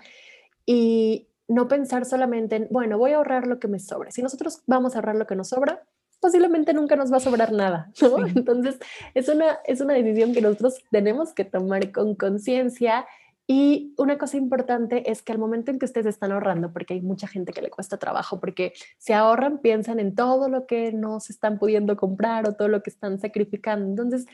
y 0.64 1.28
no 1.46 1.68
pensar 1.68 2.06
solamente 2.06 2.56
en, 2.56 2.68
bueno, 2.70 2.96
voy 2.96 3.12
a 3.12 3.16
ahorrar 3.18 3.46
lo 3.46 3.58
que 3.58 3.68
me 3.68 3.80
sobre. 3.80 4.12
Si 4.12 4.22
nosotros 4.22 4.62
vamos 4.66 4.94
a 4.94 4.98
ahorrar 5.00 5.16
lo 5.16 5.26
que 5.26 5.36
nos 5.36 5.48
sobra, 5.48 5.82
posiblemente 6.18 6.72
nunca 6.72 6.96
nos 6.96 7.12
va 7.12 7.18
a 7.18 7.20
sobrar 7.20 7.52
nada, 7.52 7.92
Entonces, 8.34 8.78
es 9.12 9.28
una, 9.28 9.58
es 9.66 9.82
una 9.82 9.92
decisión 9.92 10.32
que 10.32 10.40
nosotros 10.40 10.82
tenemos 10.90 11.34
que 11.34 11.44
tomar 11.44 11.92
con 11.92 12.14
conciencia 12.14 13.06
y 13.50 13.94
una 13.96 14.18
cosa 14.18 14.36
importante 14.36 15.10
es 15.10 15.22
que 15.22 15.32
al 15.32 15.38
momento 15.38 15.70
en 15.70 15.78
que 15.78 15.86
ustedes 15.86 16.04
están 16.04 16.32
ahorrando, 16.32 16.70
porque 16.70 16.92
hay 16.92 17.00
mucha 17.00 17.26
gente 17.26 17.54
que 17.54 17.62
le 17.62 17.70
cuesta 17.70 17.96
trabajo, 17.96 18.38
porque 18.38 18.74
se 18.98 19.14
ahorran, 19.14 19.60
piensan 19.60 20.00
en 20.00 20.14
todo 20.14 20.50
lo 20.50 20.66
que 20.66 20.92
no 20.92 21.18
se 21.18 21.32
están 21.32 21.58
pudiendo 21.58 21.96
comprar 21.96 22.46
o 22.46 22.52
todo 22.52 22.68
lo 22.68 22.82
que 22.82 22.90
están 22.90 23.18
sacrificando. 23.18 23.86
Entonces, 23.86 24.26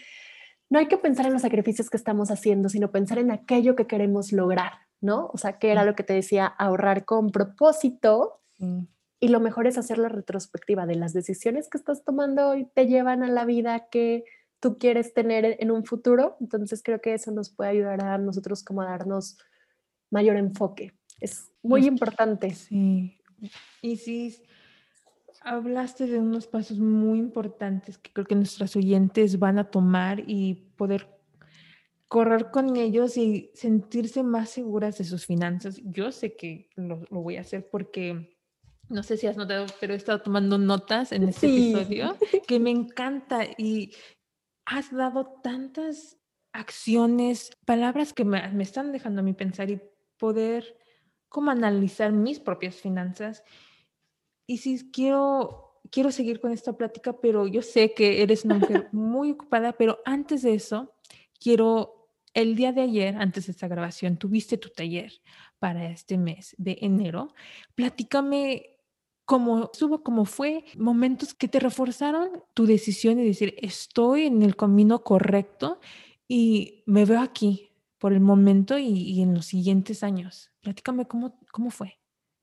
no 0.68 0.80
hay 0.80 0.88
que 0.88 0.98
pensar 0.98 1.26
en 1.26 1.32
los 1.32 1.42
sacrificios 1.42 1.90
que 1.90 1.96
estamos 1.96 2.32
haciendo, 2.32 2.68
sino 2.68 2.90
pensar 2.90 3.18
en 3.18 3.30
aquello 3.30 3.76
que 3.76 3.86
queremos 3.86 4.32
lograr, 4.32 4.72
¿no? 5.00 5.30
O 5.32 5.38
sea, 5.38 5.60
que 5.60 5.70
era 5.70 5.84
lo 5.84 5.94
que 5.94 6.02
te 6.02 6.14
decía, 6.14 6.46
ahorrar 6.46 7.04
con 7.04 7.30
propósito. 7.30 8.40
Y 9.20 9.28
lo 9.28 9.38
mejor 9.38 9.68
es 9.68 9.78
hacer 9.78 9.98
la 9.98 10.08
retrospectiva 10.08 10.86
de 10.86 10.96
las 10.96 11.12
decisiones 11.12 11.68
que 11.68 11.78
estás 11.78 12.02
tomando 12.02 12.48
hoy 12.48 12.66
te 12.74 12.88
llevan 12.88 13.22
a 13.22 13.28
la 13.28 13.44
vida 13.44 13.86
que 13.90 14.24
tú 14.64 14.78
quieres 14.78 15.12
tener 15.12 15.58
en 15.60 15.70
un 15.70 15.84
futuro. 15.84 16.38
Entonces 16.40 16.82
creo 16.82 16.98
que 17.02 17.12
eso 17.12 17.30
nos 17.30 17.50
puede 17.50 17.68
ayudar 17.68 18.02
a 18.02 18.16
nosotros 18.16 18.64
como 18.64 18.80
a 18.80 18.86
darnos 18.86 19.36
mayor 20.10 20.38
enfoque. 20.38 20.94
Es 21.20 21.52
muy 21.62 21.84
importante. 21.84 22.54
Sí. 22.54 23.18
Y 23.82 23.96
sí, 23.98 24.42
hablaste 25.42 26.06
de 26.06 26.18
unos 26.18 26.46
pasos 26.46 26.78
muy 26.78 27.18
importantes 27.18 27.98
que 27.98 28.10
creo 28.10 28.24
que 28.26 28.34
nuestros 28.34 28.74
oyentes 28.74 29.38
van 29.38 29.58
a 29.58 29.70
tomar 29.70 30.24
y 30.26 30.54
poder 30.78 31.10
correr 32.08 32.50
con 32.50 32.78
ellos 32.78 33.18
y 33.18 33.50
sentirse 33.52 34.22
más 34.22 34.48
seguras 34.48 34.96
de 34.96 35.04
sus 35.04 35.26
finanzas. 35.26 35.78
Yo 35.84 36.10
sé 36.10 36.36
que 36.36 36.70
lo, 36.76 37.04
voy 37.10 37.36
a 37.36 37.42
hacer 37.42 37.68
porque 37.68 38.34
no 38.88 39.02
sé 39.02 39.18
si 39.18 39.26
has 39.26 39.36
notado, 39.36 39.66
pero 39.78 39.92
he 39.92 39.96
estado 39.96 40.22
tomando 40.22 40.56
notas 40.56 41.12
en 41.12 41.24
este 41.24 41.48
episodio 41.48 42.16
que 42.46 42.58
me 42.58 42.70
encanta 42.70 43.44
y 43.58 43.92
has 44.66 44.92
dado 44.92 45.26
tantas 45.42 46.18
acciones, 46.52 47.50
palabras 47.64 48.12
que 48.12 48.24
me, 48.24 48.48
me 48.48 48.62
están 48.62 48.92
dejando 48.92 49.20
a 49.20 49.24
mí 49.24 49.32
pensar 49.32 49.70
y 49.70 49.80
poder 50.18 50.78
como 51.28 51.50
analizar 51.50 52.12
mis 52.12 52.38
propias 52.38 52.76
finanzas. 52.76 53.42
Y 54.46 54.58
si 54.58 54.90
quiero, 54.92 55.80
quiero 55.90 56.12
seguir 56.12 56.40
con 56.40 56.52
esta 56.52 56.76
plática, 56.76 57.20
pero 57.20 57.46
yo 57.46 57.60
sé 57.60 57.92
que 57.92 58.22
eres 58.22 58.44
una 58.44 58.54
mujer 58.54 58.88
muy 58.92 59.32
ocupada, 59.32 59.72
pero 59.72 59.98
antes 60.04 60.42
de 60.42 60.54
eso, 60.54 60.94
quiero, 61.40 62.08
el 62.34 62.54
día 62.54 62.72
de 62.72 62.82
ayer, 62.82 63.16
antes 63.16 63.46
de 63.46 63.52
esta 63.52 63.66
grabación, 63.66 64.16
tuviste 64.16 64.58
tu 64.58 64.68
taller 64.68 65.12
para 65.58 65.90
este 65.90 66.18
mes 66.18 66.54
de 66.56 66.78
enero. 66.82 67.34
Platícame 67.74 68.73
cómo 69.24 69.70
estuvo, 69.72 70.02
cómo 70.02 70.24
fue, 70.24 70.64
momentos 70.76 71.34
que 71.34 71.48
te 71.48 71.60
reforzaron 71.60 72.42
tu 72.54 72.66
decisión 72.66 73.16
de 73.16 73.24
decir, 73.24 73.54
estoy 73.58 74.26
en 74.26 74.42
el 74.42 74.56
camino 74.56 75.02
correcto 75.02 75.80
y 76.28 76.82
me 76.86 77.04
veo 77.04 77.20
aquí, 77.20 77.70
por 77.98 78.12
el 78.12 78.20
momento 78.20 78.76
y, 78.76 79.22
en 79.22 79.32
los 79.32 79.46
siguientes 79.46 80.02
años. 80.02 80.52
Platícame 80.60 81.06
cómo, 81.06 81.38
cómo 81.50 81.70
fue. 81.70 81.98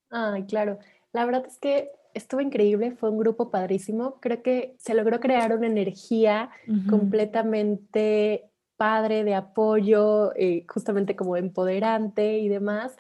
Ay, 0.09 0.45
claro. 0.45 0.79
La 1.13 1.23
verdad 1.23 1.45
es 1.45 1.59
que 1.59 1.91
estuvo 2.15 2.41
increíble, 2.41 2.95
fue 2.95 3.11
un 3.11 3.19
grupo 3.19 3.51
padrísimo. 3.51 4.19
Creo 4.21 4.41
que 4.41 4.75
se 4.79 4.95
logró 4.95 5.19
crear 5.19 5.55
una 5.55 5.67
energía 5.67 6.49
completamente 6.89 8.49
padre, 8.75 9.23
de 9.23 9.36
apoyo, 9.36 10.34
eh, 10.36 10.65
justamente 10.67 11.15
como 11.15 11.38
empoderante 11.38 12.39
y 12.39 12.49
demás. 12.49 12.97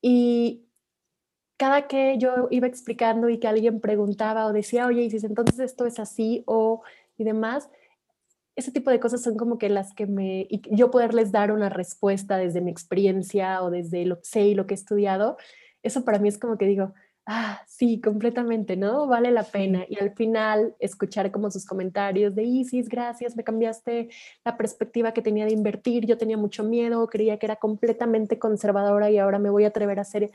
Y 0.00 0.64
cada 1.62 1.86
que 1.86 2.18
yo 2.18 2.48
iba 2.50 2.66
explicando 2.66 3.28
y 3.28 3.38
que 3.38 3.46
alguien 3.46 3.78
preguntaba 3.78 4.46
o 4.46 4.52
decía, 4.52 4.84
oye, 4.88 5.02
y 5.02 5.10
si 5.10 5.24
entonces 5.24 5.60
esto 5.60 5.86
es 5.86 6.00
así 6.00 6.42
o 6.44 6.82
y 7.16 7.22
demás, 7.22 7.70
ese 8.56 8.72
tipo 8.72 8.90
de 8.90 8.98
cosas 8.98 9.22
son 9.22 9.36
como 9.36 9.58
que 9.58 9.68
las 9.68 9.94
que 9.94 10.08
me, 10.08 10.44
y 10.50 10.60
yo 10.74 10.90
poderles 10.90 11.30
dar 11.30 11.52
una 11.52 11.68
respuesta 11.68 12.36
desde 12.36 12.62
mi 12.62 12.72
experiencia 12.72 13.62
o 13.62 13.70
desde 13.70 14.04
lo 14.06 14.16
que 14.18 14.24
sé 14.24 14.40
y 14.40 14.54
lo 14.56 14.66
que 14.66 14.74
he 14.74 14.82
estudiado, 14.82 15.36
eso 15.84 16.04
para 16.04 16.18
mí 16.18 16.28
es 16.28 16.36
como 16.36 16.58
que 16.58 16.66
digo, 16.66 16.94
ah, 17.26 17.62
sí, 17.68 18.00
completamente, 18.00 18.76
¿no? 18.76 19.06
Vale 19.06 19.30
la 19.30 19.44
pena. 19.44 19.84
Y 19.88 20.00
al 20.00 20.14
final 20.14 20.74
escuchar 20.80 21.30
como 21.30 21.48
sus 21.52 21.64
comentarios 21.64 22.34
de 22.34 22.42
Isis, 22.42 22.88
gracias, 22.88 23.36
me 23.36 23.44
cambiaste 23.44 24.08
la 24.44 24.56
perspectiva 24.56 25.12
que 25.12 25.22
tenía 25.22 25.44
de 25.44 25.52
invertir, 25.52 26.06
yo 26.06 26.18
tenía 26.18 26.36
mucho 26.36 26.64
miedo, 26.64 27.06
creía 27.06 27.38
que 27.38 27.46
era 27.46 27.56
completamente 27.56 28.40
conservadora 28.40 29.10
y 29.10 29.18
ahora 29.18 29.38
me 29.38 29.50
voy 29.50 29.64
a 29.64 29.68
atrever 29.68 30.00
a 30.00 30.02
hacer 30.02 30.32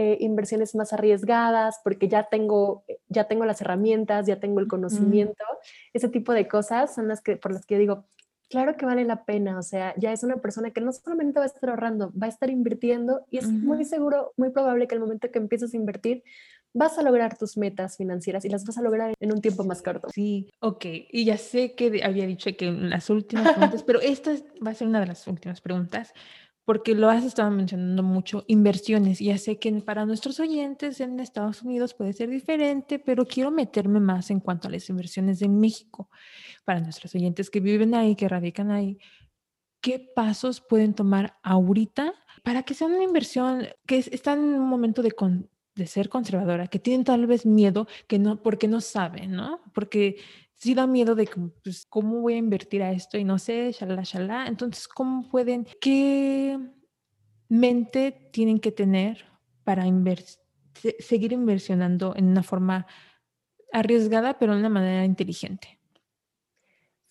eh, 0.00 0.16
inversiones 0.20 0.76
más 0.76 0.92
arriesgadas 0.92 1.80
porque 1.82 2.06
ya 2.06 2.28
tengo, 2.28 2.84
ya 3.08 3.24
tengo 3.24 3.44
las 3.44 3.60
herramientas, 3.60 4.28
ya 4.28 4.38
tengo 4.38 4.60
el 4.60 4.68
conocimiento. 4.68 5.44
Ese 5.92 6.08
tipo 6.08 6.32
de 6.32 6.46
cosas 6.46 6.94
son 6.94 7.08
las 7.08 7.20
que, 7.20 7.36
por 7.36 7.52
las 7.52 7.66
que 7.66 7.74
yo 7.74 7.80
digo, 7.80 8.04
claro 8.48 8.76
que 8.76 8.86
vale 8.86 9.04
la 9.04 9.24
pena, 9.24 9.58
o 9.58 9.62
sea, 9.62 9.94
ya 9.96 10.12
es 10.12 10.22
una 10.22 10.36
persona 10.36 10.70
que 10.70 10.80
no 10.80 10.92
solamente 10.92 11.40
va 11.40 11.46
a 11.46 11.48
estar 11.48 11.68
ahorrando, 11.70 12.12
va 12.12 12.26
a 12.26 12.30
estar 12.30 12.48
invirtiendo 12.48 13.26
y 13.28 13.38
es 13.38 13.48
muy 13.50 13.84
seguro, 13.84 14.34
muy 14.36 14.50
probable 14.50 14.86
que 14.86 14.94
el 14.94 15.00
momento 15.00 15.32
que 15.32 15.38
empieces 15.40 15.74
a 15.74 15.76
invertir, 15.76 16.22
vas 16.72 16.96
a 16.96 17.02
lograr 17.02 17.36
tus 17.36 17.56
metas 17.56 17.96
financieras 17.96 18.44
y 18.44 18.50
las 18.50 18.64
vas 18.64 18.78
a 18.78 18.82
lograr 18.82 19.14
en 19.18 19.32
un 19.32 19.40
tiempo 19.40 19.64
más 19.64 19.82
corto. 19.82 20.10
Sí, 20.14 20.48
ok. 20.60 20.84
Y 21.10 21.24
ya 21.24 21.38
sé 21.38 21.74
que 21.74 22.04
había 22.04 22.24
dicho 22.24 22.50
que 22.56 22.68
en 22.68 22.88
las 22.88 23.10
últimas 23.10 23.52
preguntas, 23.52 23.82
pero 23.82 24.00
esta 24.00 24.30
va 24.64 24.70
a 24.70 24.74
ser 24.74 24.86
una 24.86 25.00
de 25.00 25.06
las 25.06 25.26
últimas 25.26 25.60
preguntas 25.60 26.12
porque 26.68 26.94
lo 26.94 27.08
has 27.08 27.24
estado 27.24 27.50
mencionando 27.50 28.02
mucho, 28.02 28.44
inversiones. 28.46 29.20
Ya 29.20 29.38
sé 29.38 29.58
que 29.58 29.72
para 29.80 30.04
nuestros 30.04 30.38
oyentes 30.38 31.00
en 31.00 31.18
Estados 31.18 31.62
Unidos 31.62 31.94
puede 31.94 32.12
ser 32.12 32.28
diferente, 32.28 32.98
pero 32.98 33.24
quiero 33.24 33.50
meterme 33.50 34.00
más 34.00 34.30
en 34.30 34.38
cuanto 34.38 34.68
a 34.68 34.70
las 34.70 34.86
inversiones 34.90 35.40
en 35.40 35.58
México. 35.58 36.10
Para 36.66 36.80
nuestros 36.80 37.14
oyentes 37.14 37.48
que 37.48 37.60
viven 37.60 37.94
ahí, 37.94 38.14
que 38.16 38.28
radican 38.28 38.70
ahí, 38.70 38.98
¿qué 39.80 39.98
pasos 40.14 40.60
pueden 40.60 40.92
tomar 40.92 41.38
ahorita 41.42 42.12
para 42.42 42.62
que 42.64 42.74
sea 42.74 42.88
una 42.88 43.02
inversión 43.02 43.66
que 43.86 44.00
está 44.00 44.34
en 44.34 44.40
un 44.40 44.68
momento 44.68 45.00
de, 45.00 45.14
de 45.74 45.86
ser 45.86 46.10
conservadora, 46.10 46.66
que 46.66 46.78
tienen 46.78 47.02
tal 47.02 47.26
vez 47.26 47.46
miedo, 47.46 47.88
que 48.06 48.18
no, 48.18 48.42
porque 48.42 48.68
no 48.68 48.82
saben, 48.82 49.32
¿no? 49.32 49.62
Porque 49.72 50.16
sí 50.58 50.74
da 50.74 50.86
miedo 50.86 51.14
de 51.14 51.28
pues, 51.62 51.86
cómo 51.88 52.20
voy 52.20 52.34
a 52.34 52.38
invertir 52.38 52.82
a 52.82 52.92
esto 52.92 53.16
y 53.16 53.24
no 53.24 53.38
sé, 53.38 53.72
shalala, 53.72 54.02
shalala. 54.02 54.46
Entonces, 54.46 54.88
¿cómo 54.88 55.28
pueden, 55.28 55.66
qué 55.80 56.58
mente 57.48 58.30
tienen 58.32 58.58
que 58.58 58.72
tener 58.72 59.24
para 59.64 59.84
seguir 60.98 61.32
inversionando 61.32 62.14
en 62.16 62.26
una 62.26 62.42
forma 62.42 62.86
arriesgada, 63.72 64.38
pero 64.38 64.54
de 64.54 64.60
una 64.60 64.68
manera 64.68 65.04
inteligente? 65.04 65.78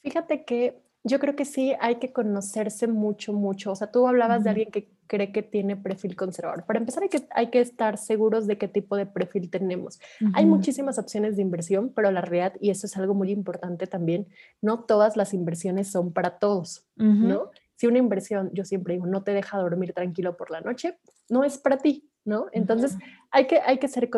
Fíjate 0.01 0.45
que 0.45 0.81
yo 1.03 1.19
creo 1.19 1.35
que 1.35 1.45
sí 1.45 1.73
hay 1.79 1.95
que 1.95 2.11
conocerse 2.11 2.87
mucho, 2.87 3.33
mucho. 3.33 3.71
O 3.71 3.75
sea, 3.75 3.91
tú 3.91 4.07
hablabas 4.07 4.43
de 4.43 4.49
alguien 4.49 4.71
que 4.71 4.96
cree 5.07 5.31
que 5.31 5.41
tiene 5.41 5.75
perfil 5.75 6.15
conservador. 6.15 6.65
Para 6.65 6.79
empezar, 6.79 7.03
hay 7.03 7.09
que, 7.09 7.27
hay 7.31 7.49
que 7.49 7.61
estar 7.61 7.97
seguros 7.97 8.47
de 8.47 8.57
qué 8.57 8.67
tipo 8.67 8.95
de 8.95 9.05
perfil 9.05 9.49
tenemos. 9.49 9.99
Hay 10.33 10.45
muchísimas 10.45 10.99
opciones 10.99 11.35
de 11.35 11.41
inversión, 11.41 11.91
pero 11.95 12.11
la 12.11 12.21
realidad, 12.21 12.53
y 12.59 12.69
eso 12.69 12.85
es 12.85 12.97
algo 12.97 13.13
muy 13.13 13.31
importante 13.31 13.87
también, 13.87 14.27
no 14.61 14.83
todas 14.83 15.17
las 15.17 15.33
inversiones 15.33 15.89
son 15.89 16.13
para 16.13 16.39
todos, 16.39 16.85
¿no? 16.95 17.51
Si 17.75 17.85
una 17.85 17.99
inversión, 17.99 18.49
yo 18.53 18.65
siempre 18.65 18.95
digo, 18.95 19.05
no 19.05 19.23
te 19.23 19.33
deja 19.33 19.59
dormir 19.59 19.93
tranquilo 19.93 20.35
por 20.35 20.49
la 20.49 20.61
noche, 20.61 20.97
no 21.29 21.43
es 21.43 21.59
para 21.59 21.77
ti, 21.77 22.09
¿no? 22.25 22.47
Entonces, 22.51 22.97
hay, 23.31 23.45
que, 23.45 23.59
hay, 23.59 23.77
que 23.77 23.87
ser 23.87 24.09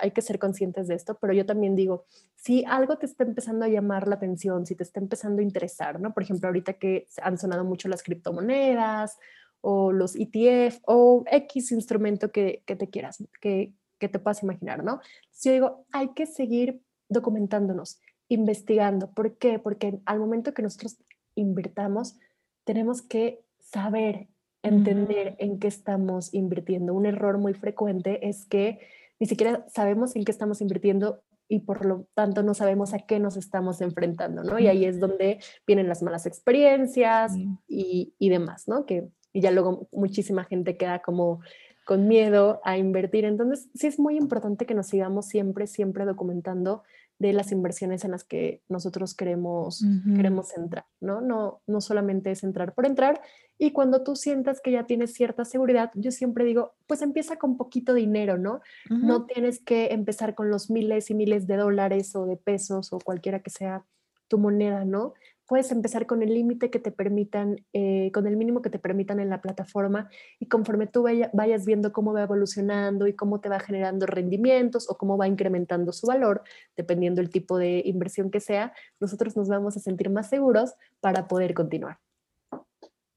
hay 0.00 0.10
que 0.10 0.22
ser 0.22 0.38
conscientes 0.38 0.86
de 0.86 0.94
esto, 0.94 1.18
pero 1.20 1.32
yo 1.32 1.46
también 1.46 1.74
digo, 1.74 2.04
si 2.36 2.64
algo 2.64 2.98
te 2.98 3.06
está 3.06 3.24
empezando 3.24 3.64
a 3.64 3.68
llamar 3.68 4.06
la 4.06 4.16
atención, 4.16 4.66
si 4.66 4.74
te 4.76 4.82
está 4.82 5.00
empezando 5.00 5.40
a 5.40 5.44
interesar, 5.44 5.98
¿no? 5.98 6.12
Por 6.12 6.22
ejemplo, 6.22 6.48
ahorita 6.48 6.74
que 6.74 7.06
han 7.22 7.38
sonado 7.38 7.64
mucho 7.64 7.88
las 7.88 8.02
criptomonedas 8.02 9.18
o 9.60 9.92
los 9.92 10.16
ETF 10.16 10.80
o 10.86 11.24
X 11.30 11.72
instrumento 11.72 12.30
que, 12.30 12.62
que 12.66 12.76
te 12.76 12.88
quieras, 12.88 13.22
que, 13.40 13.72
que 13.98 14.08
te 14.08 14.18
puedas 14.18 14.42
imaginar, 14.42 14.82
¿no? 14.82 15.00
Si 15.30 15.48
yo 15.48 15.52
digo, 15.54 15.86
hay 15.92 16.08
que 16.14 16.26
seguir 16.26 16.80
documentándonos, 17.08 18.00
investigando. 18.28 19.10
¿Por 19.10 19.36
qué? 19.36 19.58
Porque 19.58 20.00
al 20.04 20.18
momento 20.18 20.54
que 20.54 20.62
nosotros 20.62 20.96
invirtamos, 21.34 22.16
tenemos 22.64 23.02
que 23.02 23.42
saber 23.58 24.28
entender 24.62 25.36
en 25.38 25.58
qué 25.58 25.68
estamos 25.68 26.34
invirtiendo. 26.34 26.94
Un 26.94 27.06
error 27.06 27.38
muy 27.38 27.54
frecuente 27.54 28.28
es 28.28 28.44
que 28.46 28.78
ni 29.18 29.26
siquiera 29.26 29.66
sabemos 29.68 30.16
en 30.16 30.24
qué 30.24 30.32
estamos 30.32 30.60
invirtiendo 30.60 31.22
y 31.48 31.60
por 31.60 31.84
lo 31.84 32.06
tanto 32.14 32.42
no 32.42 32.54
sabemos 32.54 32.94
a 32.94 33.00
qué 33.00 33.18
nos 33.18 33.36
estamos 33.36 33.80
enfrentando, 33.80 34.44
¿no? 34.44 34.58
Y 34.58 34.68
ahí 34.68 34.84
es 34.84 35.00
donde 35.00 35.40
vienen 35.66 35.88
las 35.88 36.02
malas 36.02 36.24
experiencias 36.24 37.32
y, 37.66 38.14
y, 38.18 38.28
demás, 38.28 38.68
¿no? 38.68 38.86
Que 38.86 39.08
y 39.32 39.40
ya 39.40 39.50
luego 39.50 39.88
muchísima 39.92 40.44
gente 40.44 40.76
queda 40.76 41.00
como 41.00 41.40
con 41.84 42.06
miedo 42.06 42.60
a 42.64 42.78
invertir. 42.78 43.24
Entonces, 43.24 43.68
sí 43.74 43.86
es 43.86 43.98
muy 43.98 44.16
importante 44.16 44.66
que 44.66 44.74
nos 44.74 44.86
sigamos 44.86 45.26
siempre, 45.26 45.66
siempre 45.66 46.04
documentando 46.04 46.82
de 47.18 47.32
las 47.34 47.52
inversiones 47.52 48.04
en 48.04 48.12
las 48.12 48.24
que 48.24 48.62
nosotros 48.68 49.14
queremos, 49.14 49.84
queremos 50.16 50.56
entrar, 50.56 50.86
¿no? 51.00 51.20
¿no? 51.20 51.60
No 51.66 51.80
solamente 51.82 52.30
es 52.30 52.44
entrar 52.44 52.74
por 52.74 52.86
entrar. 52.86 53.20
Y 53.58 53.72
cuando 53.72 54.02
tú 54.02 54.16
sientas 54.16 54.62
que 54.62 54.70
ya 54.70 54.86
tienes 54.86 55.12
cierta 55.12 55.44
seguridad, 55.44 55.90
yo 55.94 56.12
siempre 56.12 56.46
digo, 56.46 56.72
pues 56.86 57.02
empieza 57.02 57.36
con 57.36 57.58
poquito 57.58 57.92
dinero, 57.92 58.38
¿no? 58.38 58.62
No 58.88 59.26
tienes 59.26 59.60
que 59.62 59.88
empezar 59.88 60.34
con 60.34 60.48
los 60.48 60.70
miles 60.70 61.10
y 61.10 61.14
miles 61.14 61.46
de 61.46 61.56
dólares 61.56 62.16
o 62.16 62.24
de 62.24 62.38
pesos 62.38 62.90
o 62.94 62.98
cualquiera 63.00 63.40
que 63.40 63.50
sea 63.50 63.84
tu 64.28 64.38
moneda, 64.38 64.86
¿no? 64.86 65.12
Puedes 65.50 65.72
empezar 65.72 66.06
con 66.06 66.22
el 66.22 66.32
límite 66.32 66.70
que 66.70 66.78
te 66.78 66.92
permitan, 66.92 67.56
eh, 67.72 68.12
con 68.14 68.28
el 68.28 68.36
mínimo 68.36 68.62
que 68.62 68.70
te 68.70 68.78
permitan 68.78 69.18
en 69.18 69.28
la 69.28 69.42
plataforma 69.42 70.08
y 70.38 70.46
conforme 70.46 70.86
tú 70.86 71.02
vayas 71.02 71.66
viendo 71.66 71.92
cómo 71.92 72.12
va 72.12 72.22
evolucionando 72.22 73.08
y 73.08 73.14
cómo 73.14 73.40
te 73.40 73.48
va 73.48 73.58
generando 73.58 74.06
rendimientos 74.06 74.88
o 74.88 74.96
cómo 74.96 75.18
va 75.18 75.26
incrementando 75.26 75.92
su 75.92 76.06
valor, 76.06 76.44
dependiendo 76.76 77.20
el 77.20 77.30
tipo 77.30 77.58
de 77.58 77.82
inversión 77.84 78.30
que 78.30 78.38
sea, 78.38 78.72
nosotros 79.00 79.36
nos 79.36 79.48
vamos 79.48 79.76
a 79.76 79.80
sentir 79.80 80.08
más 80.08 80.28
seguros 80.28 80.74
para 81.00 81.26
poder 81.26 81.52
continuar. 81.52 81.98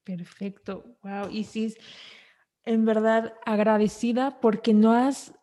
Perfecto, 0.03 0.85
wow, 1.03 1.29
Isis, 1.29 1.77
en 2.65 2.83
verdad 2.83 3.35
agradecida 3.45 4.39
porque 4.41 4.73
no 4.73 4.91
has 4.91 5.35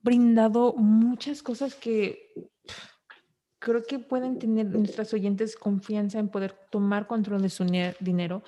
brindado 0.00 0.74
muchas 0.74 1.42
cosas 1.42 1.74
que 1.74 2.52
creo 3.66 3.82
que 3.82 3.98
pueden 3.98 4.38
tener 4.38 4.66
nuestras 4.66 5.12
oyentes 5.12 5.56
confianza 5.56 6.20
en 6.20 6.28
poder 6.28 6.54
tomar 6.70 7.08
control 7.08 7.42
de 7.42 7.50
su 7.50 7.64
dinero, 7.98 8.44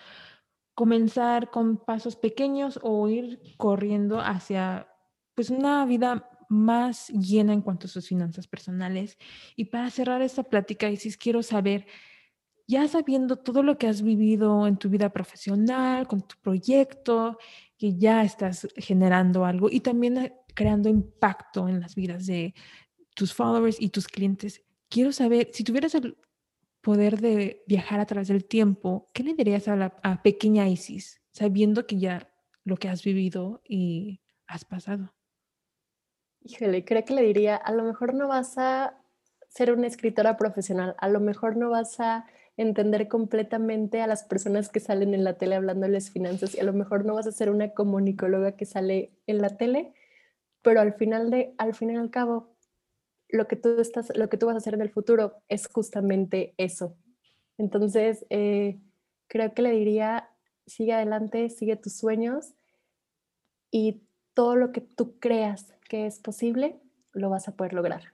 comenzar 0.75 1.51
con 1.51 1.77
pasos 1.77 2.15
pequeños 2.15 2.79
o 2.85 3.09
ir 3.09 3.41
corriendo 3.57 4.21
hacia 4.21 4.87
pues 5.35 5.51
una 5.51 5.85
vida 5.87 6.31
más 6.49 7.09
llena 7.09 7.53
en 7.53 7.63
cuanto 7.63 7.89
a 7.89 7.91
sus 7.91 8.07
finanzas 8.07 8.47
personales. 8.47 9.19
Y 9.57 9.65
para 9.65 9.91
cerrar 9.91 10.23
esta 10.23 10.45
plática, 10.45 10.89
Isis, 10.89 11.17
quiero 11.17 11.43
saber, 11.43 11.87
ya 12.69 12.87
sabiendo 12.87 13.35
todo 13.35 13.65
lo 13.65 13.77
que 13.77 13.89
has 13.89 14.03
vivido 14.03 14.69
en 14.69 14.77
tu 14.77 14.89
vida 14.89 15.09
profesional, 15.09 16.07
con 16.07 16.23
tu 16.23 16.37
proyecto, 16.41 17.39
que 17.77 17.99
ya 17.99 18.23
estás 18.23 18.69
generando 18.77 19.45
algo 19.45 19.69
y 19.69 19.81
también 19.81 20.17
eh, 20.17 20.33
creando 20.55 20.89
impacto 20.89 21.69
en 21.69 21.81
las 21.81 21.97
vidas 21.97 22.27
de 22.27 22.55
tus 23.17 23.35
followers 23.35 23.81
y 23.81 23.89
tus 23.89 24.07
clientes, 24.07 24.63
quiero 24.89 25.13
saber, 25.13 25.51
si 25.53 25.65
tuvieras 25.65 25.97
poder 26.81 27.21
de 27.21 27.63
viajar 27.67 28.01
a 28.01 28.07
través 28.07 28.29
del 28.29 28.45
tiempo, 28.45 29.09
¿qué 29.13 29.23
le 29.23 29.35
dirías 29.35 29.69
a 29.69 29.77
la 29.77 30.23
pequeña 30.23 30.69
Isis, 30.69 31.21
sabiendo 31.33 31.87
que 31.87 31.99
ya 31.99 32.33
lo 32.65 32.77
que 32.77 32.89
has 32.89 33.03
vivido 33.03 33.61
y 33.65 34.21
has 34.47 34.65
pasado? 34.65 35.15
Híjole, 36.41 36.85
creo 36.85 37.05
que 37.05 37.15
le 37.15 37.23
diría, 37.23 37.57
a 37.57 37.73
lo 37.73 37.85
mejor 37.85 38.15
no 38.15 38.29
vas 38.29 38.57
a 38.59 39.03
ser 39.49 39.73
una 39.73 39.87
escritora 39.87 40.37
profesional, 40.37 40.95
a 40.99 41.09
lo 41.09 41.21
mejor 41.21 41.57
no 41.57 41.71
vas 41.71 41.99
a 42.01 42.27
entender 42.57 43.09
completamente 43.09 44.01
a 44.03 44.07
las 44.07 44.25
personas 44.25 44.69
que 44.69 44.81
salen 44.81 45.15
en 45.15 45.25
la 45.25 45.39
tele 45.39 45.55
hablándoles 45.55 46.11
finanzas 46.11 46.55
y 46.55 46.61
a 46.61 46.65
lo 46.65 46.73
mejor 46.73 47.05
no 47.05 47.15
vas 47.15 47.27
a 47.27 47.33
ser 47.33 47.51
una 47.51 47.71
comunicóloga 47.73 48.57
que 48.57 48.67
sale 48.67 49.13
en 49.27 49.39
la 49.39 49.57
tele, 49.57 49.95
pero 50.63 50.81
al 50.81 50.95
final 50.95 51.31
de 51.31 51.55
al 51.59 51.75
fin 51.75 51.91
y 51.91 51.97
al 51.97 52.11
cabo 52.11 52.57
lo 53.29 53.47
que 53.47 53.57
tú 53.57 53.81
estás 53.81 54.13
lo 54.17 54.29
que 54.29 54.39
tú 54.39 54.47
vas 54.47 54.55
a 54.55 54.59
hacer 54.59 54.75
en 54.75 54.83
el 54.83 54.91
futuro 54.91 55.43
es 55.49 55.67
justamente 55.69 56.55
eso. 56.57 56.97
Entonces, 57.59 58.27
eh, 58.31 58.81
creo 59.27 59.53
que 59.55 59.63
le 59.63 59.73
diría 59.73 60.31
sigue 60.69 60.93
adelante, 60.93 61.51
sigue 61.51 61.77
tus 61.77 61.95
sueños 61.95 62.55
y 63.71 64.03
todo 64.35 64.57
lo 64.57 64.73
que 64.73 64.81
tú 64.81 65.19
creas 65.19 65.75
que 65.89 66.07
es 66.07 66.21
posible, 66.21 66.81
lo 67.13 67.31
vas 67.31 67.49
a 67.49 67.57
poder 67.57 67.73
lograr. 67.73 68.13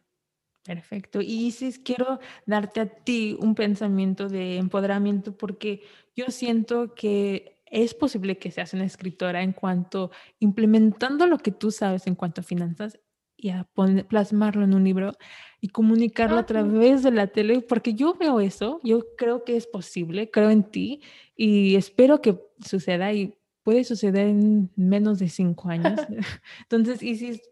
Perfecto. 0.64 1.20
Y 1.20 1.46
Isis, 1.46 1.78
quiero 1.78 2.20
darte 2.46 2.80
a 2.80 2.86
ti 2.86 3.36
un 3.38 3.54
pensamiento 3.54 4.28
de 4.28 4.56
empoderamiento 4.56 5.36
porque 5.36 5.82
yo 6.16 6.26
siento 6.30 6.94
que 6.94 7.60
es 7.66 7.92
posible 7.92 8.38
que 8.38 8.50
seas 8.50 8.72
una 8.72 8.84
escritora 8.84 9.42
en 9.42 9.52
cuanto 9.52 10.10
implementando 10.38 11.26
lo 11.26 11.38
que 11.38 11.50
tú 11.50 11.70
sabes 11.70 12.06
en 12.06 12.14
cuanto 12.14 12.40
a 12.40 12.44
finanzas 12.44 12.98
y 13.44 13.50
a 13.50 13.68
plasmarlo 14.08 14.64
en 14.64 14.72
un 14.72 14.84
libro 14.84 15.18
y 15.60 15.68
comunicarlo 15.68 16.38
a 16.38 16.46
través 16.46 17.02
de 17.02 17.10
la 17.10 17.26
tele, 17.26 17.60
porque 17.60 17.92
yo 17.92 18.14
veo 18.14 18.40
eso, 18.40 18.80
yo 18.82 19.04
creo 19.18 19.44
que 19.44 19.54
es 19.54 19.66
posible, 19.66 20.30
creo 20.30 20.48
en 20.48 20.62
ti 20.64 21.02
y 21.36 21.76
espero 21.76 22.22
que 22.22 22.40
suceda 22.64 23.12
y 23.12 23.34
puede 23.62 23.84
suceder 23.84 24.28
en 24.28 24.70
menos 24.76 25.18
de 25.18 25.28
cinco 25.28 25.68
años. 25.68 25.92
Entonces, 26.62 27.02
Isis, 27.02 27.42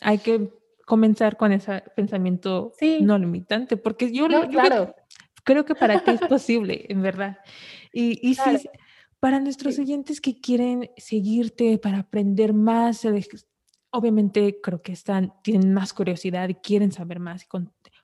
hay 0.00 0.18
que 0.18 0.52
comenzar 0.84 1.36
con 1.36 1.52
ese 1.52 1.84
pensamiento 1.94 2.72
no 3.00 3.16
limitante, 3.16 3.76
porque 3.76 4.10
yo, 4.10 4.26
claro. 4.26 4.96
creo 5.44 5.64
que 5.64 5.76
para 5.76 6.02
ti 6.02 6.10
es 6.10 6.20
posible, 6.28 6.86
en 6.88 7.02
verdad. 7.02 7.38
Y, 7.92 8.18
y 8.28 8.36
para 9.20 9.38
nuestros 9.38 9.78
oyentes 9.78 10.20
que 10.20 10.40
quieren 10.40 10.90
seguirte 10.96 11.78
para 11.78 12.00
aprender 12.00 12.52
más, 12.52 13.04
obviamente 13.90 14.60
creo 14.60 14.82
que 14.82 14.92
están, 14.92 15.32
tienen 15.42 15.74
más 15.74 15.92
curiosidad 15.92 16.48
y 16.48 16.54
quieren 16.54 16.92
saber 16.92 17.18
más 17.20 17.44
y 17.44 17.46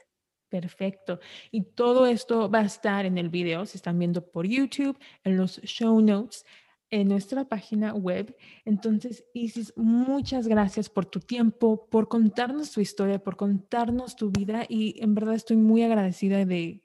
Perfecto. 0.50 1.20
Y 1.50 1.64
todo 1.64 2.06
esto 2.06 2.52
va 2.52 2.60
a 2.60 2.66
estar 2.66 3.06
en 3.06 3.18
el 3.18 3.30
video, 3.30 3.66
si 3.66 3.78
están 3.78 3.98
viendo 3.98 4.30
por 4.30 4.46
YouTube, 4.46 5.00
en 5.24 5.38
los 5.38 5.62
show 5.62 6.02
notes 6.02 6.46
en 6.92 7.08
nuestra 7.08 7.46
página 7.46 7.94
web. 7.94 8.36
Entonces, 8.66 9.26
Isis, 9.34 9.74
muchas 9.78 10.48
gracias 10.48 10.90
por 10.90 11.06
tu 11.06 11.22
tiempo, 11.22 11.88
por 11.90 12.10
contarnos 12.10 12.72
tu 12.72 12.82
historia, 12.82 13.24
por 13.24 13.38
contarnos 13.38 14.16
tu 14.16 14.30
vida 14.30 14.66
y 14.68 15.02
en 15.02 15.16
verdad 15.16 15.36
estoy 15.36 15.58
muy 15.58 15.84
agradecida 15.84 16.46
de 16.46 16.84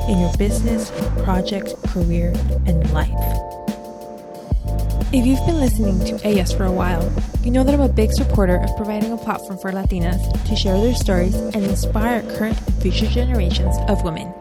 in 0.08 0.18
your 0.18 0.32
business, 0.36 0.90
project, 1.24 1.74
career, 1.88 2.34
and 2.66 2.90
life. 2.92 3.08
If 5.14 5.26
you've 5.26 5.44
been 5.46 5.60
listening 5.60 5.98
to 6.06 6.26
Ellas 6.26 6.52
for 6.52 6.64
a 6.64 6.72
while, 6.72 7.10
you 7.42 7.50
know 7.50 7.64
that 7.64 7.74
I'm 7.74 7.80
a 7.80 7.88
big 7.88 8.12
supporter 8.12 8.56
of 8.56 8.76
providing 8.76 9.12
a 9.12 9.16
platform 9.16 9.58
for 9.58 9.72
Latinas 9.72 10.20
to 10.46 10.56
share 10.56 10.78
their 10.78 10.94
stories 10.94 11.34
and 11.34 11.56
inspire 11.56 12.22
current 12.36 12.60
and 12.66 12.82
future 12.82 13.06
generations 13.06 13.76
of 13.88 14.04
women. 14.04 14.32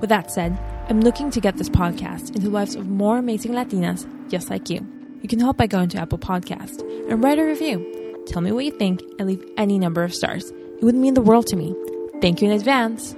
With 0.00 0.10
that 0.10 0.30
said, 0.30 0.58
I'm 0.88 1.00
looking 1.00 1.30
to 1.30 1.40
get 1.40 1.56
this 1.56 1.68
podcast 1.68 2.28
into 2.28 2.40
the 2.42 2.50
lives 2.50 2.74
of 2.74 2.88
more 2.88 3.18
amazing 3.18 3.52
Latinas 3.52 4.06
just 4.28 4.50
like 4.50 4.68
you. 4.68 4.86
You 5.22 5.28
can 5.28 5.40
help 5.40 5.56
by 5.56 5.66
going 5.66 5.88
to 5.90 5.98
Apple 5.98 6.18
Podcast 6.18 6.80
and 7.10 7.22
write 7.22 7.38
a 7.38 7.44
review. 7.44 8.22
Tell 8.26 8.42
me 8.42 8.52
what 8.52 8.64
you 8.64 8.72
think 8.72 9.02
and 9.18 9.28
leave 9.28 9.44
any 9.56 9.78
number 9.78 10.02
of 10.02 10.14
stars. 10.14 10.50
It 10.50 10.82
would 10.82 10.94
mean 10.94 11.14
the 11.14 11.22
world 11.22 11.46
to 11.48 11.56
me. 11.56 11.74
Thank 12.20 12.42
you 12.42 12.50
in 12.50 12.54
advance. 12.54 13.14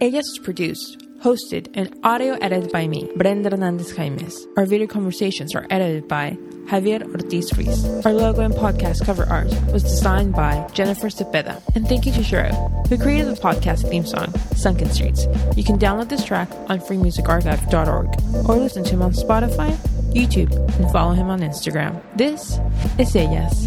Ellas 0.00 0.26
is 0.26 0.38
produced 0.42 0.98
hosted 1.20 1.68
and 1.74 1.98
audio 2.04 2.34
edited 2.34 2.70
by 2.70 2.86
me, 2.86 3.10
Brenda 3.16 3.50
Hernandez 3.50 3.92
Jaimes. 3.92 4.46
Our 4.56 4.66
video 4.66 4.86
conversations 4.86 5.54
are 5.54 5.66
edited 5.70 6.06
by 6.08 6.36
Javier 6.66 7.02
Ortiz 7.12 7.56
Ruiz. 7.56 7.84
Our 8.04 8.12
logo 8.12 8.42
and 8.42 8.52
podcast 8.54 9.04
cover 9.04 9.24
art 9.24 9.48
was 9.72 9.82
designed 9.82 10.32
by 10.32 10.68
Jennifer 10.72 11.08
Cepeda. 11.08 11.62
And 11.74 11.86
thank 11.86 12.06
you 12.06 12.12
to 12.12 12.22
Shiro, 12.22 12.50
who 12.88 12.98
created 12.98 13.28
the 13.28 13.40
podcast 13.40 13.88
theme 13.88 14.04
song, 14.04 14.32
Sunken 14.54 14.90
Streets. 14.90 15.26
You 15.56 15.64
can 15.64 15.78
download 15.78 16.08
this 16.08 16.24
track 16.24 16.50
on 16.68 16.80
freemusicarchive.org 16.80 18.48
or 18.48 18.56
listen 18.56 18.84
to 18.84 18.90
him 18.90 19.02
on 19.02 19.12
Spotify, 19.12 19.70
YouTube, 20.12 20.52
and 20.78 20.90
follow 20.90 21.12
him 21.12 21.28
on 21.28 21.40
Instagram. 21.40 22.02
This 22.16 22.58
is 22.98 23.14
Ellas. 23.14 23.66